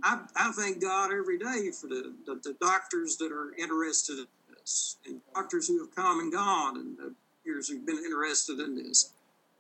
I, 0.04 0.20
I 0.36 0.52
thank 0.52 0.82
God 0.82 1.12
every 1.12 1.38
day 1.38 1.72
for 1.72 1.88
the, 1.88 2.14
the, 2.26 2.36
the, 2.44 2.56
doctors 2.60 3.18
that 3.18 3.32
are 3.32 3.54
interested 3.58 4.20
in 4.20 4.28
this, 4.50 4.98
and 5.06 5.22
doctors 5.34 5.68
who 5.68 5.80
have 5.80 5.94
come 5.96 6.20
and 6.20 6.32
gone, 6.32 6.78
and 6.78 6.98
the 6.98 7.14
years 7.46 7.70
who've 7.70 7.86
been 7.86 7.98
interested 7.98 8.60
in 8.60 8.76
this. 8.76 9.14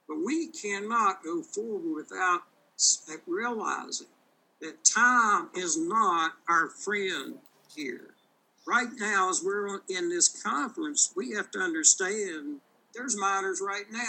But 0.08 0.18
we 0.26 0.47
cannot 0.47 1.24
go 1.24 1.41
forward 1.41 1.95
without 1.95 2.41
realizing 3.28 4.08
that 4.62 4.84
time 4.84 5.50
is 5.56 5.78
not 5.78 6.34
our 6.50 6.68
friend 6.70 7.36
here. 7.76 8.14
Right 8.68 8.89
now, 8.97 9.30
as 9.30 9.41
we're 9.43 9.80
in 9.89 10.10
this 10.10 10.30
conference, 10.41 11.14
we 11.16 11.32
have 11.32 11.50
to 11.52 11.60
understand 11.60 12.60
there's 12.93 13.18
miners 13.18 13.62
right 13.66 13.86
now. 13.91 14.00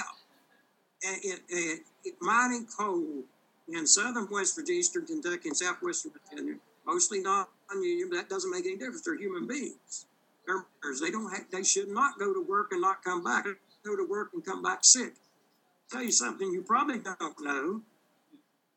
And, 1.02 1.40
and 1.50 1.80
mining 2.20 2.66
coal 2.66 3.24
in 3.68 3.86
southern 3.86 4.28
West 4.30 4.56
Virginia, 4.56 4.80
eastern 4.80 5.06
Kentucky, 5.06 5.48
and 5.48 5.56
southwestern 5.56 6.12
Virginia, 6.12 6.56
mostly 6.86 7.20
non-union, 7.20 8.08
but 8.10 8.16
that 8.16 8.28
doesn't 8.28 8.50
make 8.50 8.66
any 8.66 8.76
difference. 8.76 9.02
They're 9.02 9.18
human 9.18 9.46
beings. 9.46 10.06
They're, 10.46 10.64
they 11.00 11.10
don't 11.10 11.30
have, 11.30 11.44
they 11.52 11.62
should 11.62 11.88
not 11.88 12.18
go 12.18 12.32
to 12.32 12.42
work 12.42 12.72
and 12.72 12.80
not 12.80 13.04
come 13.04 13.22
back. 13.22 13.44
Go 13.84 13.96
to 13.96 14.06
work 14.08 14.30
and 14.34 14.44
come 14.44 14.62
back 14.62 14.84
sick 14.84 15.14
tell 15.90 16.02
you 16.02 16.12
something 16.12 16.52
you 16.52 16.62
probably 16.62 16.98
don't 16.98 17.40
know. 17.40 17.82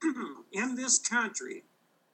in 0.51 0.75
this 0.75 0.99
country, 0.99 1.63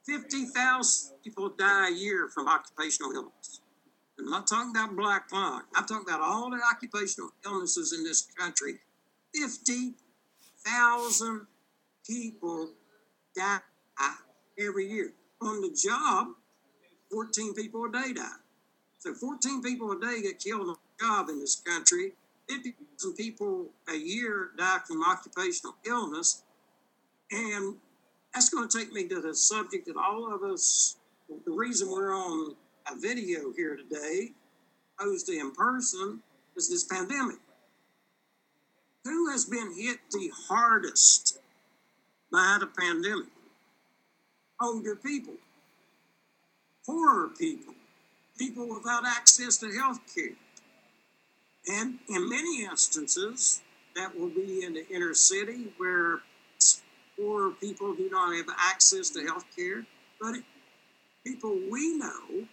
50,000 0.05 1.17
people 1.23 1.49
die 1.57 1.89
a 1.89 1.91
year 1.91 2.27
from 2.27 2.47
occupational 2.47 3.11
illness. 3.13 3.61
I'm 4.19 4.29
not 4.29 4.47
talking 4.47 4.71
about 4.71 4.95
black 4.95 5.31
lung. 5.31 5.63
I'm 5.75 5.85
talking 5.85 6.05
about 6.07 6.21
all 6.21 6.49
the 6.49 6.59
occupational 6.69 7.31
illnesses 7.45 7.93
in 7.93 8.03
this 8.03 8.27
country. 8.37 8.79
50,000 10.65 11.47
people 12.05 12.69
die 13.35 13.59
every 14.59 14.87
year. 14.87 15.13
On 15.41 15.61
the 15.61 15.71
job, 15.71 16.27
14 17.11 17.53
people 17.53 17.85
a 17.85 17.91
day 17.91 18.13
die. 18.13 18.27
So 18.99 19.13
14 19.13 19.61
people 19.61 19.91
a 19.91 19.99
day 19.99 20.21
get 20.21 20.39
killed 20.39 20.61
on 20.61 20.67
the 20.67 20.75
job 20.99 21.29
in 21.29 21.39
this 21.39 21.55
country. 21.55 22.13
50,000 22.49 23.13
people 23.15 23.67
a 23.87 23.95
year 23.95 24.49
die 24.57 24.79
from 24.85 25.03
occupational 25.03 25.75
illness. 25.87 26.43
And 27.31 27.75
that's 28.33 28.49
going 28.49 28.67
to 28.67 28.77
take 28.77 28.91
me 28.91 29.07
to 29.07 29.21
the 29.21 29.33
subject 29.33 29.87
that 29.87 29.95
all 29.95 30.33
of 30.33 30.43
us, 30.43 30.97
the 31.45 31.51
reason 31.51 31.89
we're 31.89 32.13
on 32.13 32.55
a 32.91 32.99
video 32.99 33.53
here 33.55 33.77
today, 33.77 34.31
opposed 34.99 35.27
to 35.27 35.39
in 35.39 35.51
person, 35.51 36.21
is 36.57 36.69
this 36.69 36.83
pandemic. 36.83 37.37
Who 39.09 39.31
has 39.31 39.45
been 39.45 39.73
hit 39.75 39.99
the 40.11 40.31
hardest 40.47 41.39
by 42.31 42.57
the 42.59 42.67
pandemic? 42.67 43.27
Older 44.61 44.95
people, 44.95 45.35
poorer 46.85 47.29
people, 47.29 47.73
people 48.37 48.67
without 48.67 49.05
access 49.05 49.57
to 49.57 49.71
health 49.71 49.99
care 50.13 50.35
and 51.67 51.99
in 52.07 52.29
many 52.29 52.63
instances, 52.63 53.61
that 53.95 54.17
will 54.17 54.29
be 54.29 54.63
in 54.63 54.73
the 54.73 54.87
inner 54.89 55.13
city 55.13 55.73
where 55.77 56.19
poor 57.17 57.51
people 57.51 57.93
do 57.93 58.09
not 58.09 58.35
have 58.35 58.47
access 58.57 59.09
to 59.11 59.25
health 59.25 59.45
care. 59.55 59.85
But 60.19 60.35
people 61.25 61.59
we 61.69 61.97
know, 61.97 62.47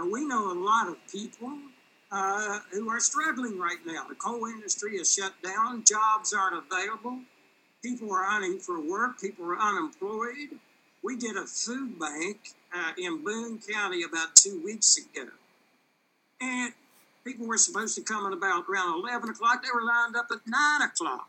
uh, 0.00 0.06
we 0.06 0.26
know 0.26 0.52
a 0.52 0.58
lot 0.58 0.88
of 0.88 0.96
people 1.12 1.52
uh, 2.10 2.60
who 2.72 2.88
are 2.90 3.00
struggling 3.00 3.58
right 3.58 3.78
now. 3.86 4.06
The 4.08 4.14
coal 4.14 4.46
industry 4.46 4.96
is 4.96 5.12
shut 5.12 5.32
down, 5.42 5.84
jobs 5.84 6.32
aren't 6.32 6.64
available, 6.66 7.20
people 7.82 8.12
are 8.12 8.24
hunting 8.24 8.58
for 8.58 8.80
work, 8.80 9.20
people 9.20 9.44
are 9.46 9.58
unemployed. 9.58 10.58
We 11.02 11.16
did 11.16 11.36
a 11.36 11.44
food 11.44 11.98
bank 11.98 12.54
uh, 12.74 12.92
in 12.98 13.22
Boone 13.22 13.60
County 13.72 14.02
about 14.02 14.34
two 14.34 14.60
weeks 14.64 14.98
ago. 14.98 15.28
And 16.40 16.72
People 17.28 17.46
were 17.46 17.58
supposed 17.58 17.94
to 17.94 18.00
come 18.00 18.26
at 18.26 18.32
about 18.32 18.64
around 18.70 19.00
11 19.02 19.28
o'clock. 19.28 19.62
They 19.62 19.68
were 19.74 19.84
lined 19.84 20.16
up 20.16 20.28
at 20.32 20.38
9 20.46 20.82
o'clock. 20.82 21.28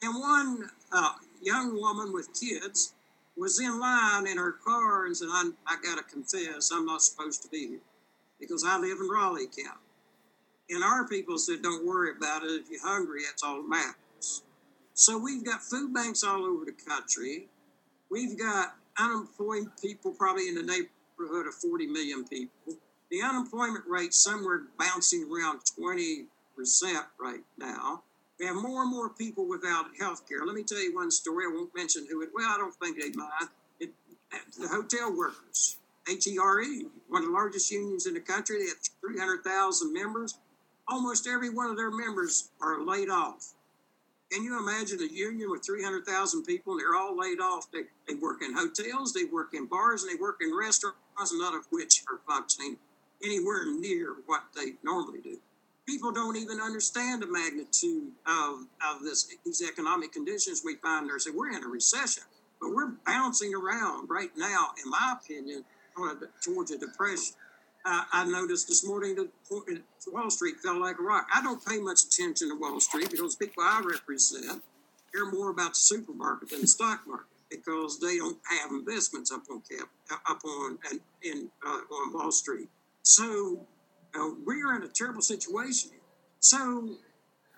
And 0.00 0.14
one 0.14 0.70
uh, 0.92 1.14
young 1.42 1.74
woman 1.74 2.12
with 2.12 2.28
kids 2.38 2.92
was 3.36 3.60
in 3.60 3.80
line 3.80 4.28
in 4.28 4.36
her 4.36 4.52
car 4.52 5.06
and 5.06 5.16
said, 5.16 5.26
I, 5.32 5.50
I 5.66 5.76
got 5.82 5.98
to 5.98 6.04
confess, 6.04 6.70
I'm 6.72 6.86
not 6.86 7.02
supposed 7.02 7.42
to 7.42 7.48
be 7.48 7.66
here 7.66 7.80
because 8.40 8.64
I 8.64 8.78
live 8.78 8.98
in 9.00 9.08
Raleigh 9.08 9.46
County. 9.46 9.80
And 10.70 10.84
our 10.84 11.06
people 11.08 11.38
said, 11.38 11.62
Don't 11.62 11.86
worry 11.86 12.12
about 12.16 12.44
it. 12.44 12.50
If 12.50 12.70
you're 12.70 12.86
hungry, 12.86 13.22
that's 13.26 13.42
all 13.42 13.62
that 13.62 13.68
matters. 13.68 14.42
So 14.94 15.16
we've 15.16 15.44
got 15.44 15.62
food 15.62 15.94
banks 15.94 16.24
all 16.24 16.44
over 16.44 16.64
the 16.64 16.72
country. 16.72 17.48
We've 18.10 18.38
got 18.38 18.74
unemployed 18.98 19.68
people, 19.80 20.12
probably 20.12 20.48
in 20.48 20.54
the 20.54 20.62
neighborhood 20.62 21.46
of 21.46 21.54
40 21.54 21.86
million 21.86 22.24
people 22.26 22.76
the 23.10 23.22
unemployment 23.22 23.84
rate 23.86 24.14
somewhere 24.14 24.62
bouncing 24.78 25.28
around 25.30 25.60
20% 25.78 26.26
right 27.18 27.40
now. 27.56 28.02
We 28.38 28.46
have 28.46 28.56
more 28.56 28.82
and 28.82 28.90
more 28.90 29.08
people 29.08 29.48
without 29.48 29.86
health 29.98 30.28
care. 30.28 30.44
Let 30.46 30.54
me 30.54 30.62
tell 30.62 30.78
you 30.78 30.94
one 30.94 31.10
story. 31.10 31.44
I 31.46 31.52
won't 31.52 31.74
mention 31.74 32.06
who 32.08 32.22
it. 32.22 32.30
Well, 32.34 32.48
I 32.48 32.56
don't 32.56 32.74
think 32.74 33.00
they 33.00 33.10
mind. 33.10 33.48
It, 33.80 33.90
the 34.58 34.68
hotel 34.68 35.16
workers, 35.16 35.78
HERE, 36.08 36.64
one 37.08 37.22
of 37.22 37.28
the 37.28 37.34
largest 37.34 37.70
unions 37.70 38.06
in 38.06 38.14
the 38.14 38.20
country. 38.20 38.58
They 38.58 38.68
have 38.68 38.78
300,000 39.00 39.92
members. 39.92 40.38
Almost 40.88 41.26
every 41.26 41.50
one 41.50 41.70
of 41.70 41.76
their 41.76 41.90
members 41.90 42.50
are 42.62 42.82
laid 42.82 43.10
off. 43.10 43.54
Can 44.30 44.42
you 44.42 44.58
imagine 44.58 45.00
a 45.00 45.06
union 45.06 45.50
with 45.50 45.64
300,000 45.64 46.44
people 46.44 46.74
and 46.74 46.80
they're 46.80 46.94
all 46.94 47.16
laid 47.16 47.40
off? 47.40 47.70
They, 47.72 47.82
they 48.06 48.14
work 48.14 48.42
in 48.42 48.54
hotels, 48.54 49.12
they 49.12 49.24
work 49.24 49.54
in 49.54 49.66
bars, 49.66 50.02
and 50.02 50.12
they 50.12 50.20
work 50.20 50.38
in 50.42 50.54
restaurants, 50.54 50.98
none 51.32 51.54
of 51.54 51.66
which 51.70 52.02
are 52.10 52.20
functioning 52.26 52.76
anywhere 53.24 53.64
near 53.66 54.16
what 54.26 54.44
they 54.54 54.72
normally 54.82 55.20
do. 55.20 55.38
People 55.86 56.12
don't 56.12 56.36
even 56.36 56.60
understand 56.60 57.22
the 57.22 57.26
magnitude 57.26 58.12
of, 58.26 58.66
of 58.86 59.02
this, 59.02 59.34
these 59.44 59.62
economic 59.62 60.12
conditions 60.12 60.60
we 60.62 60.76
find 60.76 61.06
there. 61.06 61.14
ourselves. 61.14 61.36
We're 61.36 61.56
in 61.56 61.64
a 61.64 61.68
recession, 61.68 62.24
but 62.60 62.74
we're 62.74 62.92
bouncing 63.06 63.54
around 63.54 64.10
right 64.10 64.30
now, 64.36 64.72
in 64.84 64.90
my 64.90 65.16
opinion, 65.18 65.64
towards 66.42 66.70
a 66.70 66.78
depression. 66.78 67.34
Uh, 67.84 68.02
I 68.12 68.24
noticed 68.24 68.68
this 68.68 68.86
morning 68.86 69.14
that 69.16 69.28
Wall 70.08 70.30
Street 70.30 70.56
fell 70.62 70.80
like 70.80 70.98
a 70.98 71.02
rock. 71.02 71.26
I 71.32 71.42
don't 71.42 71.64
pay 71.64 71.78
much 71.78 72.02
attention 72.04 72.48
to 72.50 72.58
Wall 72.58 72.80
Street 72.80 73.10
because 73.10 73.36
people 73.36 73.62
I 73.62 73.82
represent 73.84 74.62
care 75.12 75.30
more 75.30 75.50
about 75.50 75.70
the 75.70 75.80
supermarket 75.80 76.50
than 76.50 76.60
the 76.62 76.66
stock 76.66 77.06
market 77.06 77.26
because 77.50 77.98
they 77.98 78.18
don't 78.18 78.38
have 78.44 78.70
investments 78.72 79.32
up 79.32 79.42
on 79.50 79.62
cap 79.70 79.88
up 80.28 80.40
on 80.44 80.78
and 80.90 81.00
in 81.22 81.48
uh, 81.66 81.94
on 81.94 82.12
Wall 82.12 82.30
Street. 82.30 82.68
So 83.02 83.66
uh, 84.14 84.30
we're 84.44 84.76
in 84.76 84.82
a 84.82 84.88
terrible 84.88 85.22
situation. 85.22 85.92
So 86.40 86.96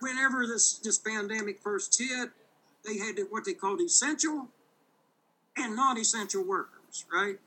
whenever 0.01 0.47
this, 0.47 0.79
this 0.79 0.99
pandemic 0.99 1.61
first 1.63 1.99
hit, 1.99 2.31
they 2.85 2.99
had 2.99 3.19
what 3.31 3.45
they 3.45 3.53
called 3.53 3.81
essential 3.81 4.49
and 5.57 5.77
non 5.77 5.99
essential 5.99 6.45
workers, 6.45 7.05
right? 7.13 7.39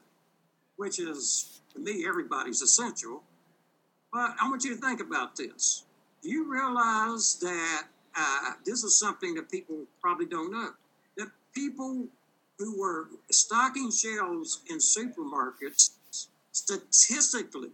Which 0.83 0.99
is, 0.99 1.61
to 1.73 1.79
me, 1.79 2.05
everybody's 2.05 2.61
essential. 2.61 3.23
But 4.11 4.35
I 4.41 4.49
want 4.49 4.65
you 4.65 4.75
to 4.75 4.81
think 4.81 4.99
about 4.99 5.37
this. 5.37 5.85
Do 6.21 6.29
you 6.29 6.51
realize 6.51 7.39
that 7.39 7.83
uh, 8.17 8.51
this 8.65 8.83
is 8.83 8.99
something 8.99 9.33
that 9.35 9.49
people 9.49 9.85
probably 10.01 10.25
don't 10.25 10.51
know? 10.51 10.71
That 11.15 11.29
people 11.55 12.07
who 12.59 12.77
were 12.77 13.07
stocking 13.31 13.91
shelves 13.91 14.59
in 14.69 14.79
supermarkets 14.79 15.91
statistically 16.51 17.69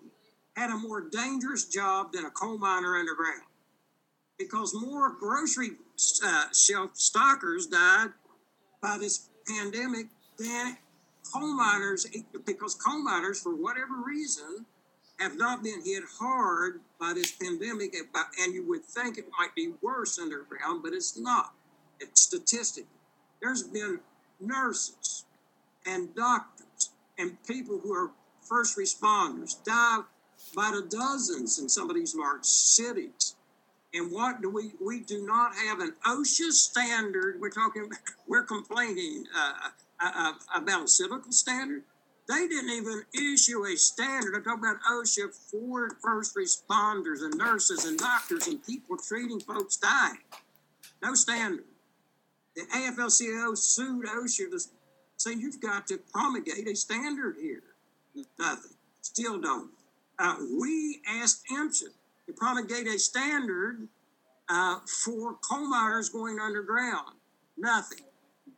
had 0.55 0.70
a 0.70 0.78
more 0.78 1.01
dangerous 1.01 1.66
job 1.66 2.12
than 2.14 2.26
a 2.26 2.30
coal 2.30 2.60
miner 2.60 2.95
underground 2.95 3.41
because 4.38 4.72
more 4.80 5.16
grocery 5.20 5.72
uh, 6.24 6.45
shelf 6.53 6.91
stockers 6.93 7.66
died 7.66 8.10
by 8.84 8.99
this 8.99 9.30
pandemic 9.47 10.05
than 10.38 10.78
coal 11.32 11.55
miners, 11.55 12.05
because 12.45 12.75
coal 12.75 13.03
miners, 13.03 13.41
for 13.41 13.55
whatever 13.55 13.95
reason, 14.05 14.65
have 15.19 15.38
not 15.38 15.63
been 15.63 15.84
hit 15.84 16.03
hard 16.19 16.80
by 16.99 17.13
this 17.13 17.32
pandemic. 17.32 17.95
And 18.41 18.53
you 18.53 18.67
would 18.67 18.86
think 18.86 19.17
it 19.17 19.25
might 19.38 19.53
be 19.55 19.73
worse 19.82 20.17
underground, 20.17 20.84
but 20.84 20.93
it's 20.93 21.17
not. 21.17 21.53
It's 21.99 22.21
statistic. 22.21 22.86
There's 23.41 23.63
been 23.63 23.99
nurses 24.39 25.25
and 25.86 26.13
doctors 26.15 26.91
and 27.17 27.41
people 27.45 27.80
who 27.80 27.93
are 27.93 28.11
first 28.41 28.77
responders 28.77 29.61
die 29.63 29.99
by 30.55 30.71
the 30.73 30.88
dozens 30.89 31.59
in 31.59 31.69
some 31.69 31.89
of 31.89 31.95
these 31.95 32.15
large 32.15 32.45
cities. 32.45 33.36
And 33.93 34.11
what 34.11 34.41
do 34.41 34.49
we? 34.49 34.71
We 34.80 34.99
do 34.99 35.25
not 35.25 35.55
have 35.55 35.80
an 35.80 35.93
OSHA 36.05 36.51
standard. 36.51 37.39
We're 37.39 37.49
talking. 37.49 37.89
We're 38.27 38.43
complaining 38.43 39.25
uh, 39.36 39.69
uh, 40.01 40.11
uh, 40.15 40.33
about 40.55 40.81
a 40.81 40.85
civical 40.85 41.33
standard. 41.33 41.83
They 42.27 42.47
didn't 42.47 42.69
even 42.69 43.03
issue 43.13 43.65
a 43.65 43.75
standard. 43.75 44.35
I'm 44.35 44.43
talking 44.43 44.63
about 44.63 44.81
OSHA 44.91 45.33
for 45.49 45.89
first 46.01 46.35
responders 46.35 47.23
and 47.23 47.33
nurses 47.35 47.85
and 47.85 47.97
doctors 47.97 48.47
and 48.47 48.63
people 48.63 48.97
treating 48.97 49.39
folks 49.39 49.77
dying. 49.77 50.19
No 51.01 51.15
standard. 51.15 51.65
The 52.55 52.61
AFL-CIO 52.63 53.55
sued 53.55 54.05
OSHA 54.05 54.51
to 54.51 54.59
say 55.17 55.33
you've 55.33 55.59
got 55.59 55.87
to 55.87 55.97
promulgate 55.97 56.67
a 56.67 56.75
standard 56.75 57.37
here. 57.41 57.63
Nothing. 58.37 58.71
Still 59.01 59.39
don't. 59.39 59.71
Uh, 60.19 60.35
we 60.59 60.99
asked 61.07 61.45
MSHA 61.51 61.85
to 62.27 62.33
promulgate 62.33 62.87
a 62.87 62.99
standard 62.99 63.87
uh, 64.49 64.79
for 65.03 65.35
coal 65.35 65.67
miners 65.67 66.09
going 66.09 66.39
underground. 66.39 67.15
Nothing. 67.57 68.03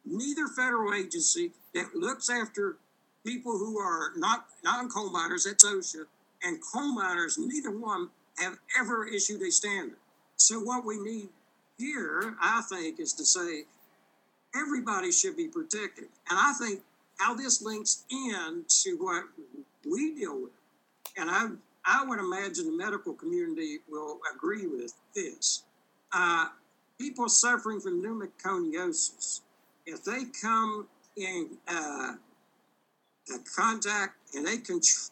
Neither 0.05 0.47
federal 0.47 0.93
agency 0.93 1.51
that 1.73 1.95
looks 1.95 2.29
after 2.29 2.77
people 3.25 3.57
who 3.57 3.79
are 3.79 4.11
not 4.15 4.45
non-coal 4.63 5.11
miners, 5.11 5.45
that's 5.45 5.63
OSHA, 5.65 6.05
and 6.43 6.59
coal 6.73 6.93
miners, 6.93 7.37
neither 7.37 7.71
one 7.71 8.09
have 8.37 8.57
ever 8.79 9.05
issued 9.05 9.41
a 9.41 9.51
standard. 9.51 9.97
So 10.37 10.59
what 10.59 10.85
we 10.85 10.99
need 10.99 11.29
here, 11.77 12.35
I 12.41 12.61
think, 12.67 12.99
is 12.99 13.13
to 13.13 13.25
say 13.25 13.65
everybody 14.55 15.11
should 15.11 15.37
be 15.37 15.47
protected. 15.47 16.05
And 16.29 16.39
I 16.39 16.53
think 16.53 16.81
how 17.19 17.35
this 17.35 17.61
links 17.61 18.03
in 18.09 18.65
to 18.83 18.97
what 18.97 19.25
we 19.89 20.15
deal 20.15 20.41
with, 20.41 20.51
and 21.17 21.29
I, 21.29 21.47
I 21.85 22.05
would 22.05 22.19
imagine 22.19 22.65
the 22.65 22.77
medical 22.77 23.13
community 23.13 23.79
will 23.89 24.19
agree 24.33 24.65
with 24.67 24.93
this. 25.13 25.63
Uh, 26.13 26.47
people 26.99 27.29
suffering 27.29 27.79
from 27.79 28.01
pneumoconiosis, 28.03 29.41
if 29.91 30.03
they 30.05 30.23
come 30.41 30.87
in 31.17 31.49
uh, 31.67 32.13
contact 33.55 34.15
and 34.33 34.47
they 34.47 34.57
contract 34.57 35.11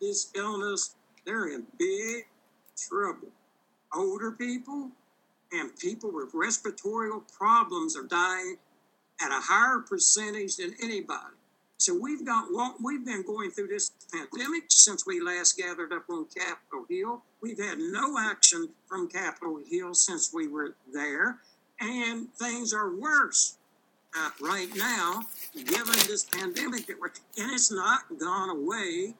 this 0.00 0.30
illness, 0.34 0.96
they're 1.24 1.48
in 1.48 1.64
big 1.78 2.26
trouble. 2.76 3.28
Older 3.94 4.32
people 4.32 4.90
and 5.52 5.76
people 5.78 6.10
with 6.12 6.30
respiratory 6.34 7.10
problems 7.36 7.96
are 7.96 8.04
dying 8.04 8.56
at 9.20 9.30
a 9.30 9.40
higher 9.40 9.78
percentage 9.78 10.56
than 10.56 10.74
anybody. 10.82 11.36
So 11.76 11.96
we've 12.00 12.24
got 12.24 12.46
we've 12.82 13.04
been 13.04 13.22
going 13.22 13.50
through 13.50 13.68
this 13.68 13.90
pandemic 14.12 14.64
since 14.68 15.04
we 15.04 15.20
last 15.20 15.58
gathered 15.58 15.92
up 15.92 16.04
on 16.08 16.26
Capitol 16.26 16.86
Hill. 16.88 17.22
We've 17.40 17.58
had 17.58 17.78
no 17.78 18.18
action 18.18 18.68
from 18.88 19.08
Capitol 19.08 19.60
Hill 19.68 19.94
since 19.94 20.32
we 20.32 20.46
were 20.46 20.74
there, 20.92 21.38
and 21.80 22.32
things 22.34 22.72
are 22.72 22.94
worse 22.94 23.58
uh, 24.16 24.30
right 24.40 24.68
now, 24.76 25.22
given 25.54 25.94
this 26.06 26.24
pandemic 26.24 26.86
that 26.86 27.00
we're, 27.00 27.12
and 27.38 27.52
it's 27.52 27.72
not 27.72 28.02
gone 28.18 28.50
away. 28.50 29.14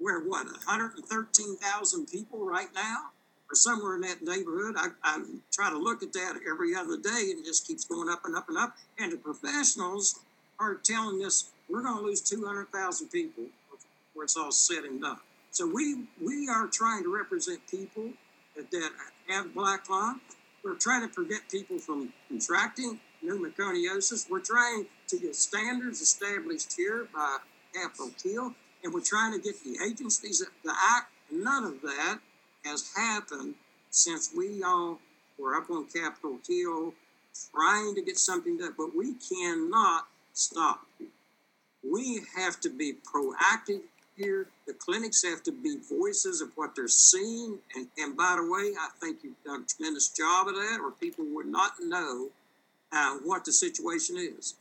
We're 0.00 0.28
what 0.28 0.46
113,000 0.46 2.06
people 2.06 2.44
right 2.44 2.68
now, 2.74 3.10
or 3.50 3.54
somewhere 3.54 3.94
in 3.94 4.00
that 4.02 4.22
neighborhood. 4.22 4.74
I, 4.76 4.88
I 5.02 5.22
try 5.52 5.70
to 5.70 5.78
look 5.78 6.02
at 6.02 6.12
that 6.14 6.40
every 6.50 6.74
other 6.74 6.96
day, 6.96 7.30
and 7.30 7.38
it 7.38 7.44
just 7.44 7.66
keeps 7.66 7.84
going 7.84 8.08
up 8.08 8.24
and 8.24 8.36
up 8.36 8.48
and 8.48 8.58
up. 8.58 8.76
And 8.98 9.12
the 9.12 9.16
professionals 9.16 10.20
are 10.58 10.74
telling 10.74 11.24
us 11.24 11.50
we're 11.68 11.82
going 11.82 11.96
to 11.96 12.02
lose 12.02 12.20
200,000 12.20 13.08
people 13.08 13.44
before 13.70 14.24
it's 14.24 14.36
all 14.36 14.52
said 14.52 14.84
and 14.84 15.00
done. 15.00 15.18
So 15.50 15.66
we 15.66 16.06
we 16.20 16.48
are 16.48 16.66
trying 16.66 17.04
to 17.04 17.14
represent 17.14 17.60
people 17.70 18.10
that, 18.56 18.70
that 18.72 18.90
have 19.28 19.54
black 19.54 19.88
lung. 19.88 20.20
We're 20.64 20.74
trying 20.74 21.08
to 21.08 21.14
prevent 21.14 21.48
people 21.48 21.78
from 21.78 22.12
contracting 22.28 22.98
pneumoconiosis. 23.24 24.30
We're 24.30 24.40
trying 24.40 24.86
to 25.08 25.18
get 25.18 25.34
standards 25.34 26.00
established 26.00 26.74
here 26.76 27.08
by 27.12 27.38
Capitol 27.74 28.10
Hill, 28.22 28.54
and 28.82 28.92
we're 28.92 29.00
trying 29.00 29.32
to 29.32 29.38
get 29.38 29.62
the 29.64 29.78
agencies 29.84 30.38
to 30.38 30.70
act. 30.70 31.10
None 31.32 31.64
of 31.64 31.80
that 31.82 32.18
has 32.64 32.92
happened 32.96 33.54
since 33.90 34.30
we 34.36 34.62
all 34.62 34.98
were 35.38 35.54
up 35.54 35.70
on 35.70 35.86
Capitol 35.86 36.38
Hill 36.46 36.94
trying 37.52 37.94
to 37.94 38.02
get 38.02 38.18
something 38.18 38.58
done, 38.58 38.74
but 38.76 38.94
we 38.96 39.14
cannot 39.14 40.06
stop. 40.32 40.86
We 41.82 42.22
have 42.36 42.60
to 42.60 42.70
be 42.70 42.94
proactive 42.94 43.80
here. 44.16 44.46
The 44.66 44.74
clinics 44.74 45.24
have 45.24 45.42
to 45.44 45.52
be 45.52 45.78
voices 45.90 46.40
of 46.40 46.50
what 46.54 46.74
they're 46.74 46.88
seeing. 46.88 47.58
And, 47.74 47.88
and 47.98 48.16
by 48.16 48.36
the 48.36 48.50
way, 48.50 48.72
I 48.78 48.88
think 49.00 49.18
you've 49.22 49.42
done 49.44 49.62
a 49.62 49.66
tremendous 49.66 50.08
job 50.08 50.48
of 50.48 50.54
that, 50.54 50.78
or 50.82 50.92
people 50.92 51.24
would 51.34 51.46
not 51.46 51.72
know 51.80 52.28
uh, 52.94 53.18
what 53.24 53.44
the 53.44 53.52
situation 53.52 54.16
is. 54.16 54.54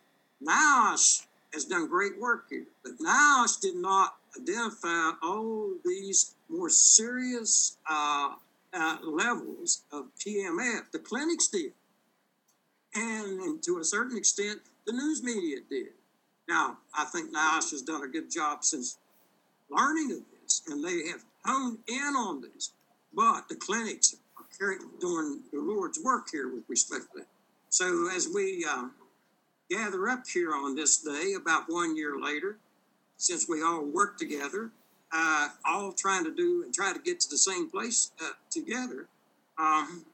NIOSH 0.44 1.26
has 1.54 1.66
done 1.66 1.88
great 1.88 2.20
work 2.20 2.46
here, 2.50 2.66
but 2.84 2.98
NIOSH 2.98 3.62
did 3.62 3.76
not 3.76 4.16
identify 4.40 5.12
all 5.22 5.72
these 5.86 6.34
more 6.50 6.70
serious 6.70 7.78
uh, 7.90 8.34
uh, 8.74 8.98
levels 9.04 9.84
of 9.92 10.06
PMF. 10.20 10.92
The 10.92 11.00
clinics 11.00 11.48
did. 11.48 11.74
And, 12.96 13.40
and, 13.40 13.64
to 13.64 13.80
a 13.80 13.84
certain 13.84 14.18
extent, 14.18 14.60
the 14.86 14.94
news 14.94 15.24
media 15.24 15.58
did. 15.70 15.94
Now, 16.48 16.78
I 16.98 17.06
think 17.06 17.34
NIOSH 17.34 17.72
has 17.72 17.82
done 17.82 18.04
a 18.04 18.08
good 18.08 18.30
job 18.30 18.64
since 18.64 18.98
learning 19.70 20.12
of 20.12 20.42
this, 20.42 20.62
and 20.68 20.84
they 20.84 21.10
have 21.10 21.24
honed 21.46 21.80
in 21.88 22.16
on 22.16 22.42
this. 22.42 22.72
But 23.14 23.48
the 23.48 23.56
clinics 23.56 24.16
are 24.38 24.78
doing 25.00 25.42
the 25.52 25.60
Lord's 25.60 26.00
work 26.04 26.28
here 26.32 26.54
with 26.54 26.64
respect 26.68 27.06
to 27.14 27.20
that. 27.20 27.28
So 27.74 28.08
as 28.16 28.30
we 28.32 28.64
uh, 28.70 28.90
gather 29.68 30.08
up 30.08 30.28
here 30.32 30.54
on 30.54 30.76
this 30.76 30.98
day, 30.98 31.34
about 31.36 31.64
one 31.68 31.98
year 31.98 32.20
later, 32.22 32.58
since 33.18 33.50
we 33.50 33.64
all 33.64 33.84
work 33.84 34.16
together, 34.20 34.70
uh, 35.12 35.48
all 35.66 35.92
trying 35.92 36.24
to 36.24 36.32
do 36.32 36.62
and 36.64 36.72
try 36.72 36.94
to 36.94 37.00
get 37.00 37.20
to 37.22 37.30
the 37.32 37.38
same 37.38 37.72
place 37.72 38.12
uh, 38.22 38.34
together, 38.52 39.08
um, 39.58 40.06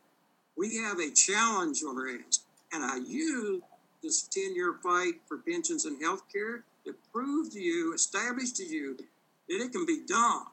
we 0.57 0.78
have 0.78 0.99
a 0.99 1.12
challenge 1.12 1.84
on 1.86 1.97
our 1.97 2.07
hands. 2.07 2.45
And 2.72 2.82
I 2.82 2.95
use 3.05 3.62
this 4.01 4.22
10 4.22 4.55
year 4.55 4.76
fight 4.82 5.16
for 5.28 5.39
pensions 5.39 5.84
and 5.84 6.01
health 6.01 6.24
care 6.32 6.64
to 6.86 6.95
prove 7.12 7.51
to 7.51 7.60
you, 7.60 7.93
establish 7.93 8.53
to 8.53 8.64
you 8.64 8.95
that 8.95 9.05
it 9.49 9.74
can 9.74 9.86
be 9.86 9.99
done, 10.07 10.43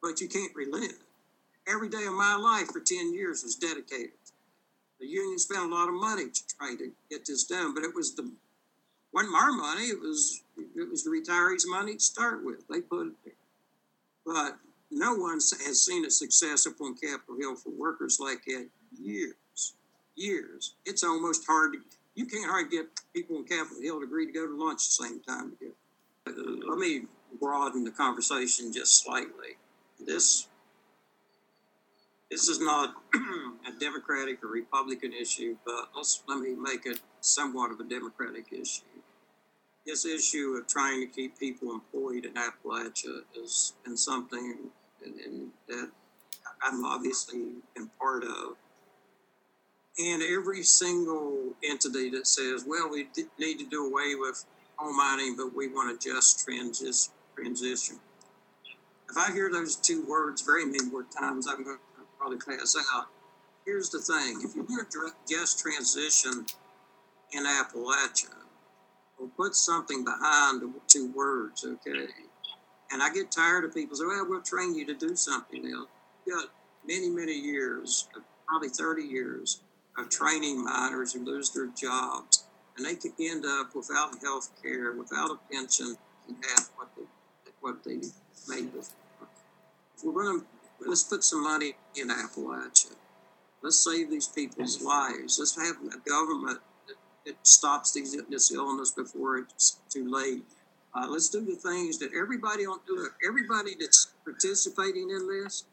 but 0.00 0.22
you 0.22 0.28
can't 0.28 0.56
relent. 0.56 0.94
Every 1.70 1.90
day 1.90 2.06
of 2.06 2.14
my 2.14 2.36
life 2.36 2.68
for 2.68 2.80
10 2.80 3.12
years 3.12 3.42
was 3.42 3.54
dedicated 3.54 4.12
the 5.00 5.06
union 5.06 5.38
spent 5.38 5.62
a 5.62 5.74
lot 5.74 5.88
of 5.88 5.94
money 5.94 6.28
to 6.28 6.40
try 6.56 6.74
to 6.76 6.90
get 7.10 7.26
this 7.26 7.44
done, 7.44 7.74
but 7.74 7.84
it 7.84 7.94
was 7.94 8.14
the 8.14 8.30
wasn't 9.12 9.34
our 9.34 9.52
money. 9.52 9.84
It 9.84 10.00
was 10.00 10.42
it 10.56 10.90
was 10.90 11.04
the 11.04 11.10
retirees' 11.10 11.64
money 11.66 11.94
to 11.94 12.00
start 12.00 12.44
with. 12.44 12.66
They 12.68 12.80
put 12.80 13.08
it 13.08 13.12
there, 13.24 13.34
but 14.26 14.58
no 14.90 15.14
one 15.14 15.34
has 15.34 15.80
seen 15.80 16.04
a 16.04 16.10
success 16.10 16.66
up 16.66 16.80
on 16.80 16.94
Capitol 16.94 17.36
Hill 17.38 17.56
for 17.56 17.70
workers 17.70 18.18
like 18.20 18.44
that 18.46 18.68
years, 19.00 19.74
years. 20.16 20.74
It's 20.84 21.04
almost 21.04 21.46
hard 21.46 21.74
to 21.74 21.78
you 22.14 22.26
can't 22.26 22.50
hardly 22.50 22.78
get 22.78 22.86
people 23.14 23.36
on 23.36 23.44
Capitol 23.44 23.80
Hill 23.80 24.00
to 24.00 24.04
agree 24.04 24.26
to 24.26 24.32
go 24.32 24.46
to 24.46 24.56
lunch 24.56 24.78
the 24.86 25.04
same 25.04 25.20
time 25.20 25.52
together. 25.52 26.66
Let 26.68 26.78
me 26.78 27.02
broaden 27.40 27.84
the 27.84 27.92
conversation 27.92 28.72
just 28.72 29.04
slightly. 29.04 29.56
This 30.04 30.47
this 32.30 32.48
is 32.48 32.60
not 32.60 32.94
a 33.14 33.78
Democratic 33.80 34.42
or 34.44 34.48
Republican 34.48 35.12
issue, 35.12 35.56
but 35.64 35.88
let 36.28 36.38
me 36.40 36.54
make 36.54 36.84
it 36.84 37.00
somewhat 37.20 37.70
of 37.70 37.80
a 37.80 37.84
Democratic 37.84 38.52
issue. 38.52 38.82
This 39.86 40.04
issue 40.04 40.58
of 40.60 40.68
trying 40.68 41.00
to 41.00 41.06
keep 41.06 41.38
people 41.38 41.72
employed 41.72 42.26
in 42.26 42.34
Appalachia 42.34 43.22
has 43.34 43.72
been 43.84 43.96
something 43.96 44.70
that 45.68 45.90
I'm 46.62 46.84
obviously 46.84 47.46
been 47.74 47.90
part 47.98 48.24
of. 48.24 48.56
And 49.98 50.22
every 50.22 50.62
single 50.62 51.54
entity 51.64 52.10
that 52.10 52.26
says, 52.26 52.64
well, 52.66 52.90
we 52.90 53.08
need 53.38 53.58
to 53.58 53.66
do 53.66 53.86
away 53.86 54.14
with 54.14 54.44
coal 54.76 54.92
mining, 54.92 55.34
but 55.36 55.56
we 55.56 55.68
want 55.68 55.90
a 55.94 55.98
just 55.98 56.46
transition. 56.46 57.96
If 59.10 59.16
I 59.16 59.32
hear 59.32 59.50
those 59.50 59.74
two 59.74 60.04
words 60.06 60.42
very 60.42 60.66
many 60.66 60.84
more 60.84 61.04
times, 61.04 61.48
I'm 61.48 61.64
going 61.64 61.78
probably 62.18 62.38
pass 62.38 62.76
out. 62.94 63.06
Here's 63.64 63.90
the 63.90 63.98
thing 63.98 64.40
if 64.44 64.54
you 64.56 64.66
want 64.68 64.90
to 64.90 65.10
just 65.28 65.60
transition 65.60 66.46
in 67.32 67.44
Appalachia, 67.44 68.34
or 69.18 69.28
put 69.36 69.54
something 69.54 70.04
behind 70.04 70.62
the 70.62 70.72
two 70.86 71.12
words, 71.12 71.64
okay? 71.64 72.06
And 72.90 73.02
I 73.02 73.12
get 73.12 73.30
tired 73.30 73.64
of 73.64 73.74
people 73.74 73.96
saying, 73.96 74.08
well, 74.08 74.26
we'll 74.28 74.42
train 74.42 74.74
you 74.74 74.86
to 74.86 74.94
do 74.94 75.14
something 75.14 75.70
else. 75.70 75.88
You 76.26 76.34
got 76.34 76.48
many, 76.86 77.10
many 77.10 77.34
years, 77.34 78.08
probably 78.46 78.70
30 78.70 79.02
years, 79.02 79.60
of 79.98 80.08
training 80.08 80.64
miners 80.64 81.12
who 81.12 81.24
lose 81.24 81.50
their 81.50 81.66
jobs. 81.66 82.44
And 82.76 82.86
they 82.86 82.94
could 82.94 83.12
end 83.20 83.44
up 83.44 83.74
without 83.74 84.22
health 84.22 84.50
care, 84.62 84.92
without 84.92 85.30
a 85.30 85.38
pension, 85.52 85.96
and 86.28 86.36
have 86.50 86.70
what 86.76 86.88
they, 86.96 87.02
what 87.60 87.84
they 87.84 87.96
made 88.48 88.72
before. 88.72 88.94
If 89.96 90.04
we're 90.04 90.22
going 90.22 90.40
to, 90.40 90.46
let's 90.86 91.02
put 91.02 91.24
some 91.24 91.42
money 91.42 91.74
in 91.96 92.08
Appalachia. 92.08 92.94
Let's 93.62 93.78
save 93.78 94.10
these 94.10 94.28
people's 94.28 94.80
lives. 94.82 95.38
Let's 95.38 95.56
have 95.56 95.76
a 95.92 96.08
government 96.08 96.60
that, 96.86 96.96
that 97.26 97.46
stops 97.46 97.92
these, 97.92 98.16
this 98.28 98.52
illness 98.52 98.92
before 98.92 99.38
it's 99.38 99.78
too 99.90 100.08
late. 100.10 100.44
Uh, 100.94 101.06
let's 101.08 101.28
do 101.28 101.44
the 101.44 101.56
things 101.56 101.98
that 101.98 102.10
everybody 102.18 102.64
on 102.64 102.78
look, 102.88 103.14
everybody 103.26 103.72
that's 103.78 104.12
participating 104.24 105.10
in 105.10 105.28
this 105.28 105.64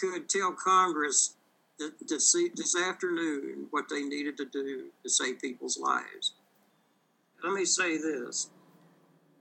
could 0.00 0.28
tell 0.28 0.52
Congress 0.52 1.34
that, 1.78 1.92
this, 2.08 2.34
this 2.54 2.76
afternoon 2.76 3.66
what 3.70 3.88
they 3.88 4.02
needed 4.02 4.36
to 4.38 4.44
do 4.46 4.86
to 5.02 5.08
save 5.08 5.40
people's 5.40 5.78
lives. 5.78 6.32
Let 7.42 7.52
me 7.52 7.64
say 7.64 7.96
this. 7.96 8.50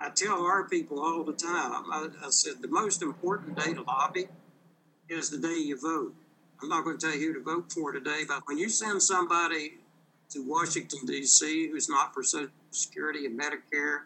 I 0.02 0.10
tell 0.10 0.46
our 0.46 0.64
people 0.70 1.02
all 1.02 1.24
the 1.24 1.34
time, 1.34 1.84
I, 1.92 2.08
I 2.26 2.30
said, 2.30 2.62
the 2.62 2.70
most 2.70 3.02
important 3.02 3.58
day 3.58 3.74
to 3.74 3.82
lobby 3.82 4.28
is 5.10 5.30
the 5.30 5.38
day 5.38 5.56
you 5.56 5.80
vote. 5.80 6.14
I'm 6.62 6.70
not 6.70 6.84
going 6.84 6.98
to 6.98 7.08
tell 7.08 7.16
you 7.16 7.34
who 7.34 7.40
to 7.40 7.44
vote 7.44 7.72
for 7.72 7.92
today, 7.92 8.22
but 8.28 8.44
when 8.46 8.58
you 8.58 8.70
send 8.70 9.02
somebody 9.02 9.74
to 10.30 10.48
Washington, 10.48 11.00
D.C., 11.06 11.70
who's 11.70 11.90
not 11.90 12.14
for 12.14 12.24
Social 12.24 12.50
Security 12.72 13.26
and 13.26 13.40
Medicare, 13.40 14.02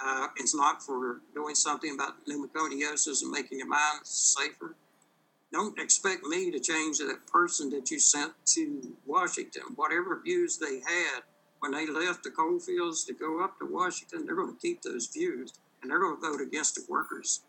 uh, 0.00 0.28
it's 0.36 0.54
not 0.54 0.82
for 0.82 1.20
doing 1.34 1.54
something 1.54 1.94
about 1.94 2.14
pneumoconiosis 2.26 3.22
and 3.22 3.30
making 3.30 3.58
your 3.58 3.68
mind 3.68 4.00
safer. 4.04 4.74
Don't 5.52 5.78
expect 5.78 6.22
me 6.24 6.50
to 6.50 6.60
change 6.60 6.98
that 6.98 7.26
person 7.26 7.68
that 7.70 7.90
you 7.90 7.98
sent 7.98 8.32
to 8.46 8.96
Washington. 9.06 9.62
Whatever 9.76 10.20
views 10.22 10.58
they 10.58 10.80
had 10.80 11.22
when 11.58 11.72
they 11.72 11.86
left 11.86 12.22
the 12.22 12.30
coal 12.30 12.60
fields 12.60 13.04
to 13.04 13.12
go 13.12 13.42
up 13.42 13.58
to 13.58 13.66
Washington, 13.66 14.24
they're 14.24 14.36
going 14.36 14.54
to 14.54 14.60
keep 14.60 14.82
those 14.82 15.08
views 15.08 15.54
and 15.82 15.90
they're 15.90 15.98
going 15.98 16.20
to 16.20 16.20
vote 16.20 16.40
against 16.40 16.76
the 16.76 16.82
workers 16.88 17.40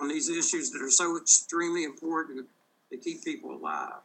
on 0.00 0.08
these 0.08 0.28
issues 0.28 0.70
that 0.70 0.82
are 0.82 0.90
so 0.90 1.16
extremely 1.16 1.84
important 1.84 2.46
to 2.90 2.96
keep 2.96 3.24
people 3.24 3.52
alive. 3.54 4.00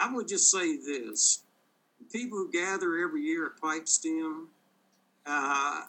I 0.00 0.12
would 0.12 0.28
just 0.28 0.50
say 0.50 0.76
this 0.76 1.42
people 2.12 2.38
who 2.38 2.50
gather 2.50 2.98
every 2.98 3.22
year 3.22 3.46
at 3.46 3.60
Pipestem, 3.60 4.46
uh, 5.26 5.82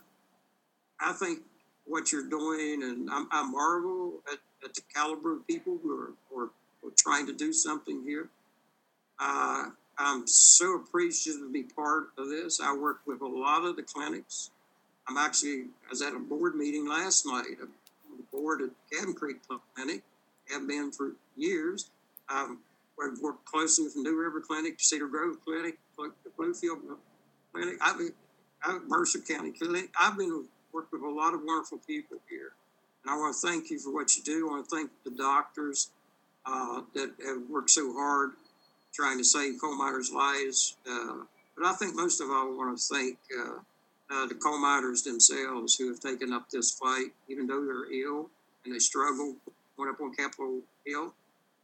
I 0.99 1.13
think 1.13 1.39
what 1.85 2.11
you're 2.11 2.29
doing, 2.29 2.83
and 2.83 3.09
I, 3.11 3.25
I 3.31 3.43
marvel 3.43 4.21
at, 4.31 4.39
at, 4.63 4.73
the 4.73 4.81
caliber 4.93 5.33
of 5.33 5.47
people 5.47 5.79
who 5.81 5.91
are, 5.91 6.11
who 6.29 6.39
are, 6.39 6.49
who 6.81 6.89
are 6.89 6.93
trying 6.97 7.25
to 7.27 7.33
do 7.33 7.53
something 7.53 8.03
here. 8.03 8.29
Uh, 9.19 9.69
I'm 9.97 10.27
so 10.27 10.75
appreciative 10.75 11.41
to 11.41 11.51
be 11.51 11.63
part 11.63 12.09
of 12.17 12.29
this. 12.29 12.61
I 12.61 12.75
work 12.75 12.99
with 13.05 13.21
a 13.21 13.27
lot 13.27 13.65
of 13.65 13.75
the 13.75 13.83
clinics. 13.83 14.51
I'm 15.07 15.17
actually, 15.17 15.61
I 15.85 15.89
was 15.89 16.01
at 16.01 16.13
a 16.13 16.19
board 16.19 16.55
meeting 16.55 16.87
last 16.87 17.25
night, 17.25 17.57
board 18.39 18.61
at 18.61 18.69
Cabin 18.91 19.13
Creek 19.13 19.37
Clinic, 19.75 20.03
have 20.51 20.67
been 20.67 20.91
for 20.91 21.13
years. 21.35 21.89
Um, 22.29 22.59
we've 22.97 23.19
worked 23.21 23.45
closely 23.45 23.85
with 23.85 23.95
New 23.95 24.17
River 24.17 24.41
Clinic, 24.41 24.79
Cedar 24.79 25.07
Grove 25.07 25.37
Clinic, 25.45 25.77
Bluefield 26.37 26.79
Clinic, 27.53 27.77
I've 27.81 27.99
I've, 28.63 28.81
Mercer 28.87 29.19
County 29.19 29.51
Clinic. 29.51 29.89
I've 29.99 30.17
been 30.17 30.45
worked 30.73 30.91
with 30.91 31.01
a 31.01 31.09
lot 31.09 31.33
of 31.33 31.41
wonderful 31.43 31.79
people 31.85 32.17
here. 32.29 32.51
And 33.03 33.13
I 33.13 33.17
want 33.17 33.35
to 33.39 33.47
thank 33.47 33.69
you 33.69 33.79
for 33.79 33.93
what 33.93 34.15
you 34.15 34.23
do. 34.23 34.47
I 34.47 34.51
want 34.51 34.69
to 34.69 34.75
thank 34.75 34.91
the 35.05 35.11
doctors 35.11 35.91
uh, 36.45 36.81
that 36.93 37.13
have 37.25 37.49
worked 37.49 37.69
so 37.69 37.93
hard 37.93 38.31
trying 38.93 39.17
to 39.17 39.23
save 39.23 39.61
coal 39.61 39.77
miners' 39.77 40.11
lives. 40.11 40.75
Uh, 40.89 41.23
but 41.57 41.65
I 41.65 41.73
think 41.73 41.95
most 41.95 42.21
of 42.21 42.29
all, 42.29 42.53
I 42.53 42.55
want 42.55 42.77
to 42.77 42.83
thank 42.93 43.17
uh, 43.39 43.59
uh, 44.11 44.25
the 44.25 44.35
coal 44.35 44.57
miners 44.57 45.03
themselves 45.03 45.75
who 45.75 45.89
have 45.89 45.99
taken 45.99 46.33
up 46.33 46.49
this 46.49 46.71
fight, 46.71 47.07
even 47.27 47.47
though 47.47 47.63
they're 47.63 47.91
ill 47.91 48.29
and 48.65 48.73
they 48.73 48.79
struggle, 48.79 49.35
went 49.77 49.91
up 49.91 50.01
on 50.01 50.13
Capitol 50.13 50.61
Hill. 50.85 51.13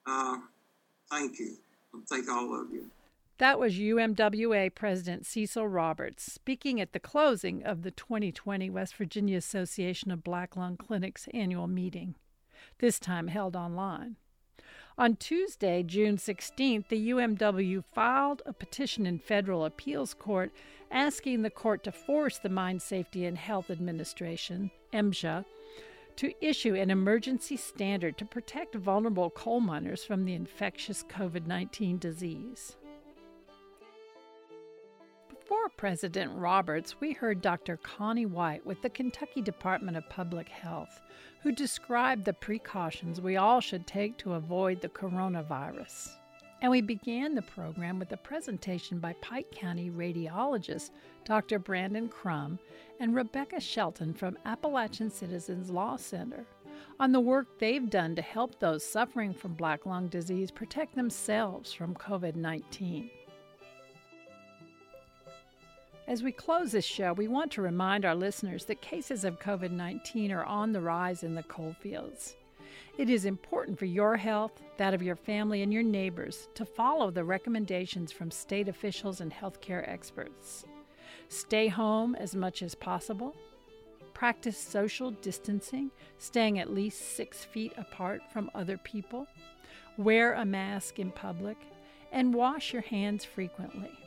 Uh, 0.05 0.37
thank 1.09 1.39
you. 1.39 1.57
thank 2.07 2.29
all 2.29 2.61
of 2.61 2.71
you. 2.71 2.85
That 3.37 3.59
was 3.59 3.75
UMWA 3.75 4.73
President 4.73 5.25
Cecil 5.25 5.67
Roberts 5.67 6.31
speaking 6.31 6.79
at 6.79 6.93
the 6.93 7.01
closing 7.01 7.63
of 7.63 7.81
the 7.81 7.91
2020 7.91 8.69
West 8.69 8.95
Virginia 8.95 9.37
Association 9.37 10.09
of 10.09 10.23
Black 10.23 10.55
Lung 10.55 10.77
Clinics 10.77 11.27
annual 11.33 11.67
meeting, 11.67 12.15
this 12.79 12.97
time 12.97 13.27
held 13.27 13.55
online. 13.55 14.15
On 14.97 15.17
Tuesday, 15.17 15.83
June 15.83 16.15
16th, 16.15 16.87
the 16.87 17.09
UMW 17.09 17.83
filed 17.93 18.41
a 18.45 18.53
petition 18.53 19.05
in 19.05 19.19
federal 19.19 19.65
appeals 19.65 20.13
court 20.13 20.53
asking 20.89 21.41
the 21.41 21.49
court 21.49 21.83
to 21.83 21.91
force 21.91 22.37
the 22.37 22.47
Mine 22.47 22.79
Safety 22.79 23.25
and 23.25 23.37
Health 23.37 23.69
Administration, 23.69 24.71
MSHA, 24.93 25.43
to 26.15 26.33
issue 26.39 26.75
an 26.75 26.89
emergency 26.89 27.57
standard 27.57 28.17
to 28.17 28.23
protect 28.23 28.73
vulnerable 28.75 29.29
coal 29.29 29.59
miners 29.59 30.05
from 30.05 30.23
the 30.23 30.33
infectious 30.33 31.03
COVID 31.03 31.45
19 31.45 31.97
disease. 31.97 32.77
Before 35.45 35.69
President 35.77 36.31
Roberts, 36.33 36.99
we 36.99 37.13
heard 37.13 37.39
Dr. 37.39 37.77
Connie 37.77 38.25
White 38.25 38.65
with 38.65 38.81
the 38.81 38.89
Kentucky 38.89 39.43
Department 39.43 39.95
of 39.95 40.09
Public 40.09 40.49
Health, 40.49 41.01
who 41.43 41.51
described 41.51 42.25
the 42.25 42.33
precautions 42.33 43.21
we 43.21 43.37
all 43.37 43.59
should 43.59 43.85
take 43.85 44.17
to 44.17 44.33
avoid 44.33 44.81
the 44.81 44.89
coronavirus. 44.89 46.09
And 46.63 46.71
we 46.71 46.81
began 46.81 47.35
the 47.35 47.43
program 47.43 47.99
with 47.99 48.11
a 48.11 48.17
presentation 48.17 48.97
by 48.97 49.13
Pike 49.21 49.51
County 49.51 49.91
radiologist 49.91 50.89
Dr. 51.25 51.59
Brandon 51.59 52.09
Crum 52.09 52.57
and 52.99 53.13
Rebecca 53.13 53.59
Shelton 53.59 54.15
from 54.15 54.39
Appalachian 54.45 55.11
Citizens 55.11 55.69
Law 55.69 55.95
Center 55.95 56.47
on 56.99 57.11
the 57.11 57.19
work 57.19 57.59
they've 57.59 57.91
done 57.91 58.15
to 58.15 58.23
help 58.23 58.57
those 58.57 58.83
suffering 58.83 59.31
from 59.31 59.53
black 59.53 59.85
lung 59.85 60.07
disease 60.07 60.49
protect 60.49 60.95
themselves 60.95 61.71
from 61.71 61.93
COVID 61.93 62.35
19. 62.35 63.11
As 66.07 66.21
we 66.21 66.31
close 66.31 66.71
this 66.71 66.85
show, 66.85 67.13
we 67.13 67.27
want 67.27 67.51
to 67.53 67.63
remind 67.63 68.05
our 68.05 68.13
listeners 68.13 68.65
that 68.65 68.79
cases 68.79 69.25
of 69.25 69.39
COVID 69.39 69.71
19 69.71 70.31
are 70.31 70.43
on 70.43 70.71
the 70.71 70.81
rise 70.81 71.23
in 71.23 71.33
the 71.33 71.41
coal 71.43 71.75
fields. 71.79 72.35
It 72.99 73.09
is 73.09 73.25
important 73.25 73.79
for 73.79 73.85
your 73.85 74.15
health, 74.15 74.61
that 74.77 74.93
of 74.93 75.01
your 75.01 75.15
family, 75.15 75.63
and 75.63 75.73
your 75.73 75.81
neighbors 75.81 76.47
to 76.53 76.63
follow 76.63 77.09
the 77.09 77.23
recommendations 77.23 78.11
from 78.11 78.29
state 78.29 78.67
officials 78.67 79.19
and 79.19 79.33
healthcare 79.33 79.87
experts. 79.89 80.65
Stay 81.27 81.69
home 81.69 82.13
as 82.15 82.35
much 82.35 82.61
as 82.61 82.75
possible. 82.75 83.35
Practice 84.13 84.59
social 84.59 85.09
distancing, 85.09 85.89
staying 86.19 86.59
at 86.59 86.71
least 86.71 87.15
six 87.15 87.43
feet 87.43 87.73
apart 87.77 88.21
from 88.31 88.51
other 88.53 88.77
people. 88.77 89.25
Wear 89.97 90.33
a 90.33 90.45
mask 90.45 90.99
in 90.99 91.09
public, 91.09 91.57
and 92.11 92.31
wash 92.31 92.73
your 92.73 92.83
hands 92.83 93.25
frequently. 93.25 94.04